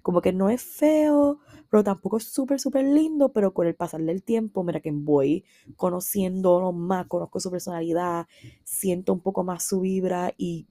como 0.03 0.21
que 0.21 0.33
no 0.33 0.51
es 0.51 0.63
feo, 0.63 1.41
pero 1.71 1.83
tampoco 1.83 2.19
es 2.19 2.25
súper, 2.25 2.61
súper 2.61 2.85
lindo, 2.85 3.33
pero 3.33 3.55
con 3.55 3.67
el 3.67 3.75
pasar 3.75 4.03
del 4.03 4.23
tiempo, 4.23 4.63
mira 4.63 4.81
que 4.81 4.93
voy 4.93 5.45
conociendo 5.77 6.73
más, 6.73 7.07
conozco 7.07 7.41
su 7.41 7.51
personalidad, 7.51 8.27
siento 8.65 9.13
un 9.13 9.21
poco 9.21 9.45
más 9.45 9.65
su 9.65 9.81
vibra 9.81 10.33
y 10.37 10.67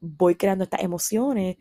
voy 0.00 0.36
creando 0.36 0.64
estas 0.64 0.82
emociones 0.82 1.56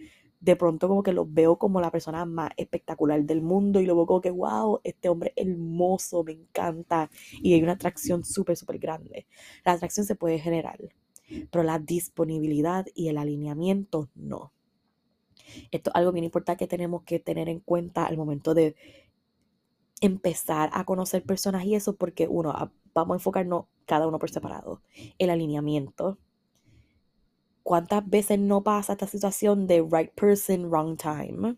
de 0.45 0.55
pronto 0.55 0.87
como 0.87 1.01
que 1.01 1.11
lo 1.11 1.25
veo 1.25 1.57
como 1.57 1.81
la 1.81 1.89
persona 1.89 2.23
más 2.23 2.51
espectacular 2.55 3.23
del 3.23 3.41
mundo 3.41 3.81
y 3.81 3.85
luego 3.87 4.05
como 4.05 4.21
que, 4.21 4.29
wow, 4.29 4.79
este 4.83 5.09
hombre 5.09 5.33
hermoso, 5.35 6.23
me 6.23 6.33
encanta 6.33 7.09
y 7.41 7.53
hay 7.53 7.63
una 7.63 7.71
atracción 7.71 8.23
súper, 8.23 8.55
súper 8.55 8.77
grande. 8.77 9.25
La 9.65 9.71
atracción 9.71 10.05
se 10.05 10.15
puede 10.15 10.37
generar, 10.37 10.77
pero 11.49 11.63
la 11.63 11.79
disponibilidad 11.79 12.85
y 12.93 13.07
el 13.07 13.17
alineamiento 13.17 14.09
no. 14.13 14.53
Esto 15.71 15.89
es 15.89 15.95
algo 15.95 16.11
bien 16.11 16.25
importante 16.25 16.65
que 16.65 16.69
tenemos 16.69 17.01
que 17.03 17.17
tener 17.19 17.49
en 17.49 17.59
cuenta 17.59 18.05
al 18.05 18.15
momento 18.15 18.53
de 18.53 18.75
empezar 19.99 20.69
a 20.73 20.85
conocer 20.85 21.23
personas 21.23 21.65
y 21.65 21.73
eso 21.73 21.95
porque 21.95 22.27
uno, 22.27 22.53
vamos 22.93 23.15
a 23.15 23.17
enfocarnos 23.17 23.65
cada 23.87 24.07
uno 24.07 24.19
por 24.19 24.29
separado. 24.29 24.83
El 25.17 25.31
alineamiento, 25.31 26.19
¿Cuántas 27.65 28.07
veces 28.07 28.37
no 28.37 28.61
pasa 28.61 28.93
esta 28.93 29.07
situación 29.07 29.65
de 29.65 29.81
right 29.81 30.11
person, 30.13 30.69
wrong 30.69 30.97
time? 30.97 31.57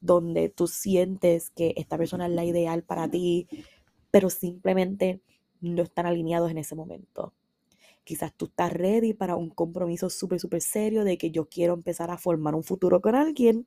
donde 0.00 0.48
tú 0.48 0.66
sientes 0.66 1.50
que 1.50 1.74
esta 1.76 1.98
persona 1.98 2.26
es 2.26 2.32
la 2.32 2.46
ideal 2.46 2.82
para 2.82 3.10
ti, 3.10 3.46
pero 4.10 4.30
simplemente 4.30 5.20
no 5.60 5.82
están 5.82 6.06
alineados 6.06 6.50
en 6.50 6.56
ese 6.56 6.74
momento. 6.74 7.34
Quizás 8.04 8.32
tú 8.34 8.46
estás 8.46 8.72
ready 8.72 9.12
para 9.12 9.36
un 9.36 9.50
compromiso 9.50 10.08
súper, 10.08 10.40
súper 10.40 10.62
serio 10.62 11.04
de 11.04 11.18
que 11.18 11.30
yo 11.30 11.46
quiero 11.46 11.74
empezar 11.74 12.10
a 12.10 12.16
formar 12.16 12.54
un 12.54 12.64
futuro 12.64 13.02
con 13.02 13.14
alguien, 13.14 13.66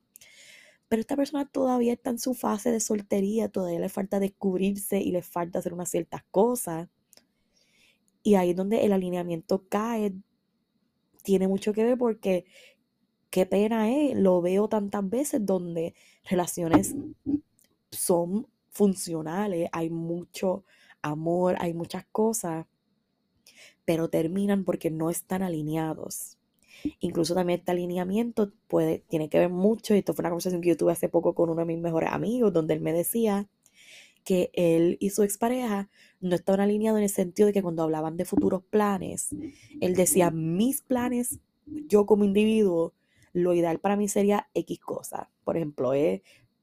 pero 0.88 0.98
esta 0.98 1.14
persona 1.14 1.46
todavía 1.46 1.92
está 1.92 2.10
en 2.10 2.18
su 2.18 2.34
fase 2.34 2.72
de 2.72 2.80
soltería, 2.80 3.48
todavía 3.48 3.78
le 3.78 3.88
falta 3.88 4.18
descubrirse 4.18 5.00
y 5.00 5.12
le 5.12 5.22
falta 5.22 5.60
hacer 5.60 5.72
unas 5.72 5.90
ciertas 5.90 6.24
cosas. 6.32 6.88
Y 8.24 8.34
ahí 8.34 8.50
es 8.50 8.56
donde 8.56 8.84
el 8.84 8.92
alineamiento 8.92 9.64
cae, 9.68 10.12
tiene 11.22 11.48
mucho 11.48 11.72
que 11.72 11.84
ver 11.84 11.98
porque 11.98 12.44
qué 13.30 13.46
pena 13.46 13.90
es, 13.90 14.16
lo 14.16 14.42
veo 14.42 14.68
tantas 14.68 15.08
veces 15.08 15.44
donde 15.44 15.94
relaciones 16.24 16.94
son 17.90 18.46
funcionales, 18.70 19.68
hay 19.72 19.90
mucho 19.90 20.64
amor, 21.00 21.56
hay 21.58 21.74
muchas 21.74 22.04
cosas, 22.12 22.66
pero 23.84 24.08
terminan 24.08 24.64
porque 24.64 24.90
no 24.90 25.10
están 25.10 25.42
alineados. 25.42 26.38
Incluso 27.00 27.34
también 27.34 27.60
este 27.60 27.72
alineamiento 27.72 28.52
puede, 28.66 29.00
tiene 29.08 29.28
que 29.28 29.38
ver 29.38 29.50
mucho, 29.50 29.94
y 29.94 29.98
esto 29.98 30.14
fue 30.14 30.22
una 30.22 30.30
conversación 30.30 30.60
que 30.60 30.70
yo 30.70 30.76
tuve 30.76 30.92
hace 30.92 31.08
poco 31.08 31.34
con 31.34 31.50
uno 31.50 31.60
de 31.60 31.66
mis 31.66 31.78
mejores 31.78 32.10
amigos, 32.12 32.52
donde 32.52 32.74
él 32.74 32.80
me 32.80 32.92
decía 32.92 33.48
que 34.24 34.50
él 34.54 34.96
y 35.00 35.10
su 35.10 35.22
expareja 35.22 35.90
no 36.20 36.34
estaban 36.34 36.60
alineados 36.60 36.98
en 36.98 37.04
el 37.04 37.10
sentido 37.10 37.46
de 37.46 37.52
que 37.52 37.62
cuando 37.62 37.82
hablaban 37.82 38.16
de 38.16 38.24
futuros 38.24 38.62
planes, 38.64 39.34
él 39.80 39.94
decía, 39.94 40.30
mis 40.30 40.82
planes, 40.82 41.40
yo 41.66 42.06
como 42.06 42.24
individuo, 42.24 42.94
lo 43.32 43.54
ideal 43.54 43.78
para 43.80 43.96
mí 43.96 44.08
sería 44.08 44.48
X 44.54 44.78
cosa. 44.80 45.30
Por 45.44 45.56
ejemplo, 45.56 45.94
es 45.94 46.22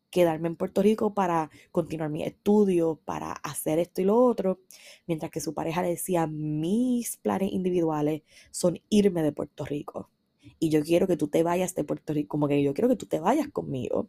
quedarme 0.10 0.47
en 0.47 0.55
Puerto 0.55 0.82
Rico 0.82 1.14
para 1.14 1.49
continuar 1.72 2.10
mi 2.10 2.24
estudio, 2.24 2.99
para 3.05 3.34
hacer 3.34 3.80
esto 3.80 4.01
y 4.01 4.05
lo 4.05 4.18
otro, 4.18 4.60
mientras 5.07 5.32
que 5.32 5.39
su 5.39 5.53
pareja 5.53 5.82
le 5.82 5.89
decía, 5.89 6.28
mis 6.28 7.18
planes 7.18 7.51
individuales 7.51 8.24
son 8.51 8.80
irme 8.89 9.24
de 9.24 9.32
Puerto 9.32 9.66
Rico. 9.66 10.10
Y 10.57 10.70
yo 10.70 10.82
quiero 10.84 11.07
que 11.07 11.18
tú 11.18 11.28
te 11.28 11.43
vayas 11.43 11.76
de 11.76 11.84
Puerto 11.84 12.14
Rico, 12.14 12.30
como 12.30 12.47
que 12.47 12.62
yo 12.64 12.74
quiero 12.74 12.89
que 12.89 12.95
tú 12.95 13.05
te 13.05 13.20
vayas 13.20 13.49
conmigo. 13.49 14.07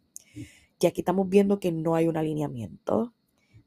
Y 0.79 0.87
aquí 0.87 1.01
estamos 1.01 1.29
viendo 1.29 1.59
que 1.59 1.71
no 1.71 1.93
hay 1.93 2.07
un 2.07 2.17
alineamiento, 2.17 3.13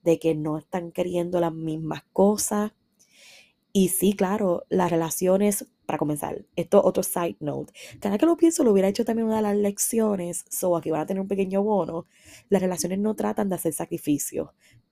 de 0.05 0.19
que 0.19 0.35
no 0.35 0.59
están 0.59 0.93
queriendo 0.93 1.41
las 1.41 1.53
mismas 1.53 2.05
cosas. 2.13 2.73
Y 3.73 3.89
sí, 3.89 4.15
claro, 4.15 4.65
las 4.69 4.91
relaciones 4.91 5.67
para 5.87 5.99
comenzar, 5.99 6.45
esto 6.57 6.83
otro 6.83 7.03
side 7.03 7.37
note. 7.41 7.73
Cada 8.01 8.17
que 8.17 8.27
lo 8.27 8.37
pienso, 8.37 8.65
lo 8.65 8.73
hubiera 8.73 8.89
hecho 8.89 9.05
también 9.05 9.27
una 9.27 9.37
de 9.37 9.43
las 9.43 9.57
lecciones. 9.57 10.45
So, 10.49 10.77
aquí 10.77 10.91
van 10.91 11.03
a 11.03 11.07
tener 11.07 11.21
un 11.21 11.29
pequeño 11.29 11.63
bono. 11.63 12.07
Las 12.49 12.63
relaciones 12.63 12.99
no 12.99 13.15
tratan 13.15 13.49
de 13.49 13.57
hacer 13.57 13.73
sacrificios, 13.73 14.51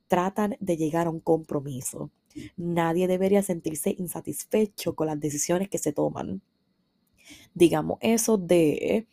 tratan 0.08 0.56
de 0.60 0.76
llegar 0.76 1.06
a 1.06 1.10
un 1.10 1.20
compromiso. 1.20 2.10
Nadie 2.56 3.06
debería 3.06 3.42
sentirse 3.42 3.94
insatisfecho 3.96 4.94
con 4.94 5.06
las 5.06 5.20
decisiones 5.20 5.68
que 5.68 5.78
se 5.78 5.92
toman. 5.92 6.42
Digamos, 7.54 7.98
eso 8.00 8.36
de 8.36 9.06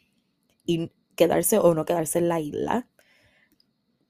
quedarse 1.16 1.60
o 1.60 1.74
no 1.74 1.86
quedarse 1.86 2.20
en 2.20 2.30
la 2.30 2.40
isla. 2.40 2.88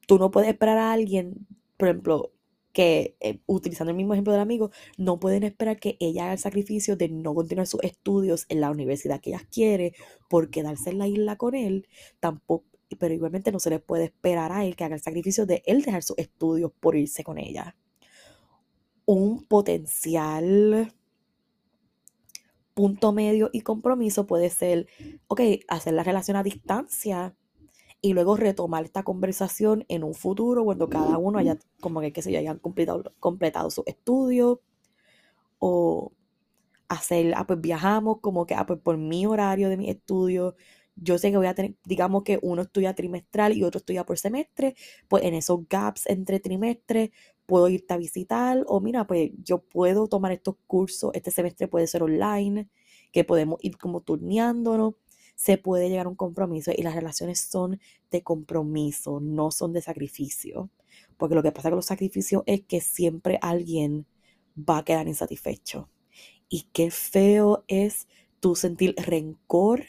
Tú 0.08 0.18
no 0.18 0.32
puedes 0.32 0.50
esperar 0.50 0.78
a 0.78 0.92
alguien, 0.92 1.48
por 1.80 1.88
ejemplo, 1.88 2.34
que, 2.74 3.16
eh, 3.22 3.40
utilizando 3.48 3.92
el 3.92 3.98
mismo 3.98 4.14
ejemplo 4.14 4.34
del 4.34 4.42
amigo, 4.42 4.72
no 4.98 5.20
pueden 5.20 5.44
esperar 5.44 5.80
que 5.80 5.96
ella 6.02 6.26
haga 6.26 6.34
el 6.34 6.40
sacrificio 6.40 6.98
de 6.98 7.08
no 7.10 7.34
continuar 7.34 7.68
sus 7.68 7.82
estudios 7.84 8.46
en 8.50 8.62
la 8.62 8.70
universidad 8.70 9.22
que 9.22 9.32
ella 9.32 9.48
quiere 9.50 9.94
por 10.30 10.50
quedarse 10.50 10.90
en 10.92 11.00
la 11.00 11.08
isla 11.08 11.38
con 11.38 11.56
él, 11.56 11.88
tampoco, 12.20 12.66
pero 13.00 13.14
igualmente 13.14 13.52
no 13.54 13.60
se 13.60 13.70
le 13.70 13.80
puede 13.80 14.06
esperar 14.06 14.52
a 14.52 14.66
él 14.66 14.76
que 14.76 14.84
haga 14.84 14.96
el 14.96 15.02
sacrificio 15.02 15.46
de 15.46 15.64
él 15.66 15.82
dejar 15.84 16.04
sus 16.04 16.18
estudios 16.18 16.72
por 16.80 16.96
irse 16.98 17.24
con 17.24 17.38
ella. 17.38 17.76
Un 19.06 19.44
potencial 19.46 20.94
punto 22.74 23.12
medio 23.12 23.50
y 23.52 23.62
compromiso 23.62 24.28
puede 24.28 24.50
ser, 24.50 24.88
ok, 25.28 25.42
hacer 25.68 25.94
la 25.94 26.04
relación 26.04 26.38
a 26.38 26.44
distancia 26.44 27.36
y 28.02 28.14
luego 28.14 28.38
retomar 28.38 28.86
esta 28.86 29.04
conversación 29.04 29.86
en 29.90 30.04
un 30.04 30.14
futuro 30.14 30.64
cuando 30.66 30.90
cada 30.90 31.18
uno 31.18 31.40
haya, 31.40 31.58
como 31.82 32.02
que, 32.02 32.14
qué 32.14 32.22
sé 32.22 32.38
hayan 32.38 32.60
completado, 32.60 33.04
completado 33.20 33.70
su 33.72 33.84
estudio 33.86 34.62
o 35.60 36.12
hacer, 36.90 37.34
ah, 37.36 37.46
pues 37.48 37.62
viajamos 37.62 38.20
como 38.22 38.46
que, 38.48 38.56
ah, 38.56 38.66
pues 38.66 38.80
por 38.82 38.98
mi 38.98 39.26
horario 39.26 39.70
de 39.70 39.78
mi 39.78 39.90
estudio, 39.90 40.56
yo 40.96 41.18
sé 41.18 41.32
que 41.32 41.38
voy 41.38 41.48
a 41.48 41.56
tener, 41.56 41.76
digamos 41.86 42.24
que 42.24 42.40
uno 42.42 42.64
estudia 42.64 42.96
trimestral 42.96 43.54
y 43.58 43.64
otro 43.64 43.80
estudia 43.80 44.06
por 44.06 44.18
semestre, 44.20 44.76
pues 45.08 45.24
en 45.24 45.34
esos 45.36 45.68
gaps 45.70 46.08
entre 46.08 46.40
trimestres 46.40 47.12
puedo 47.46 47.70
irte 47.70 47.94
a 47.94 47.98
visitar 47.98 48.64
o 48.68 48.82
mira, 48.82 49.08
pues 49.08 49.32
yo 49.44 49.60
puedo 49.64 50.08
tomar 50.08 50.32
estos 50.34 50.56
cursos, 50.68 51.12
este 51.16 51.32
semestre 51.32 51.68
puede 51.68 51.88
ser 51.88 52.04
online, 52.04 52.70
que 53.12 53.24
podemos 53.24 53.60
ir 53.64 53.78
como 53.78 54.02
turneándonos 54.02 54.96
se 55.40 55.58
puede 55.58 55.88
llegar 55.88 56.06
a 56.06 56.10
un 56.10 56.18
compromiso 56.18 56.74
y 56.76 56.82
las 56.82 56.94
relaciones 56.94 57.40
son 57.40 57.80
de 58.12 58.24
compromiso, 58.24 59.22
no 59.22 59.52
son 59.52 59.72
de 59.72 59.82
sacrificio. 59.82 60.70
Porque 61.16 61.34
lo 61.34 61.42
que 61.42 61.54
pasa 61.54 61.70
con 61.70 61.78
los 61.78 61.86
sacrificios 61.86 62.44
es 62.46 62.66
que 62.66 62.82
siempre 62.82 63.40
alguien 63.42 64.06
va 64.58 64.80
a 64.80 64.84
quedar 64.84 65.08
insatisfecho. 65.08 65.90
Y 66.50 66.64
qué 66.74 66.92
feo 66.92 67.64
es 67.70 68.10
tu 68.42 68.54
sentir 68.58 68.96
rencor 68.98 69.86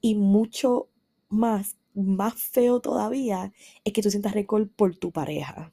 y 0.00 0.16
mucho 0.16 0.88
más, 1.28 1.76
más 1.94 2.34
feo 2.34 2.80
todavía 2.80 3.52
es 3.84 3.92
que 3.92 4.02
tú 4.02 4.10
sientas 4.10 4.34
rencor 4.34 4.68
por 4.70 4.96
tu 4.96 5.12
pareja. 5.12 5.72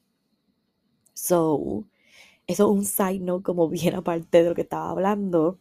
So, 1.14 1.86
eso 2.46 2.66
es 2.66 2.78
un 2.78 2.86
side 2.86 3.42
como 3.42 3.68
bien 3.68 3.96
aparte 3.96 4.44
de 4.44 4.50
lo 4.50 4.54
que 4.54 4.62
estaba 4.62 4.92
hablando. 4.92 5.58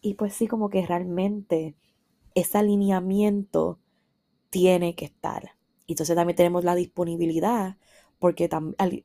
Y 0.00 0.14
pues 0.14 0.34
sí, 0.34 0.46
como 0.46 0.70
que 0.70 0.86
realmente 0.86 1.74
ese 2.34 2.58
alineamiento 2.58 3.78
tiene 4.50 4.94
que 4.94 5.04
estar. 5.04 5.52
Entonces 5.86 6.16
también 6.16 6.36
tenemos 6.36 6.64
la 6.64 6.74
disponibilidad, 6.74 7.76
porque 8.18 8.48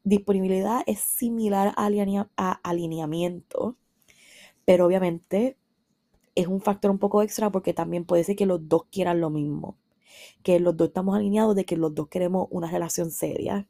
disponibilidad 0.04 0.82
es 0.86 1.00
similar 1.00 1.74
a, 1.76 2.60
alineamiento, 2.64 3.76
pero 4.66 4.86
obviamente 4.86 5.58
es 6.36 6.48
un 6.48 6.62
factor 6.62 6.92
un 6.92 7.00
poco 7.00 7.22
extra 7.22 7.52
porque 7.52 7.74
también 7.74 8.06
puede 8.06 8.24
ser 8.24 8.36
que 8.36 8.46
los 8.46 8.70
dos 8.70 8.86
quieran 8.92 9.20
lo 9.20 9.30
mismo, 9.30 9.78
que 10.44 10.60
los 10.60 10.78
dos 10.78 10.90
estamos 10.90 11.16
alineados 11.16 11.56
de 11.56 11.66
que 11.66 11.76
los 11.76 11.94
dos 11.94 12.08
queremos 12.08 12.48
una 12.52 12.72
relación 12.72 13.12
seria, 13.12 13.68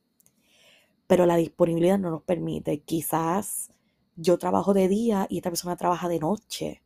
pero 1.08 1.26
la 1.26 1.38
disponibilidad 1.38 1.98
no 1.98 2.12
nos 2.12 2.22
permite. 2.22 2.82
Quizás 2.82 3.72
yo 4.16 4.38
trabajo 4.38 4.74
de 4.74 4.88
día 4.88 5.26
y 5.30 5.38
esta 5.38 5.50
persona 5.50 5.78
trabaja 5.78 6.10
de 6.10 6.20
noche 6.20 6.84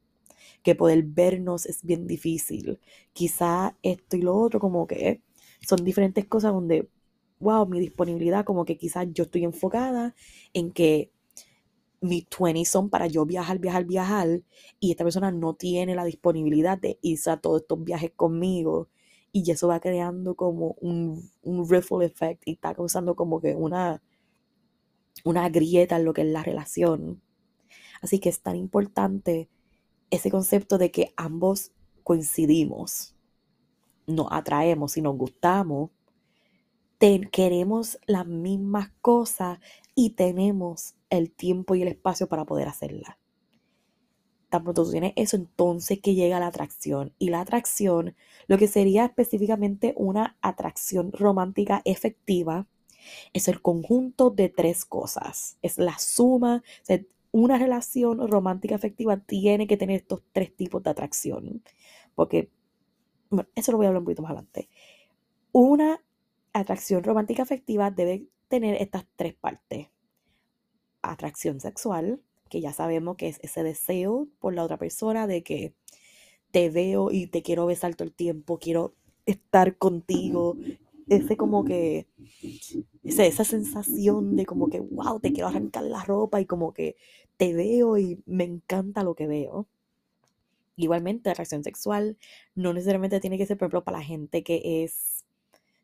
que 0.63 0.75
poder 0.75 1.03
vernos 1.03 1.65
es 1.65 1.83
bien 1.83 2.07
difícil. 2.07 2.79
Quizá 3.13 3.77
esto 3.83 4.17
y 4.17 4.21
lo 4.21 4.35
otro 4.35 4.59
como 4.59 4.87
que 4.87 5.21
son 5.61 5.83
diferentes 5.83 6.25
cosas 6.25 6.53
donde, 6.53 6.89
wow, 7.39 7.67
mi 7.67 7.79
disponibilidad 7.79 8.45
como 8.45 8.65
que 8.65 8.77
quizás 8.77 9.07
yo 9.13 9.25
estoy 9.25 9.43
enfocada 9.43 10.15
en 10.53 10.71
que 10.71 11.11
mis 12.01 12.27
20 12.29 12.65
son 12.65 12.89
para 12.89 13.07
yo 13.07 13.25
viajar, 13.25 13.59
viajar, 13.59 13.85
viajar 13.85 14.41
y 14.79 14.91
esta 14.91 15.05
persona 15.05 15.31
no 15.31 15.53
tiene 15.55 15.95
la 15.95 16.03
disponibilidad 16.05 16.77
de 16.77 16.99
irse 17.01 17.31
a 17.31 17.37
todos 17.37 17.61
estos 17.61 17.83
viajes 17.83 18.11
conmigo 18.15 18.89
y 19.31 19.49
eso 19.49 19.67
va 19.69 19.79
creando 19.79 20.35
como 20.35 20.75
un, 20.81 21.29
un 21.41 21.67
effect 22.03 22.43
y 22.45 22.53
está 22.53 22.75
causando 22.75 23.15
como 23.15 23.41
que 23.41 23.55
una, 23.55 24.01
una 25.23 25.49
grieta 25.49 25.95
en 25.95 26.05
lo 26.05 26.13
que 26.13 26.21
es 26.21 26.27
la 26.27 26.43
relación. 26.43 27.21
Así 28.01 28.19
que 28.19 28.29
es 28.29 28.41
tan 28.41 28.57
importante 28.57 29.49
ese 30.13 30.29
concepto 30.29 30.77
de 30.77 30.91
que 30.91 31.13
ambos 31.17 31.71
coincidimos, 32.03 33.15
nos 34.05 34.27
atraemos 34.29 34.97
y 34.97 35.01
nos 35.01 35.17
gustamos, 35.17 35.89
queremos 37.31 37.99
las 38.05 38.25
mismas 38.25 38.91
cosas 39.01 39.59
y 39.93 40.11
tenemos 40.11 40.95
el 41.09 41.31
tiempo 41.31 41.75
y 41.75 41.81
el 41.81 41.89
espacio 41.89 42.27
para 42.27 42.45
poder 42.45 42.67
hacerlas. 42.67 43.17
Tan 44.49 44.63
pronto 44.63 44.85
tú 44.85 44.91
tienes 44.91 45.13
eso, 45.15 45.35
entonces 45.35 45.99
que 45.99 46.13
llega 46.13 46.39
la 46.39 46.47
atracción. 46.47 47.13
Y 47.17 47.29
la 47.29 47.41
atracción, 47.41 48.15
lo 48.47 48.57
que 48.57 48.67
sería 48.67 49.05
específicamente 49.05 49.93
una 49.97 50.37
atracción 50.41 51.11
romántica 51.11 51.81
efectiva, 51.85 52.67
es 53.33 53.47
el 53.47 53.61
conjunto 53.61 54.29
de 54.29 54.49
tres 54.49 54.85
cosas. 54.85 55.57
Es 55.61 55.77
la 55.77 55.97
suma, 55.97 56.63
una 57.33 57.57
relación 57.57 58.25
romántica 58.29 58.75
afectiva 58.75 59.17
tiene 59.17 59.65
que 59.65 59.75
tener 59.75 60.01
estos 60.01 60.21
tres 60.31 60.55
tipos 60.55 60.83
de 60.83 60.91
atracción. 60.91 61.63
Porque, 62.13 62.51
bueno, 63.31 63.49
eso 63.55 63.71
lo 63.71 63.79
voy 63.79 63.87
a 63.87 63.89
hablar 63.89 64.01
un 64.01 64.05
poquito 64.05 64.21
más 64.21 64.31
adelante. 64.31 64.69
Una 65.51 65.99
atracción 66.53 67.03
romántica 67.03 67.41
afectiva 67.41 67.89
debe 67.89 68.27
tener 68.49 68.79
estas 68.79 69.07
tres 69.15 69.33
partes. 69.33 69.87
Atracción 71.01 71.59
sexual, 71.59 72.21
que 72.49 72.61
ya 72.61 72.71
sabemos 72.71 73.17
que 73.17 73.29
es 73.29 73.39
ese 73.41 73.63
deseo 73.63 74.27
por 74.37 74.53
la 74.53 74.63
otra 74.63 74.77
persona 74.77 75.25
de 75.25 75.41
que 75.41 75.73
te 76.51 76.69
veo 76.69 77.09
y 77.09 77.25
te 77.25 77.41
quiero 77.41 77.65
besar 77.65 77.95
todo 77.95 78.07
el 78.07 78.13
tiempo, 78.13 78.59
quiero 78.59 78.93
estar 79.25 79.75
contigo, 79.79 80.55
ese 81.09 81.37
como 81.37 81.65
que, 81.65 82.07
esa, 83.03 83.25
esa 83.25 83.43
sensación 83.43 84.35
de 84.35 84.45
como 84.45 84.69
que, 84.69 84.79
wow, 84.79 85.19
te 85.19 85.33
quiero 85.33 85.47
arrancar 85.49 85.83
la 85.83 86.03
ropa 86.03 86.41
y 86.41 86.45
como 86.45 86.73
que 86.73 86.95
te 87.37 87.53
veo 87.53 87.97
y 87.97 88.21
me 88.25 88.43
encanta 88.45 89.03
lo 89.03 89.15
que 89.15 89.27
veo. 89.27 89.67
Igualmente, 90.75 91.29
la 91.29 91.33
atracción 91.33 91.63
sexual 91.63 92.17
no 92.55 92.73
necesariamente 92.73 93.19
tiene 93.19 93.37
que 93.37 93.45
ser, 93.45 93.57
por 93.57 93.65
ejemplo, 93.65 93.83
para 93.83 93.99
la 93.99 94.03
gente 94.03 94.43
que 94.43 94.83
es 94.83 95.23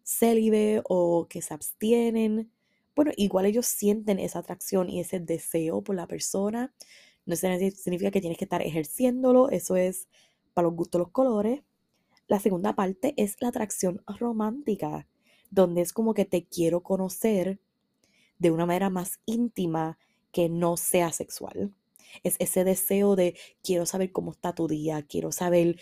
célibe 0.03 0.81
o 0.89 1.27
que 1.29 1.41
se 1.41 1.53
abstienen. 1.53 2.51
Bueno, 2.95 3.11
igual 3.17 3.45
ellos 3.45 3.67
sienten 3.67 4.19
esa 4.19 4.39
atracción 4.39 4.89
y 4.89 4.99
ese 4.99 5.19
deseo 5.19 5.83
por 5.83 5.95
la 5.95 6.07
persona. 6.07 6.73
No 7.25 7.35
significa 7.35 8.11
que 8.11 8.21
tienes 8.21 8.37
que 8.37 8.45
estar 8.45 8.61
ejerciéndolo, 8.63 9.49
eso 9.49 9.75
es 9.75 10.07
para 10.53 10.67
los 10.67 10.75
gustos, 10.75 10.99
los 10.99 11.11
colores. 11.11 11.61
La 12.27 12.39
segunda 12.39 12.75
parte 12.75 13.13
es 13.17 13.37
la 13.41 13.49
atracción 13.49 14.03
romántica, 14.07 15.07
donde 15.49 15.81
es 15.81 15.93
como 15.93 16.13
que 16.13 16.25
te 16.25 16.45
quiero 16.45 16.81
conocer 16.81 17.59
de 18.37 18.51
una 18.51 18.65
manera 18.65 18.89
más 18.89 19.19
íntima 19.25 19.97
que 20.31 20.49
no 20.49 20.77
sea 20.77 21.11
sexual. 21.11 21.73
Es 22.23 22.35
ese 22.39 22.63
deseo 22.63 23.15
de 23.15 23.35
quiero 23.63 23.85
saber 23.85 24.11
cómo 24.11 24.31
está 24.31 24.53
tu 24.53 24.67
día, 24.67 25.03
quiero 25.03 25.31
saber 25.31 25.77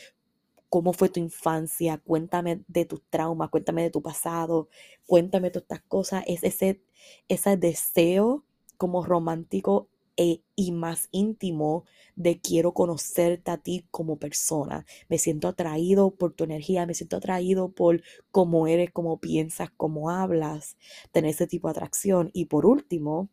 cómo 0.70 0.94
fue 0.94 1.10
tu 1.10 1.20
infancia, 1.20 1.98
cuéntame 1.98 2.64
de 2.68 2.86
tus 2.86 3.02
traumas, 3.10 3.50
cuéntame 3.50 3.84
de 3.84 3.90
tu 3.90 4.02
pasado, 4.02 4.70
cuéntame 5.06 5.50
todas 5.50 5.64
estas 5.64 5.82
cosas. 5.84 6.24
Es 6.28 6.44
ese, 6.44 6.82
ese 7.30 7.58
deseo 7.58 8.44
como 8.78 9.06
romántico 9.06 9.90
e, 10.18 10.42
y 10.56 10.72
más 10.72 11.08
íntimo 11.12 11.86
de 12.16 12.40
quiero 12.40 12.74
conocerte 12.74 13.52
a 13.52 13.58
ti 13.58 13.86
como 13.92 14.18
persona. 14.18 14.86
Me 15.08 15.20
siento 15.20 15.48
atraído 15.48 16.12
por 16.12 16.34
tu 16.34 16.44
energía, 16.44 16.86
me 16.86 16.96
siento 16.96 17.18
atraído 17.18 17.70
por 17.70 18.02
cómo 18.32 18.68
eres, 18.68 18.92
cómo 18.92 19.20
piensas, 19.20 19.70
cómo 19.78 20.10
hablas, 20.10 20.78
tener 21.12 21.32
ese 21.32 21.48
tipo 21.48 21.68
de 21.68 21.72
atracción. 21.72 22.32
Y 22.34 22.46
por 22.46 22.66
último, 22.66 23.30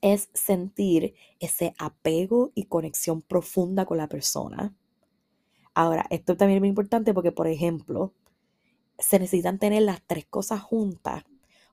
es 0.00 0.30
sentir 0.34 1.14
ese 1.38 1.74
apego 1.78 2.52
y 2.54 2.64
conexión 2.64 3.22
profunda 3.22 3.84
con 3.84 3.98
la 3.98 4.08
persona. 4.08 4.74
Ahora, 5.74 6.06
esto 6.10 6.36
también 6.36 6.56
es 6.56 6.60
muy 6.62 6.68
importante 6.68 7.14
porque, 7.14 7.32
por 7.32 7.46
ejemplo, 7.46 8.12
se 8.98 9.18
necesitan 9.18 9.58
tener 9.58 9.82
las 9.82 10.02
tres 10.06 10.26
cosas 10.26 10.60
juntas, 10.60 11.24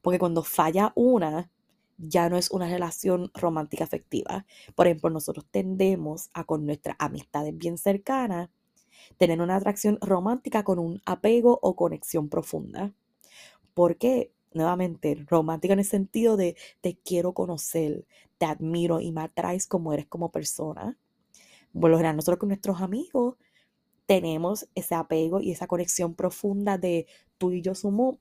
porque 0.01 0.19
cuando 0.19 0.43
falla 0.43 0.93
una, 0.95 1.49
ya 1.97 2.29
no 2.29 2.37
es 2.37 2.51
una 2.51 2.69
relación 2.69 3.31
romántica 3.33 3.83
afectiva. 3.83 4.45
Por 4.75 4.87
ejemplo, 4.87 5.09
nosotros 5.09 5.45
tendemos 5.49 6.29
a 6.33 6.43
con 6.43 6.65
nuestras 6.65 6.95
amistades 6.99 7.57
bien 7.57 7.77
cercanas 7.77 8.49
tener 9.17 9.41
una 9.41 9.55
atracción 9.55 9.97
romántica 10.01 10.63
con 10.63 10.79
un 10.79 11.01
apego 11.05 11.59
o 11.61 11.75
conexión 11.75 12.29
profunda. 12.29 12.93
¿Por 13.73 13.97
qué? 13.97 14.31
nuevamente, 14.53 15.15
romántica 15.29 15.73
en 15.73 15.79
el 15.79 15.85
sentido 15.85 16.35
de 16.35 16.57
te 16.81 16.97
quiero 16.97 17.33
conocer, 17.33 18.05
te 18.37 18.45
admiro 18.45 18.99
y 18.99 19.11
me 19.11 19.21
atraes 19.21 19.67
como 19.67 19.93
eres 19.93 20.07
como 20.07 20.31
persona. 20.31 20.97
Por 21.79 21.91
lo 21.91 21.97
general, 21.97 22.17
nosotros 22.17 22.39
con 22.39 22.49
nuestros 22.49 22.81
amigos 22.81 23.35
tenemos 24.05 24.67
ese 24.75 24.95
apego 24.95 25.41
y 25.41 25.51
esa 25.51 25.67
conexión 25.67 26.15
profunda 26.15 26.77
de 26.77 27.07
tú 27.37 27.51
y 27.51 27.61
yo 27.61 27.75
somos, 27.75 28.17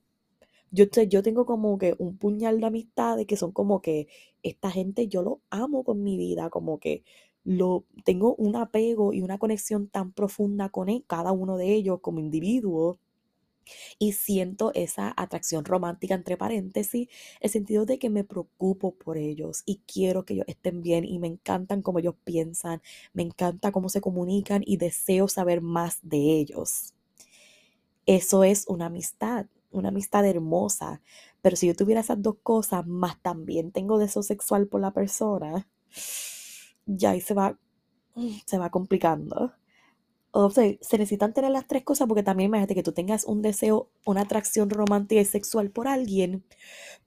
yo, 0.71 0.85
yo 0.85 1.23
tengo 1.23 1.45
como 1.45 1.77
que 1.77 1.95
un 1.99 2.17
puñal 2.17 2.59
de 2.59 2.67
amistades 2.67 3.27
que 3.27 3.37
son 3.37 3.51
como 3.51 3.81
que 3.81 4.07
esta 4.43 4.71
gente 4.71 5.07
yo 5.07 5.21
lo 5.23 5.41
amo 5.49 5.83
con 5.83 6.03
mi 6.03 6.17
vida, 6.17 6.49
como 6.49 6.79
que 6.79 7.03
lo 7.43 7.85
tengo 8.05 8.35
un 8.35 8.55
apego 8.55 9.13
y 9.13 9.21
una 9.21 9.37
conexión 9.37 9.87
tan 9.87 10.11
profunda 10.11 10.69
con 10.69 10.89
él, 10.89 11.03
cada 11.07 11.31
uno 11.31 11.57
de 11.57 11.73
ellos 11.73 11.99
como 12.01 12.19
individuo 12.19 12.99
y 13.99 14.13
siento 14.13 14.71
esa 14.73 15.13
atracción 15.17 15.65
romántica 15.65 16.15
entre 16.15 16.37
paréntesis, 16.37 17.07
el 17.39 17.49
sentido 17.49 17.85
de 17.85 17.99
que 17.99 18.09
me 18.09 18.23
preocupo 18.23 18.93
por 18.95 19.17
ellos 19.17 19.63
y 19.65 19.81
quiero 19.91 20.25
que 20.25 20.33
ellos 20.35 20.45
estén 20.47 20.81
bien 20.81 21.05
y 21.05 21.19
me 21.19 21.27
encantan 21.27 21.81
cómo 21.81 21.99
ellos 21.99 22.15
piensan, 22.23 22.81
me 23.13 23.23
encanta 23.23 23.71
cómo 23.71 23.89
se 23.89 24.01
comunican 24.01 24.63
y 24.65 24.77
deseo 24.77 25.27
saber 25.27 25.61
más 25.61 25.99
de 26.01 26.17
ellos. 26.17 26.93
Eso 28.05 28.43
es 28.43 28.65
una 28.67 28.85
amistad, 28.87 29.47
una 29.79 29.89
amistad 29.89 30.25
hermosa, 30.25 31.01
pero 31.41 31.55
si 31.55 31.67
yo 31.67 31.75
tuviera 31.75 32.01
esas 32.01 32.21
dos 32.21 32.37
cosas, 32.43 32.85
más 32.87 33.21
también 33.21 33.71
tengo 33.71 33.97
deseo 33.97 34.23
sexual 34.23 34.67
por 34.67 34.81
la 34.81 34.91
persona, 34.91 35.67
ya 36.85 37.11
ahí 37.11 37.21
se 37.21 37.33
va, 37.33 37.57
se 38.45 38.57
va 38.57 38.69
complicando 38.69 39.53
o 40.39 40.49
sea, 40.51 40.71
se 40.81 40.97
necesitan 40.97 41.33
tener 41.33 41.51
las 41.51 41.67
tres 41.67 41.83
cosas 41.83 42.07
porque 42.07 42.21
también 42.21 42.49
imagínate 42.49 42.75
que 42.75 42.83
tú 42.83 42.91
tengas 42.91 43.25
un 43.25 43.41
deseo, 43.41 43.89
una 44.05 44.21
atracción 44.21 44.69
romántica 44.69 45.19
y 45.21 45.25
sexual 45.25 45.71
por 45.71 45.87
alguien, 45.87 46.43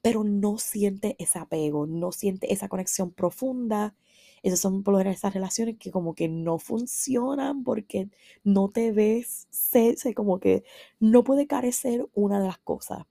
pero 0.02 0.24
no 0.24 0.58
siente 0.58 1.14
ese 1.20 1.38
apego, 1.38 1.86
no 1.86 2.10
siente 2.12 2.52
esa 2.52 2.68
conexión 2.68 3.12
profunda. 3.12 3.94
Esas 4.43 4.61
son 4.61 4.82
por 4.82 4.93
lo 4.93 4.99
general 4.99 5.16
esas 5.16 5.34
relaciones 5.34 5.76
que 5.78 5.91
como 5.91 6.14
que 6.14 6.28
no 6.28 6.59
funcionan 6.59 7.62
porque 7.62 8.09
no 8.43 8.68
te 8.68 8.93
ves, 8.93 9.47
se, 9.51 9.97
como 10.14 10.41
que 10.41 10.64
no 10.99 11.24
puede 11.24 11.47
carecer 11.47 12.09
una 12.14 12.41
de 12.41 12.47
las 12.47 12.59
cosas. 12.59 13.05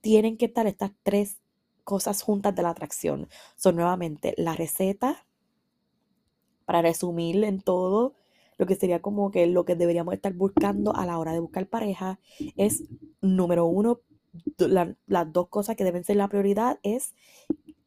Tienen 0.00 0.36
que 0.36 0.46
estar 0.46 0.66
estas 0.66 0.92
tres 1.02 1.38
cosas 1.84 2.22
juntas 2.22 2.54
de 2.54 2.62
la 2.62 2.70
atracción. 2.70 3.28
Son 3.56 3.76
nuevamente 3.76 4.34
la 4.36 4.54
receta, 4.54 5.24
para 6.66 6.82
resumir 6.82 7.42
en 7.44 7.62
todo, 7.62 8.14
lo 8.58 8.66
que 8.66 8.74
sería 8.74 9.00
como 9.00 9.30
que 9.30 9.46
lo 9.46 9.64
que 9.64 9.74
deberíamos 9.74 10.12
estar 10.12 10.34
buscando 10.34 10.94
a 10.94 11.06
la 11.06 11.18
hora 11.18 11.32
de 11.32 11.38
buscar 11.38 11.66
pareja 11.66 12.20
es, 12.56 12.84
número 13.22 13.64
uno, 13.64 14.00
las 14.58 15.32
dos 15.32 15.48
cosas 15.48 15.76
que 15.76 15.84
deben 15.84 16.04
ser 16.04 16.16
la 16.16 16.28
prioridad 16.28 16.78
es 16.82 17.14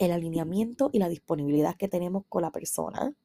el 0.01 0.11
alineamiento 0.11 0.89
y 0.93 0.99
la 0.99 1.09
disponibilidad 1.09 1.75
que 1.75 1.87
tenemos 1.87 2.23
con 2.27 2.41
la 2.41 2.51
persona. 2.51 3.15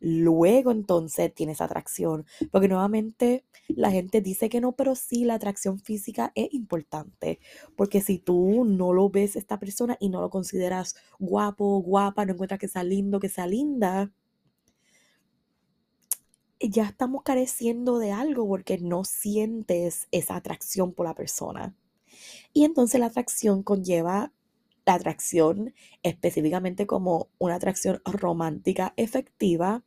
Luego 0.00 0.70
entonces 0.70 1.34
tienes 1.34 1.60
atracción, 1.60 2.24
porque 2.50 2.68
nuevamente 2.68 3.44
la 3.68 3.90
gente 3.90 4.22
dice 4.22 4.48
que 4.48 4.60
no, 4.60 4.72
pero 4.72 4.94
sí 4.94 5.24
la 5.24 5.34
atracción 5.34 5.78
física 5.78 6.32
es 6.34 6.52
importante, 6.54 7.38
porque 7.76 8.00
si 8.00 8.18
tú 8.18 8.64
no 8.64 8.94
lo 8.94 9.10
ves 9.10 9.36
esta 9.36 9.58
persona 9.58 9.98
y 10.00 10.08
no 10.08 10.22
lo 10.22 10.30
consideras 10.30 10.96
guapo, 11.18 11.82
guapa, 11.82 12.24
no 12.24 12.32
encuentras 12.32 12.58
que 12.58 12.68
sea 12.68 12.82
lindo, 12.82 13.20
que 13.20 13.28
sea 13.28 13.46
linda, 13.46 14.10
ya 16.60 16.84
estamos 16.84 17.22
careciendo 17.22 17.98
de 17.98 18.12
algo 18.12 18.46
porque 18.48 18.78
no 18.78 19.04
sientes 19.04 20.08
esa 20.12 20.36
atracción 20.36 20.92
por 20.92 21.06
la 21.06 21.14
persona. 21.14 21.74
Y 22.52 22.64
entonces 22.64 23.00
la 23.00 23.06
atracción 23.06 23.62
conlleva 23.62 24.32
la 24.90 24.96
atracción 24.96 25.72
específicamente 26.02 26.84
como 26.84 27.28
una 27.38 27.54
atracción 27.54 28.02
romántica 28.04 28.92
efectiva. 28.96 29.84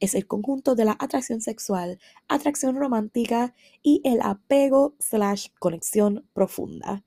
Es 0.00 0.14
el 0.14 0.26
conjunto 0.26 0.74
de 0.74 0.84
la 0.84 0.96
atracción 1.00 1.40
sexual, 1.40 1.98
atracción 2.28 2.76
romántica 2.76 3.54
y 3.82 4.02
el 4.04 4.20
apego 4.20 4.96
slash 4.98 5.48
conexión 5.58 6.28
profunda. 6.34 7.04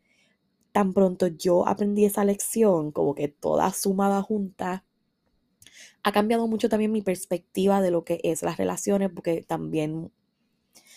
Tan 0.71 0.93
pronto 0.93 1.27
yo 1.27 1.67
aprendí 1.67 2.05
esa 2.05 2.25
lección, 2.25 2.91
como 2.91 3.13
que 3.13 3.27
toda 3.27 3.71
sumada 3.71 4.23
junta, 4.23 4.83
ha 6.03 6.11
cambiado 6.11 6.47
mucho 6.47 6.69
también 6.69 6.91
mi 6.91 7.03
perspectiva 7.03 7.81
de 7.81 7.91
lo 7.91 8.03
que 8.03 8.19
es 8.23 8.41
las 8.41 8.57
relaciones, 8.57 9.11
porque 9.13 9.43
también 9.43 10.11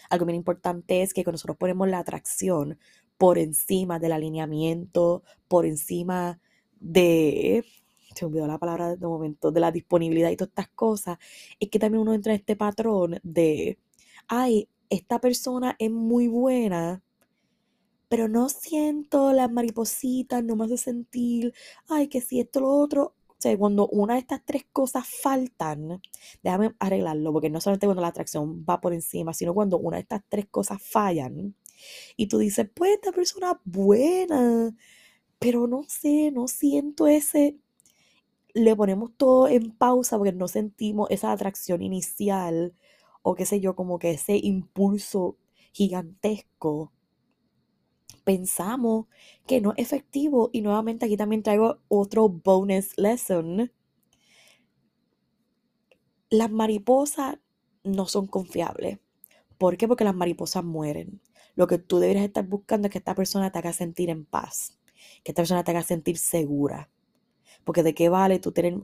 algo 0.08 0.24
bien 0.24 0.36
importante 0.36 1.02
es 1.02 1.12
que 1.12 1.22
nosotros 1.22 1.58
ponemos 1.58 1.86
la 1.88 1.98
atracción 1.98 2.78
por 3.20 3.36
encima 3.36 3.98
del 3.98 4.12
alineamiento, 4.12 5.22
por 5.46 5.66
encima 5.66 6.40
de, 6.80 7.66
se 8.14 8.24
olvidó 8.24 8.46
la 8.46 8.56
palabra 8.56 8.96
de 8.96 9.06
momento, 9.06 9.52
de 9.52 9.60
la 9.60 9.70
disponibilidad 9.70 10.30
y 10.30 10.36
todas 10.36 10.48
estas 10.48 10.70
cosas, 10.70 11.18
es 11.60 11.68
que 11.68 11.78
también 11.78 12.00
uno 12.00 12.14
entra 12.14 12.32
en 12.32 12.40
este 12.40 12.56
patrón 12.56 13.20
de, 13.22 13.78
ay, 14.26 14.70
esta 14.88 15.20
persona 15.20 15.76
es 15.78 15.90
muy 15.90 16.28
buena, 16.28 17.02
pero 18.08 18.26
no 18.26 18.48
siento 18.48 19.34
las 19.34 19.52
maripositas, 19.52 20.42
no 20.42 20.56
me 20.56 20.64
hace 20.64 20.78
sentir, 20.78 21.52
ay, 21.88 22.08
que 22.08 22.22
si 22.22 22.40
esto, 22.40 22.60
lo 22.60 22.70
otro, 22.70 23.14
sea, 23.40 23.56
cuando 23.58 23.88
una 23.88 24.14
de 24.14 24.20
estas 24.20 24.42
tres 24.46 24.64
cosas 24.72 25.06
faltan, 25.06 26.00
déjame 26.42 26.74
arreglarlo, 26.78 27.32
porque 27.32 27.50
no 27.50 27.60
solamente 27.60 27.86
cuando 27.86 28.02
la 28.02 28.08
atracción 28.08 28.64
va 28.68 28.80
por 28.80 28.92
encima, 28.92 29.34
sino 29.34 29.54
cuando 29.54 29.78
una 29.78 29.96
de 29.96 30.02
estas 30.02 30.22
tres 30.28 30.46
cosas 30.50 30.80
fallan 30.82 31.54
y 32.16 32.26
tú 32.28 32.38
dices, 32.38 32.68
pues 32.74 32.92
esta 32.92 33.12
persona 33.12 33.60
buena, 33.64 34.74
pero 35.38 35.66
no 35.66 35.84
sé, 35.88 36.30
no 36.32 36.48
siento 36.48 37.06
ese, 37.06 37.58
le 38.54 38.76
ponemos 38.76 39.12
todo 39.16 39.48
en 39.48 39.72
pausa 39.72 40.18
porque 40.18 40.32
no 40.32 40.48
sentimos 40.48 41.10
esa 41.10 41.32
atracción 41.32 41.82
inicial 41.82 42.74
o 43.22 43.34
qué 43.34 43.46
sé 43.46 43.60
yo, 43.60 43.76
como 43.76 43.98
que 43.98 44.12
ese 44.12 44.36
impulso 44.36 45.36
gigantesco 45.72 46.92
pensamos 48.24 49.06
que 49.46 49.60
no 49.60 49.72
es 49.76 49.86
efectivo. 49.86 50.50
Y 50.52 50.62
nuevamente 50.62 51.06
aquí 51.06 51.16
también 51.16 51.42
traigo 51.42 51.78
otro 51.88 52.28
bonus 52.28 52.96
lesson. 52.96 53.72
Las 56.30 56.50
mariposas 56.50 57.38
no 57.82 58.06
son 58.06 58.26
confiables. 58.26 58.98
¿Por 59.58 59.76
qué? 59.76 59.88
Porque 59.88 60.04
las 60.04 60.14
mariposas 60.14 60.64
mueren. 60.64 61.20
Lo 61.54 61.66
que 61.66 61.78
tú 61.78 61.98
deberías 61.98 62.24
estar 62.24 62.46
buscando 62.46 62.86
es 62.88 62.92
que 62.92 62.98
esta 62.98 63.14
persona 63.14 63.50
te 63.50 63.58
haga 63.58 63.72
sentir 63.72 64.10
en 64.10 64.24
paz, 64.24 64.78
que 65.22 65.32
esta 65.32 65.42
persona 65.42 65.64
te 65.64 65.70
haga 65.70 65.82
sentir 65.82 66.18
segura. 66.18 66.90
Porque 67.64 67.82
de 67.82 67.94
qué 67.94 68.08
vale 68.08 68.38
tú 68.38 68.52
tener... 68.52 68.74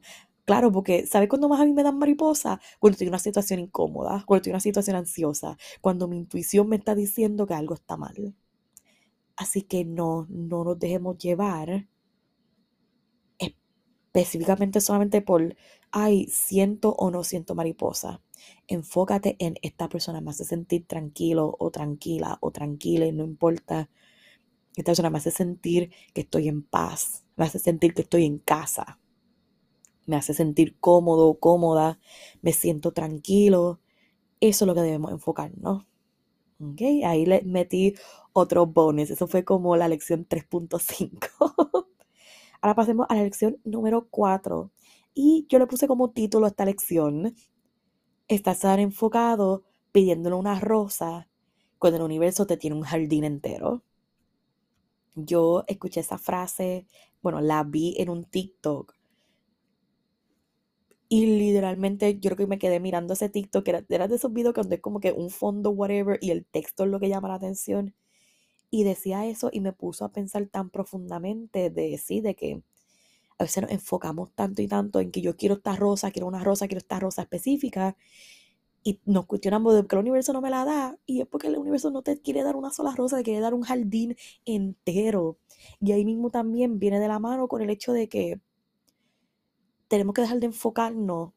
Claro, 0.44 0.70
porque 0.70 1.06
¿sabes 1.06 1.28
cuándo 1.28 1.48
más 1.48 1.60
a 1.60 1.64
mí 1.64 1.72
me 1.72 1.82
dan 1.82 1.98
mariposa? 1.98 2.60
Cuando 2.78 2.94
estoy 2.94 3.06
en 3.06 3.12
una 3.12 3.18
situación 3.18 3.58
incómoda, 3.60 4.22
cuando 4.26 4.36
estoy 4.36 4.50
en 4.50 4.54
una 4.54 4.60
situación 4.60 4.96
ansiosa, 4.96 5.56
cuando 5.80 6.06
mi 6.06 6.16
intuición 6.16 6.68
me 6.68 6.76
está 6.76 6.94
diciendo 6.94 7.46
que 7.46 7.54
algo 7.54 7.74
está 7.74 7.96
mal. 7.96 8.34
Así 9.36 9.62
que 9.62 9.84
no, 9.84 10.26
no 10.28 10.64
nos 10.64 10.78
dejemos 10.78 11.18
llevar 11.18 11.88
específicamente 14.20 14.80
solamente 14.80 15.20
por, 15.20 15.56
ay, 15.90 16.26
siento 16.28 16.94
o 16.94 17.10
no 17.10 17.22
siento 17.22 17.54
mariposa. 17.54 18.22
Enfócate 18.66 19.36
en 19.38 19.56
esta 19.62 19.88
persona, 19.88 20.20
me 20.20 20.30
hace 20.30 20.44
sentir 20.44 20.86
tranquilo 20.86 21.54
o 21.58 21.70
tranquila 21.70 22.38
o 22.40 22.50
tranquila, 22.50 23.10
no 23.12 23.24
importa. 23.24 23.90
Esta 24.76 24.90
persona 24.90 25.10
me 25.10 25.18
hace 25.18 25.30
sentir 25.30 25.90
que 26.14 26.22
estoy 26.22 26.48
en 26.48 26.62
paz, 26.62 27.24
me 27.36 27.44
hace 27.44 27.58
sentir 27.58 27.94
que 27.94 28.02
estoy 28.02 28.24
en 28.24 28.38
casa, 28.38 28.98
me 30.06 30.16
hace 30.16 30.34
sentir 30.34 30.76
cómodo, 30.80 31.38
cómoda, 31.38 31.98
me 32.42 32.52
siento 32.52 32.92
tranquilo. 32.92 33.80
Eso 34.40 34.64
es 34.64 34.66
lo 34.66 34.74
que 34.74 34.82
debemos 34.82 35.12
enfocarnos. 35.12 35.86
Okay, 36.58 37.04
ahí 37.04 37.26
le 37.26 37.42
metí 37.42 37.94
otro 38.32 38.66
bonus. 38.66 39.10
Eso 39.10 39.26
fue 39.26 39.44
como 39.44 39.76
la 39.76 39.88
lección 39.88 40.26
3.5. 40.26 41.74
Ahora 42.66 42.74
pasemos 42.74 43.06
a 43.08 43.14
la 43.14 43.22
lección 43.22 43.60
número 43.62 44.08
4. 44.10 44.72
Y 45.14 45.46
yo 45.48 45.60
le 45.60 45.68
puse 45.68 45.86
como 45.86 46.10
título 46.10 46.48
esta 46.48 46.64
lección, 46.64 47.36
estar 48.26 48.80
enfocado 48.80 49.62
pidiéndole 49.92 50.34
una 50.34 50.58
rosa 50.58 51.28
cuando 51.78 51.98
el 51.98 52.02
universo 52.02 52.44
te 52.44 52.56
tiene 52.56 52.74
un 52.74 52.82
jardín 52.82 53.22
entero. 53.22 53.84
Yo 55.14 55.62
escuché 55.68 56.00
esa 56.00 56.18
frase, 56.18 56.88
bueno, 57.22 57.40
la 57.40 57.62
vi 57.62 57.94
en 57.98 58.10
un 58.10 58.24
TikTok. 58.24 58.96
Y 61.08 61.38
literalmente 61.38 62.18
yo 62.18 62.30
creo 62.30 62.36
que 62.36 62.46
me 62.48 62.58
quedé 62.58 62.80
mirando 62.80 63.12
ese 63.12 63.28
TikTok, 63.28 63.64
que 63.64 63.70
era, 63.70 63.84
era 63.88 64.08
de 64.08 64.16
esos 64.16 64.32
videos 64.32 64.56
donde 64.56 64.74
es 64.74 64.82
como 64.82 64.98
que 64.98 65.12
un 65.12 65.30
fondo, 65.30 65.70
whatever, 65.70 66.18
y 66.20 66.32
el 66.32 66.44
texto 66.44 66.82
es 66.82 66.90
lo 66.90 66.98
que 66.98 67.08
llama 67.08 67.28
la 67.28 67.34
atención. 67.34 67.94
Y 68.70 68.84
decía 68.84 69.26
eso 69.26 69.50
y 69.52 69.60
me 69.60 69.72
puso 69.72 70.04
a 70.04 70.12
pensar 70.12 70.46
tan 70.46 70.70
profundamente 70.70 71.70
de 71.70 71.98
sí, 71.98 72.20
de 72.20 72.34
que 72.34 72.62
a 73.38 73.44
veces 73.44 73.62
nos 73.62 73.72
enfocamos 73.72 74.32
tanto 74.32 74.62
y 74.62 74.68
tanto 74.68 75.00
en 75.00 75.10
que 75.10 75.20
yo 75.20 75.36
quiero 75.36 75.56
esta 75.56 75.76
rosa, 75.76 76.10
quiero 76.10 76.26
una 76.26 76.42
rosa, 76.42 76.66
quiero 76.66 76.78
esta 76.78 76.98
rosa 76.98 77.22
específica. 77.22 77.96
Y 78.82 79.00
nos 79.04 79.26
cuestionamos 79.26 79.74
de 79.74 79.86
que 79.86 79.96
el 79.96 80.00
universo 80.00 80.32
no 80.32 80.40
me 80.40 80.50
la 80.50 80.64
da. 80.64 80.98
Y 81.06 81.20
es 81.20 81.26
porque 81.26 81.48
el 81.48 81.58
universo 81.58 81.90
no 81.90 82.02
te 82.02 82.20
quiere 82.20 82.42
dar 82.42 82.56
una 82.56 82.70
sola 82.70 82.94
rosa, 82.94 83.18
te 83.18 83.24
quiere 83.24 83.40
dar 83.40 83.54
un 83.54 83.62
jardín 83.62 84.16
entero. 84.44 85.38
Y 85.80 85.92
ahí 85.92 86.04
mismo 86.04 86.30
también 86.30 86.78
viene 86.78 87.00
de 87.00 87.08
la 87.08 87.18
mano 87.18 87.48
con 87.48 87.62
el 87.62 87.70
hecho 87.70 87.92
de 87.92 88.08
que 88.08 88.40
tenemos 89.88 90.14
que 90.14 90.22
dejar 90.22 90.40
de 90.40 90.46
enfocarnos 90.46 91.32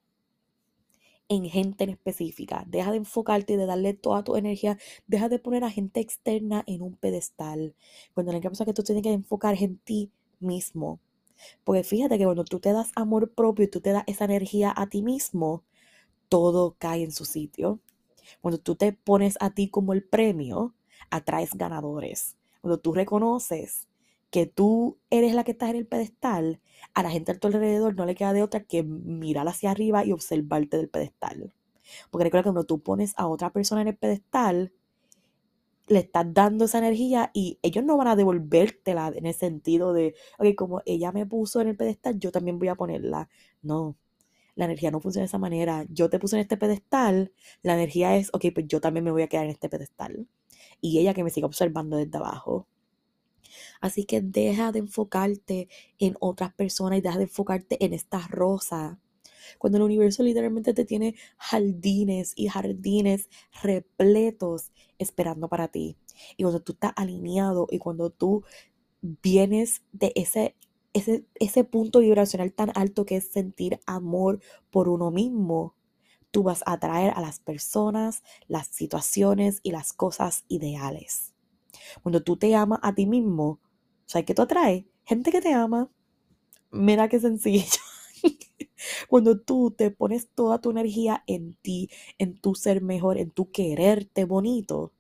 en 1.30 1.46
gente 1.46 1.86
en 1.86 1.92
específica. 1.92 2.66
Deja 2.68 2.92
de 2.92 2.98
enfocarte 2.98 3.54
y 3.54 3.58
de 3.58 3.66
darle 3.66 3.94
toda 3.94 4.24
tu 4.24 4.36
energía. 4.36 4.78
Deja 5.08 5.30
de 5.30 5.40
poner 5.40 5.64
a 5.64 5.70
gente 5.70 6.02
externa 6.02 6.64
en 6.68 6.82
un 6.82 6.96
pedestal. 6.96 7.76
Cuando 8.14 8.32
única 8.32 8.50
cosa 8.50 8.66
que 8.66 8.74
tú 8.74 8.84
tienes 8.84 9.04
que 9.04 9.14
enfocar 9.14 9.56
en 9.62 9.78
ti 9.78 10.12
mismo. 10.40 11.00
Porque 11.64 11.84
fíjate 11.84 12.18
que 12.18 12.26
cuando 12.26 12.44
tú 12.44 12.60
te 12.60 12.74
das 12.74 12.92
amor 12.96 13.32
propio 13.32 13.66
y 13.66 13.70
tú 13.70 13.80
te 13.80 13.92
das 13.92 14.04
esa 14.08 14.26
energía 14.26 14.74
a 14.76 14.88
ti 14.88 15.02
mismo, 15.02 15.64
todo 16.28 16.76
cae 16.78 17.04
en 17.04 17.12
su 17.12 17.26
sitio. 17.26 17.80
Cuando 18.42 18.60
tú 18.60 18.76
te 18.76 18.94
pones 18.94 19.38
a 19.40 19.52
ti 19.52 19.70
como 19.70 19.94
el 19.94 20.04
premio, 20.04 20.74
atraes 21.10 21.54
ganadores. 21.54 22.38
Cuando 22.62 22.80
tú 22.80 22.94
reconoces 22.94 23.89
que 24.30 24.46
tú 24.46 25.00
eres 25.10 25.34
la 25.34 25.44
que 25.44 25.52
estás 25.52 25.70
en 25.72 25.78
el 25.78 25.88
pedestal, 25.88 26.62
a 26.94 27.04
la 27.04 27.10
gente 27.10 27.32
a 27.32 27.40
tu 27.40 27.48
alrededor 27.48 27.96
no 27.96 28.06
le 28.06 28.16
queda 28.16 28.34
de 28.34 28.44
otra 28.44 28.64
que 28.64 28.84
mirar 28.84 29.48
hacia 29.48 29.72
arriba 29.72 30.06
y 30.06 30.12
observarte 30.12 30.78
del 30.78 30.90
pedestal. 30.90 31.54
Porque 32.12 32.26
recuerda 32.26 32.44
que 32.44 32.48
cuando 32.50 32.66
tú 32.66 32.82
pones 32.82 33.14
a 33.18 33.28
otra 33.28 33.52
persona 33.52 33.82
en 33.82 33.88
el 33.90 33.98
pedestal, 33.98 34.74
le 35.88 36.00
estás 36.00 36.26
dando 36.34 36.66
esa 36.66 36.78
energía 36.78 37.32
y 37.34 37.58
ellos 37.64 37.84
no 37.84 37.98
van 37.98 38.08
a 38.08 38.16
devolvértela 38.16 39.12
en 39.16 39.26
el 39.26 39.34
sentido 39.34 39.94
de, 39.94 40.16
ok, 40.38 40.56
como 40.56 40.82
ella 40.86 41.12
me 41.12 41.26
puso 41.26 41.62
en 41.62 41.70
el 41.70 41.78
pedestal, 41.78 42.20
yo 42.20 42.32
también 42.32 42.60
voy 42.60 42.68
a 42.68 42.76
ponerla. 42.76 43.28
No, 43.64 43.98
la 44.56 44.66
energía 44.66 44.92
no 44.92 45.00
funciona 45.00 45.24
de 45.24 45.28
esa 45.28 45.40
manera. 45.40 45.86
Yo 45.90 46.10
te 46.10 46.20
puse 46.20 46.36
en 46.36 46.42
este 46.42 46.58
pedestal, 46.58 47.34
la 47.64 47.74
energía 47.74 48.18
es, 48.18 48.30
ok, 48.34 48.46
pues 48.54 48.68
yo 48.68 48.82
también 48.82 49.04
me 49.04 49.12
voy 49.12 49.24
a 49.24 49.28
quedar 49.28 49.46
en 49.46 49.52
este 49.52 49.70
pedestal. 49.70 50.28
Y 50.82 51.00
ella 51.00 51.14
que 51.14 51.24
me 51.24 51.32
siga 51.32 51.48
observando 51.48 51.98
desde 51.98 52.18
abajo. 52.18 52.68
Así 53.82 54.06
que 54.06 54.22
deja 54.22 54.72
de 54.72 54.80
enfocarte 54.80 55.70
en 55.98 56.16
otras 56.20 56.54
personas 56.54 57.00
y 57.00 57.02
deja 57.02 57.18
de 57.18 57.24
enfocarte 57.24 57.84
en 57.84 57.94
esta 57.94 58.28
rosa. 58.28 59.00
Cuando 59.58 59.78
el 59.78 59.84
universo 59.84 60.24
literalmente 60.24 60.74
te 60.74 60.86
tiene 60.86 61.16
jardines 61.38 62.34
y 62.36 62.48
jardines 62.48 63.30
repletos 63.64 64.72
esperando 64.98 65.48
para 65.48 65.70
ti. 65.70 65.98
Y 66.38 66.44
cuando 66.44 66.62
tú 66.62 66.74
estás 66.74 66.94
alineado 66.96 67.68
y 67.70 67.80
cuando 67.80 68.10
tú 68.10 68.44
vienes 69.02 69.82
de 69.92 70.12
ese, 70.16 70.56
ese, 70.94 71.26
ese 71.36 71.64
punto 71.64 72.00
vibracional 72.00 72.54
tan 72.54 72.72
alto 72.76 73.06
que 73.06 73.18
es 73.18 73.32
sentir 73.32 73.80
amor 73.86 74.40
por 74.72 74.90
uno 74.90 75.12
mismo, 75.12 75.76
tú 76.32 76.44
vas 76.44 76.64
a 76.66 76.74
atraer 76.74 77.14
a 77.16 77.22
las 77.22 77.40
personas, 77.40 78.24
las 78.48 78.68
situaciones 78.68 79.60
y 79.64 79.72
las 79.72 79.94
cosas 79.94 80.46
ideales. 80.48 81.29
Cuando 82.02 82.24
tú 82.24 82.38
te 82.38 82.56
amas 82.56 82.80
a 82.82 82.94
ti 82.94 83.06
mismo, 83.06 83.60
¿sabes 84.06 84.26
qué 84.26 84.34
tú 84.34 84.42
atraes? 84.44 84.86
Gente 85.06 85.32
que 85.32 85.42
te 85.42 85.54
ama. 85.54 85.90
Mira 86.72 87.10
qué 87.10 87.20
sencillo. 87.20 87.66
Cuando 89.10 89.40
tú 89.40 89.72
te 89.72 89.92
pones 89.92 90.30
toda 90.30 90.60
tu 90.62 90.72
energía 90.72 91.24
en 91.28 91.56
ti, 91.56 91.90
en 92.18 92.40
tu 92.40 92.56
ser 92.56 92.82
mejor, 92.82 93.18
en 93.18 93.32
tu 93.32 93.52
quererte 93.52 94.26
bonito, 94.26 94.94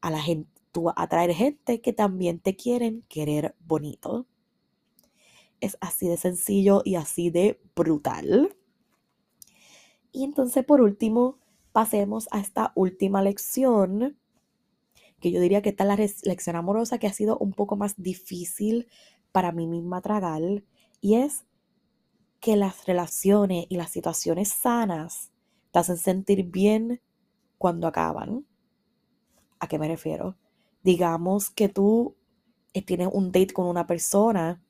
a 0.00 0.10
la 0.10 0.20
gente, 0.20 0.50
tú 0.72 0.84
vas 0.84 0.94
a 0.96 1.04
atraer 1.04 1.32
gente 1.34 1.80
que 1.80 1.92
también 1.92 2.38
te 2.38 2.54
quieren 2.54 3.04
querer 3.08 3.54
bonito. 3.66 4.26
Es 5.60 5.78
así 5.80 6.06
de 6.06 6.16
sencillo 6.16 6.82
y 6.84 6.96
así 6.96 7.30
de 7.30 7.60
brutal. 7.74 8.54
Y 10.12 10.24
entonces, 10.24 10.64
por 10.64 10.80
último, 10.80 11.38
pasemos 11.72 12.28
a 12.30 12.40
esta 12.40 12.72
última 12.74 13.22
lección, 13.22 14.18
que 15.26 15.32
yo 15.32 15.40
diría 15.40 15.60
que 15.60 15.70
esta 15.70 15.82
es 15.94 16.22
la 16.24 16.30
lección 16.30 16.54
amorosa 16.54 16.98
que 16.98 17.08
ha 17.08 17.12
sido 17.12 17.36
un 17.38 17.52
poco 17.52 17.74
más 17.74 17.94
difícil 17.96 18.86
para 19.32 19.50
mí 19.50 19.66
misma 19.66 20.00
tragar, 20.00 20.40
y 21.00 21.16
es 21.16 21.44
que 22.38 22.54
las 22.54 22.86
relaciones 22.86 23.66
y 23.68 23.76
las 23.76 23.90
situaciones 23.90 24.50
sanas 24.50 25.32
te 25.72 25.80
hacen 25.80 25.96
sentir 25.96 26.44
bien 26.44 27.00
cuando 27.58 27.88
acaban. 27.88 28.46
¿A 29.58 29.66
qué 29.66 29.80
me 29.80 29.88
refiero? 29.88 30.36
Digamos 30.84 31.50
que 31.50 31.68
tú 31.68 32.14
eh, 32.72 32.82
tienes 32.82 33.08
un 33.12 33.32
date 33.32 33.52
con 33.52 33.66
una 33.66 33.88
persona, 33.88 34.62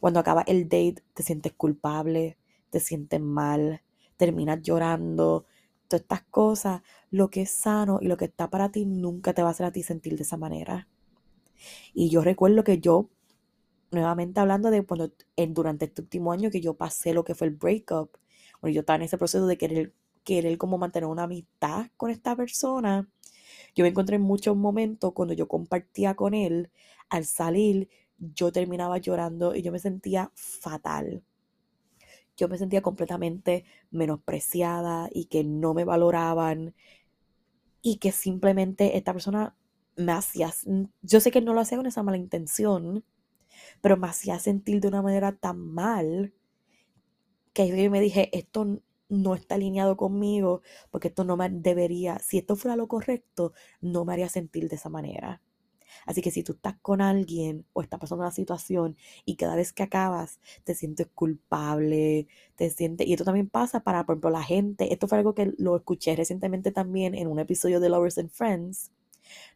cuando 0.00 0.18
acaba 0.18 0.42
el 0.42 0.64
date 0.64 1.04
te 1.14 1.22
sientes 1.22 1.52
culpable, 1.52 2.36
te 2.70 2.80
sientes 2.80 3.20
mal, 3.20 3.80
terminas 4.16 4.60
llorando, 4.60 5.46
todas 5.90 6.02
estas 6.02 6.22
cosas, 6.22 6.82
lo 7.10 7.30
que 7.30 7.42
es 7.42 7.50
sano 7.50 7.98
y 8.00 8.06
lo 8.06 8.16
que 8.16 8.26
está 8.26 8.48
para 8.48 8.70
ti 8.70 8.86
nunca 8.86 9.34
te 9.34 9.42
va 9.42 9.48
a 9.48 9.50
hacer 9.50 9.66
a 9.66 9.72
ti 9.72 9.82
sentir 9.82 10.16
de 10.16 10.22
esa 10.22 10.36
manera. 10.36 10.88
Y 11.92 12.08
yo 12.08 12.22
recuerdo 12.22 12.64
que 12.64 12.78
yo 12.78 13.10
nuevamente 13.90 14.40
hablando 14.40 14.70
de 14.70 14.84
cuando 14.84 15.12
durante 15.48 15.86
este 15.86 16.02
último 16.02 16.32
año 16.32 16.50
que 16.50 16.60
yo 16.60 16.74
pasé 16.74 17.12
lo 17.12 17.24
que 17.24 17.34
fue 17.34 17.48
el 17.48 17.54
breakup, 17.54 18.16
cuando 18.60 18.74
yo 18.74 18.80
estaba 18.80 18.96
en 18.96 19.02
ese 19.02 19.18
proceso 19.18 19.46
de 19.46 19.58
querer, 19.58 19.92
querer 20.24 20.58
como 20.58 20.78
mantener 20.78 21.08
una 21.08 21.24
amistad 21.24 21.86
con 21.96 22.10
esta 22.10 22.36
persona, 22.36 23.08
yo 23.74 23.84
me 23.84 23.88
encontré 23.88 24.16
en 24.16 24.22
muchos 24.22 24.56
momentos 24.56 25.12
cuando 25.12 25.34
yo 25.34 25.48
compartía 25.48 26.14
con 26.14 26.34
él, 26.34 26.70
al 27.08 27.24
salir, 27.24 27.88
yo 28.18 28.52
terminaba 28.52 28.98
llorando 28.98 29.54
y 29.54 29.62
yo 29.62 29.72
me 29.72 29.78
sentía 29.78 30.30
fatal. 30.34 31.24
Yo 32.40 32.48
me 32.48 32.56
sentía 32.56 32.80
completamente 32.80 33.66
menospreciada 33.90 35.10
y 35.12 35.26
que 35.26 35.44
no 35.44 35.74
me 35.74 35.84
valoraban 35.84 36.74
y 37.82 37.98
que 37.98 38.12
simplemente 38.12 38.96
esta 38.96 39.12
persona 39.12 39.54
me 39.96 40.12
hacía, 40.12 40.50
yo 41.02 41.20
sé 41.20 41.30
que 41.30 41.42
no 41.42 41.52
lo 41.52 41.60
hacía 41.60 41.76
con 41.76 41.86
esa 41.86 42.02
mala 42.02 42.16
intención, 42.16 43.04
pero 43.82 43.98
me 43.98 44.08
hacía 44.08 44.38
sentir 44.38 44.80
de 44.80 44.88
una 44.88 45.02
manera 45.02 45.32
tan 45.32 45.58
mal 45.58 46.32
que 47.52 47.68
yo 47.68 47.90
me 47.90 48.00
dije, 48.00 48.30
esto 48.32 48.80
no 49.10 49.34
está 49.34 49.56
alineado 49.56 49.98
conmigo, 49.98 50.62
porque 50.90 51.08
esto 51.08 51.24
no 51.24 51.36
me 51.36 51.50
debería, 51.50 52.18
si 52.20 52.38
esto 52.38 52.56
fuera 52.56 52.74
lo 52.76 52.88
correcto, 52.88 53.52
no 53.82 54.06
me 54.06 54.14
haría 54.14 54.30
sentir 54.30 54.70
de 54.70 54.76
esa 54.76 54.88
manera. 54.88 55.42
Así 56.06 56.22
que 56.22 56.30
si 56.30 56.42
tú 56.42 56.52
estás 56.52 56.76
con 56.82 57.00
alguien 57.00 57.66
o 57.72 57.82
estás 57.82 58.00
pasando 58.00 58.22
una 58.22 58.32
situación 58.32 58.96
y 59.24 59.36
cada 59.36 59.56
vez 59.56 59.72
que 59.72 59.82
acabas 59.82 60.40
te 60.64 60.74
sientes 60.74 61.08
culpable, 61.14 62.26
te 62.56 62.70
sientes, 62.70 63.06
y 63.06 63.12
esto 63.12 63.24
también 63.24 63.48
pasa 63.48 63.80
para, 63.80 64.04
por 64.04 64.14
ejemplo, 64.14 64.30
la 64.30 64.42
gente, 64.42 64.92
esto 64.92 65.08
fue 65.08 65.18
algo 65.18 65.34
que 65.34 65.52
lo 65.58 65.76
escuché 65.76 66.16
recientemente 66.16 66.72
también 66.72 67.14
en 67.14 67.28
un 67.28 67.38
episodio 67.38 67.80
de 67.80 67.88
Lovers 67.88 68.18
and 68.18 68.30
Friends, 68.30 68.92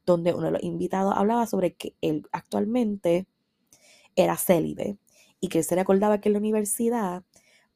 donde 0.06 0.34
uno 0.34 0.46
de 0.46 0.52
los 0.52 0.62
invitados 0.62 1.14
hablaba 1.16 1.46
sobre 1.46 1.74
que 1.74 1.94
él 2.00 2.26
actualmente 2.32 3.26
era 4.16 4.36
célibe 4.36 4.98
y 5.40 5.48
que 5.48 5.58
él 5.58 5.64
se 5.64 5.74
le 5.74 5.80
acordaba 5.82 6.20
que 6.20 6.28
en 6.28 6.34
la 6.34 6.38
universidad 6.38 7.24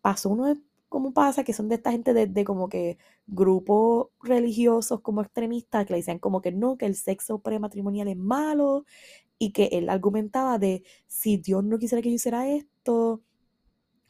pasó 0.00 0.30
uno 0.30 0.46
de 0.46 0.56
como 0.88 1.12
pasa, 1.12 1.44
que 1.44 1.52
son 1.52 1.68
de 1.68 1.76
esta 1.76 1.92
gente 1.92 2.14
de, 2.14 2.44
como 2.44 2.68
que 2.68 2.98
grupos 3.26 4.08
religiosos 4.22 5.00
como 5.00 5.22
extremistas 5.22 5.86
que 5.86 5.92
le 5.92 5.98
decían 5.98 6.18
como 6.18 6.40
que 6.40 6.52
no, 6.52 6.78
que 6.78 6.86
el 6.86 6.96
sexo 6.96 7.40
prematrimonial 7.40 8.08
es 8.08 8.16
malo 8.16 8.84
y 9.38 9.52
que 9.52 9.66
él 9.72 9.88
argumentaba 9.90 10.58
de 10.58 10.82
si 11.06 11.36
Dios 11.38 11.64
no 11.64 11.78
quisiera 11.78 12.02
que 12.02 12.10
yo 12.10 12.16
hiciera 12.16 12.48
esto, 12.48 13.22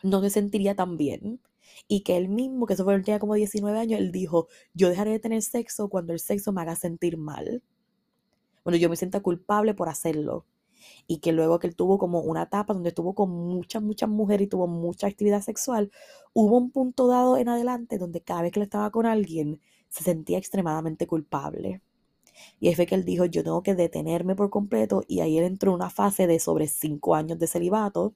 no 0.02 0.20
se 0.22 0.30
sentiría 0.30 0.74
tan 0.76 0.96
bien. 0.96 1.40
Y 1.88 2.02
que 2.02 2.16
él 2.16 2.28
mismo, 2.28 2.66
que 2.66 2.74
eso 2.74 2.84
fue 2.84 3.00
tenía 3.02 3.18
como 3.18 3.34
19 3.34 3.78
años, 3.78 4.00
él 4.00 4.12
dijo, 4.12 4.48
yo 4.74 4.88
dejaré 4.88 5.12
de 5.12 5.18
tener 5.20 5.42
sexo 5.42 5.88
cuando 5.88 6.12
el 6.12 6.20
sexo 6.20 6.52
me 6.52 6.62
haga 6.62 6.76
sentir 6.76 7.18
mal. 7.18 7.62
Bueno, 8.64 8.78
yo 8.78 8.88
me 8.88 8.96
siento 8.96 9.22
culpable 9.22 9.74
por 9.74 9.88
hacerlo. 9.88 10.46
Y 11.06 11.18
que 11.18 11.32
luego 11.32 11.58
que 11.58 11.66
él 11.66 11.76
tuvo 11.76 11.98
como 11.98 12.20
una 12.20 12.44
etapa 12.44 12.74
donde 12.74 12.90
estuvo 12.90 13.14
con 13.14 13.30
muchas, 13.30 13.82
muchas 13.82 14.08
mujeres 14.08 14.46
y 14.46 14.48
tuvo 14.48 14.66
mucha 14.66 15.06
actividad 15.06 15.42
sexual, 15.42 15.90
hubo 16.32 16.56
un 16.58 16.70
punto 16.70 17.06
dado 17.06 17.36
en 17.36 17.48
adelante 17.48 17.98
donde 17.98 18.20
cada 18.22 18.42
vez 18.42 18.52
que 18.52 18.60
él 18.60 18.64
estaba 18.64 18.90
con 18.90 19.06
alguien 19.06 19.60
se 19.88 20.04
sentía 20.04 20.38
extremadamente 20.38 21.06
culpable. 21.06 21.82
Y 22.60 22.68
ahí 22.68 22.74
fue 22.74 22.86
que 22.86 22.94
él 22.94 23.04
dijo, 23.04 23.24
yo 23.24 23.42
tengo 23.42 23.62
que 23.62 23.74
detenerme 23.74 24.36
por 24.36 24.50
completo 24.50 25.02
y 25.08 25.20
ahí 25.20 25.38
él 25.38 25.44
entró 25.44 25.72
en 25.72 25.76
una 25.76 25.90
fase 25.90 26.26
de 26.26 26.38
sobre 26.38 26.68
cinco 26.68 27.14
años 27.14 27.38
de 27.38 27.46
celibato 27.46 28.14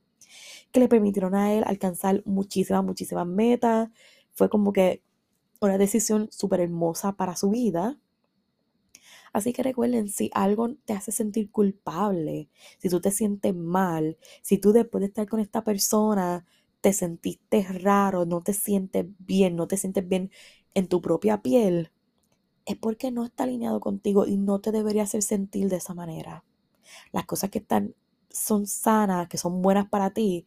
que 0.72 0.80
le 0.80 0.88
permitieron 0.88 1.34
a 1.34 1.52
él 1.54 1.64
alcanzar 1.66 2.22
muchísimas, 2.24 2.84
muchísimas 2.84 3.26
metas. 3.26 3.90
Fue 4.32 4.48
como 4.48 4.72
que 4.72 5.02
una 5.60 5.78
decisión 5.78 6.28
súper 6.32 6.60
hermosa 6.60 7.12
para 7.12 7.36
su 7.36 7.50
vida. 7.50 7.98
Así 9.32 9.52
que 9.52 9.62
recuerden, 9.62 10.08
si 10.08 10.30
algo 10.34 10.74
te 10.84 10.92
hace 10.92 11.12
sentir 11.12 11.50
culpable, 11.50 12.48
si 12.78 12.88
tú 12.88 13.00
te 13.00 13.10
sientes 13.10 13.54
mal, 13.54 14.18
si 14.42 14.58
tú 14.58 14.72
después 14.72 15.00
de 15.00 15.06
estar 15.08 15.28
con 15.28 15.40
esta 15.40 15.64
persona 15.64 16.44
te 16.80 16.92
sentiste 16.92 17.62
raro, 17.80 18.26
no 18.26 18.42
te 18.42 18.52
sientes 18.52 19.06
bien, 19.18 19.56
no 19.56 19.68
te 19.68 19.76
sientes 19.76 20.06
bien 20.08 20.30
en 20.74 20.88
tu 20.88 21.00
propia 21.00 21.40
piel, 21.42 21.90
es 22.66 22.76
porque 22.76 23.10
no 23.10 23.24
está 23.24 23.44
alineado 23.44 23.80
contigo 23.80 24.26
y 24.26 24.36
no 24.36 24.60
te 24.60 24.72
debería 24.72 25.04
hacer 25.04 25.22
sentir 25.22 25.68
de 25.68 25.76
esa 25.76 25.94
manera. 25.94 26.44
Las 27.12 27.26
cosas 27.26 27.50
que 27.50 27.58
están 27.60 27.94
son 28.32 28.66
sanas, 28.66 29.28
que 29.28 29.38
son 29.38 29.62
buenas 29.62 29.88
para 29.88 30.10
ti, 30.10 30.46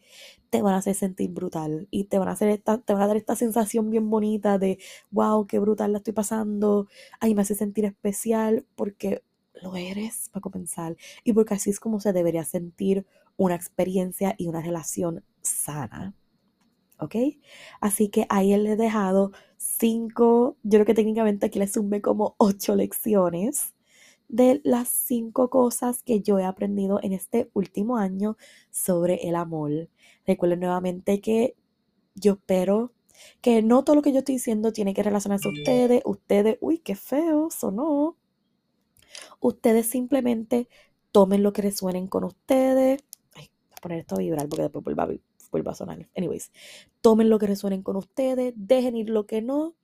te 0.49 0.61
van 0.61 0.73
a 0.73 0.77
hacer 0.77 0.95
sentir 0.95 1.31
brutal 1.31 1.87
y 1.91 2.05
te 2.05 2.17
van 2.17 2.27
a 2.29 2.31
hacer 2.31 2.49
esta, 2.49 2.77
te 2.79 2.93
van 2.93 3.03
a 3.03 3.07
dar 3.07 3.17
esta 3.17 3.35
sensación 3.35 3.89
bien 3.89 4.09
bonita 4.09 4.57
de 4.57 4.79
wow, 5.11 5.47
qué 5.47 5.59
brutal 5.59 5.91
la 5.91 5.99
estoy 5.99 6.13
pasando, 6.13 6.87
ay, 7.19 7.35
me 7.35 7.41
hace 7.41 7.55
sentir 7.55 7.85
especial 7.85 8.65
porque 8.75 9.23
lo 9.61 9.75
eres 9.75 10.29
para 10.31 10.41
comenzar 10.41 10.97
y 11.23 11.33
porque 11.33 11.53
así 11.53 11.69
es 11.69 11.79
como 11.79 11.99
se 11.99 12.13
debería 12.13 12.43
sentir 12.43 13.05
una 13.37 13.55
experiencia 13.55 14.35
y 14.37 14.47
una 14.47 14.61
relación 14.61 15.23
sana. 15.41 16.13
¿Ok? 16.97 17.15
Así 17.81 18.07
que 18.07 18.25
ahí 18.29 18.55
le 18.55 18.71
he 18.71 18.75
dejado 18.77 19.33
cinco, 19.57 20.55
yo 20.63 20.77
creo 20.77 20.85
que 20.85 20.93
técnicamente 20.93 21.45
aquí 21.45 21.59
le 21.59 21.67
sumé 21.67 22.01
como 22.01 22.35
ocho 22.37 22.75
lecciones 22.75 23.74
de 24.27 24.61
las 24.63 24.89
cinco 24.89 25.49
cosas 25.49 26.03
que 26.03 26.21
yo 26.21 26.39
he 26.39 26.45
aprendido 26.45 26.99
en 27.01 27.13
este 27.13 27.49
último 27.53 27.97
año 27.97 28.37
sobre 28.71 29.27
el 29.27 29.35
amor. 29.35 29.89
Recuerden 30.25 30.61
nuevamente 30.61 31.21
que 31.21 31.55
yo 32.15 32.33
espero 32.33 32.91
que 33.41 33.61
no 33.61 33.83
todo 33.83 33.95
lo 33.95 34.01
que 34.01 34.11
yo 34.11 34.19
estoy 34.19 34.35
diciendo 34.35 34.71
tiene 34.73 34.93
que 34.93 35.03
relacionarse 35.03 35.47
a 35.47 35.51
ustedes. 35.51 36.01
Ustedes, 36.05 36.57
uy, 36.61 36.79
qué 36.79 36.95
feo, 36.95 37.49
sonó. 37.49 38.17
Ustedes 39.39 39.87
simplemente 39.87 40.67
tomen 41.11 41.43
lo 41.43 41.53
que 41.53 41.61
resuenen 41.61 42.07
con 42.07 42.23
ustedes. 42.23 43.03
Ay, 43.33 43.49
voy 43.69 43.73
a 43.77 43.81
poner 43.81 43.99
esto 43.99 44.15
a 44.15 44.19
vibrar 44.19 44.47
porque 44.49 44.63
después 44.63 44.83
vuelva 44.83 45.07
vuelva 45.51 45.71
a 45.71 45.75
sonar. 45.75 46.09
Anyways, 46.15 46.51
tomen 47.01 47.29
lo 47.29 47.39
que 47.39 47.47
resuenen 47.47 47.81
con 47.81 47.95
ustedes, 47.95 48.53
dejen 48.57 48.97
ir 48.97 49.09
lo 49.09 49.25
que 49.25 49.41
no 49.41 49.75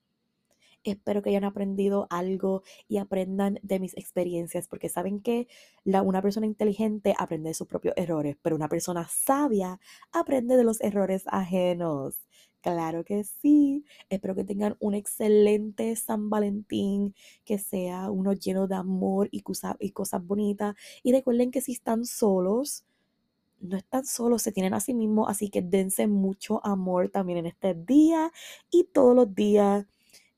Espero 0.83 1.21
que 1.21 1.29
hayan 1.29 1.43
aprendido 1.43 2.07
algo 2.09 2.63
y 2.87 2.97
aprendan 2.97 3.59
de 3.61 3.79
mis 3.79 3.95
experiencias, 3.97 4.67
porque 4.67 4.89
saben 4.89 5.21
que 5.21 5.47
la, 5.83 6.01
una 6.01 6.21
persona 6.21 6.47
inteligente 6.47 7.13
aprende 7.17 7.49
de 7.49 7.53
sus 7.53 7.67
propios 7.67 7.93
errores, 7.97 8.37
pero 8.41 8.55
una 8.55 8.67
persona 8.69 9.07
sabia 9.07 9.79
aprende 10.11 10.57
de 10.57 10.63
los 10.63 10.81
errores 10.81 11.23
ajenos. 11.27 12.15
Claro 12.61 13.03
que 13.03 13.23
sí. 13.23 13.85
Espero 14.09 14.35
que 14.35 14.43
tengan 14.43 14.77
un 14.79 14.93
excelente 14.93 15.95
San 15.95 16.29
Valentín, 16.29 17.15
que 17.43 17.57
sea 17.57 18.11
uno 18.11 18.33
lleno 18.33 18.67
de 18.67 18.75
amor 18.75 19.29
y, 19.31 19.43
y 19.79 19.91
cosas 19.91 20.25
bonitas. 20.25 20.75
Y 21.03 21.11
recuerden 21.11 21.51
que 21.51 21.61
si 21.61 21.73
están 21.73 22.05
solos, 22.05 22.85
no 23.59 23.77
están 23.77 24.05
solos, 24.05 24.41
se 24.41 24.51
tienen 24.51 24.73
a 24.73 24.79
sí 24.79 24.93
mismos, 24.93 25.29
así 25.29 25.49
que 25.49 25.61
dense 25.61 26.07
mucho 26.07 26.65
amor 26.65 27.09
también 27.09 27.39
en 27.39 27.45
este 27.47 27.73
día 27.75 28.31
y 28.71 28.85
todos 28.85 29.15
los 29.15 29.33
días. 29.33 29.85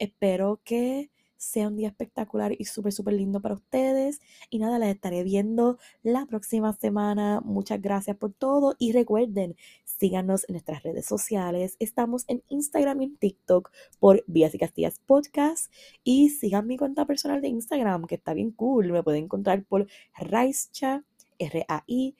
Espero 0.04 0.60
que 0.66 1.10
sea 1.38 1.70
un 1.70 1.78
día 1.78 1.88
espectacular 1.88 2.54
y 2.58 2.66
súper, 2.66 2.92
súper 2.92 3.14
lindo 3.14 3.40
para 3.42 3.56
ustedes. 3.56 4.20
Y 4.50 4.60
nada, 4.60 4.78
les 4.78 4.94
estaré 4.94 5.24
viendo 5.24 5.78
la 6.02 6.26
próxima 6.26 6.74
semana. 6.74 7.40
Muchas 7.40 7.82
gracias 7.82 8.18
por 8.18 8.34
todo. 8.34 8.76
Y 8.80 8.92
recuerden, 8.92 9.56
síganos 9.86 10.44
en 10.50 10.56
nuestras 10.56 10.84
redes 10.84 11.06
sociales. 11.06 11.78
Estamos 11.80 12.26
en 12.28 12.44
Instagram 12.50 13.02
y 13.02 13.06
en 13.06 13.16
TikTok 13.16 13.72
por 14.00 14.26
Vías 14.28 14.54
y 14.56 14.58
Castillas 14.58 15.00
Podcast. 15.00 15.72
Y 16.04 16.32
sigan 16.32 16.68
mi 16.68 16.76
cuenta 16.76 17.06
personal 17.06 17.40
de 17.42 17.48
Instagram, 17.48 18.06
que 18.06 18.16
está 18.16 18.34
bien 18.34 18.52
cool. 18.52 18.92
Me 18.92 19.04
pueden 19.04 19.24
encontrar 19.24 19.64
por 19.64 19.88
Raischa, 20.18 21.06
R-A-I-S-C-H-A 21.40 22.14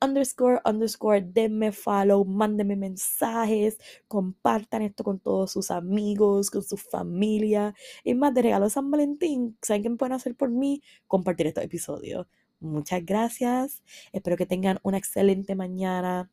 underscore, 0.00 0.60
underscore, 0.64 1.20
denme 1.22 1.72
follow, 1.72 2.24
mándenme 2.24 2.76
mensajes, 2.76 3.78
compartan 4.08 4.82
esto 4.82 5.04
con 5.04 5.20
todos 5.20 5.52
sus 5.52 5.70
amigos, 5.70 6.50
con 6.50 6.62
su 6.62 6.76
familia. 6.76 7.74
Y 8.04 8.14
más 8.14 8.34
de 8.34 8.42
regalo 8.42 8.70
San 8.70 8.90
Valentín, 8.90 9.56
¿saben 9.62 9.82
qué 9.82 9.90
pueden 9.90 10.14
hacer 10.14 10.36
por 10.36 10.50
mí? 10.50 10.82
Compartir 11.06 11.48
este 11.48 11.62
episodio. 11.62 12.28
Muchas 12.60 13.04
gracias. 13.04 13.82
Espero 14.12 14.36
que 14.36 14.46
tengan 14.46 14.78
una 14.82 14.98
excelente 14.98 15.54
mañana 15.54 16.30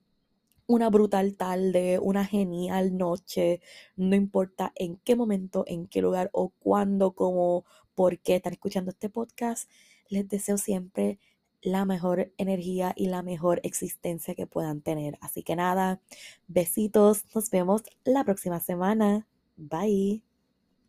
una 0.67 0.89
brutal 0.89 1.37
tarde, 1.37 1.99
una 1.99 2.25
genial 2.25 2.97
noche, 2.97 3.61
no 3.95 4.15
importa 4.15 4.71
en 4.75 4.97
qué 4.97 5.15
momento, 5.15 5.63
en 5.67 5.87
qué 5.87 6.01
lugar 6.01 6.29
o 6.33 6.49
cuándo, 6.59 7.13
cómo, 7.13 7.65
por 7.93 8.19
qué 8.19 8.35
están 8.37 8.53
escuchando 8.53 8.91
este 8.91 9.09
podcast, 9.09 9.69
les 10.09 10.27
deseo 10.27 10.57
siempre 10.57 11.19
la 11.65 11.83
mejor 11.85 12.31
energía 12.37 12.93
y 12.95 13.07
la 13.07 13.23
mejor 13.23 13.59
existencia 13.63 14.35
que 14.35 14.47
puedan 14.47 14.81
tener. 14.81 15.17
Así 15.21 15.43
que 15.43 15.55
nada, 15.55 15.99
besitos, 16.47 17.25
nos 17.33 17.49
vemos 17.49 17.83
la 18.03 18.23
próxima 18.23 18.59
semana. 18.59 19.27
Bye. 19.57 20.34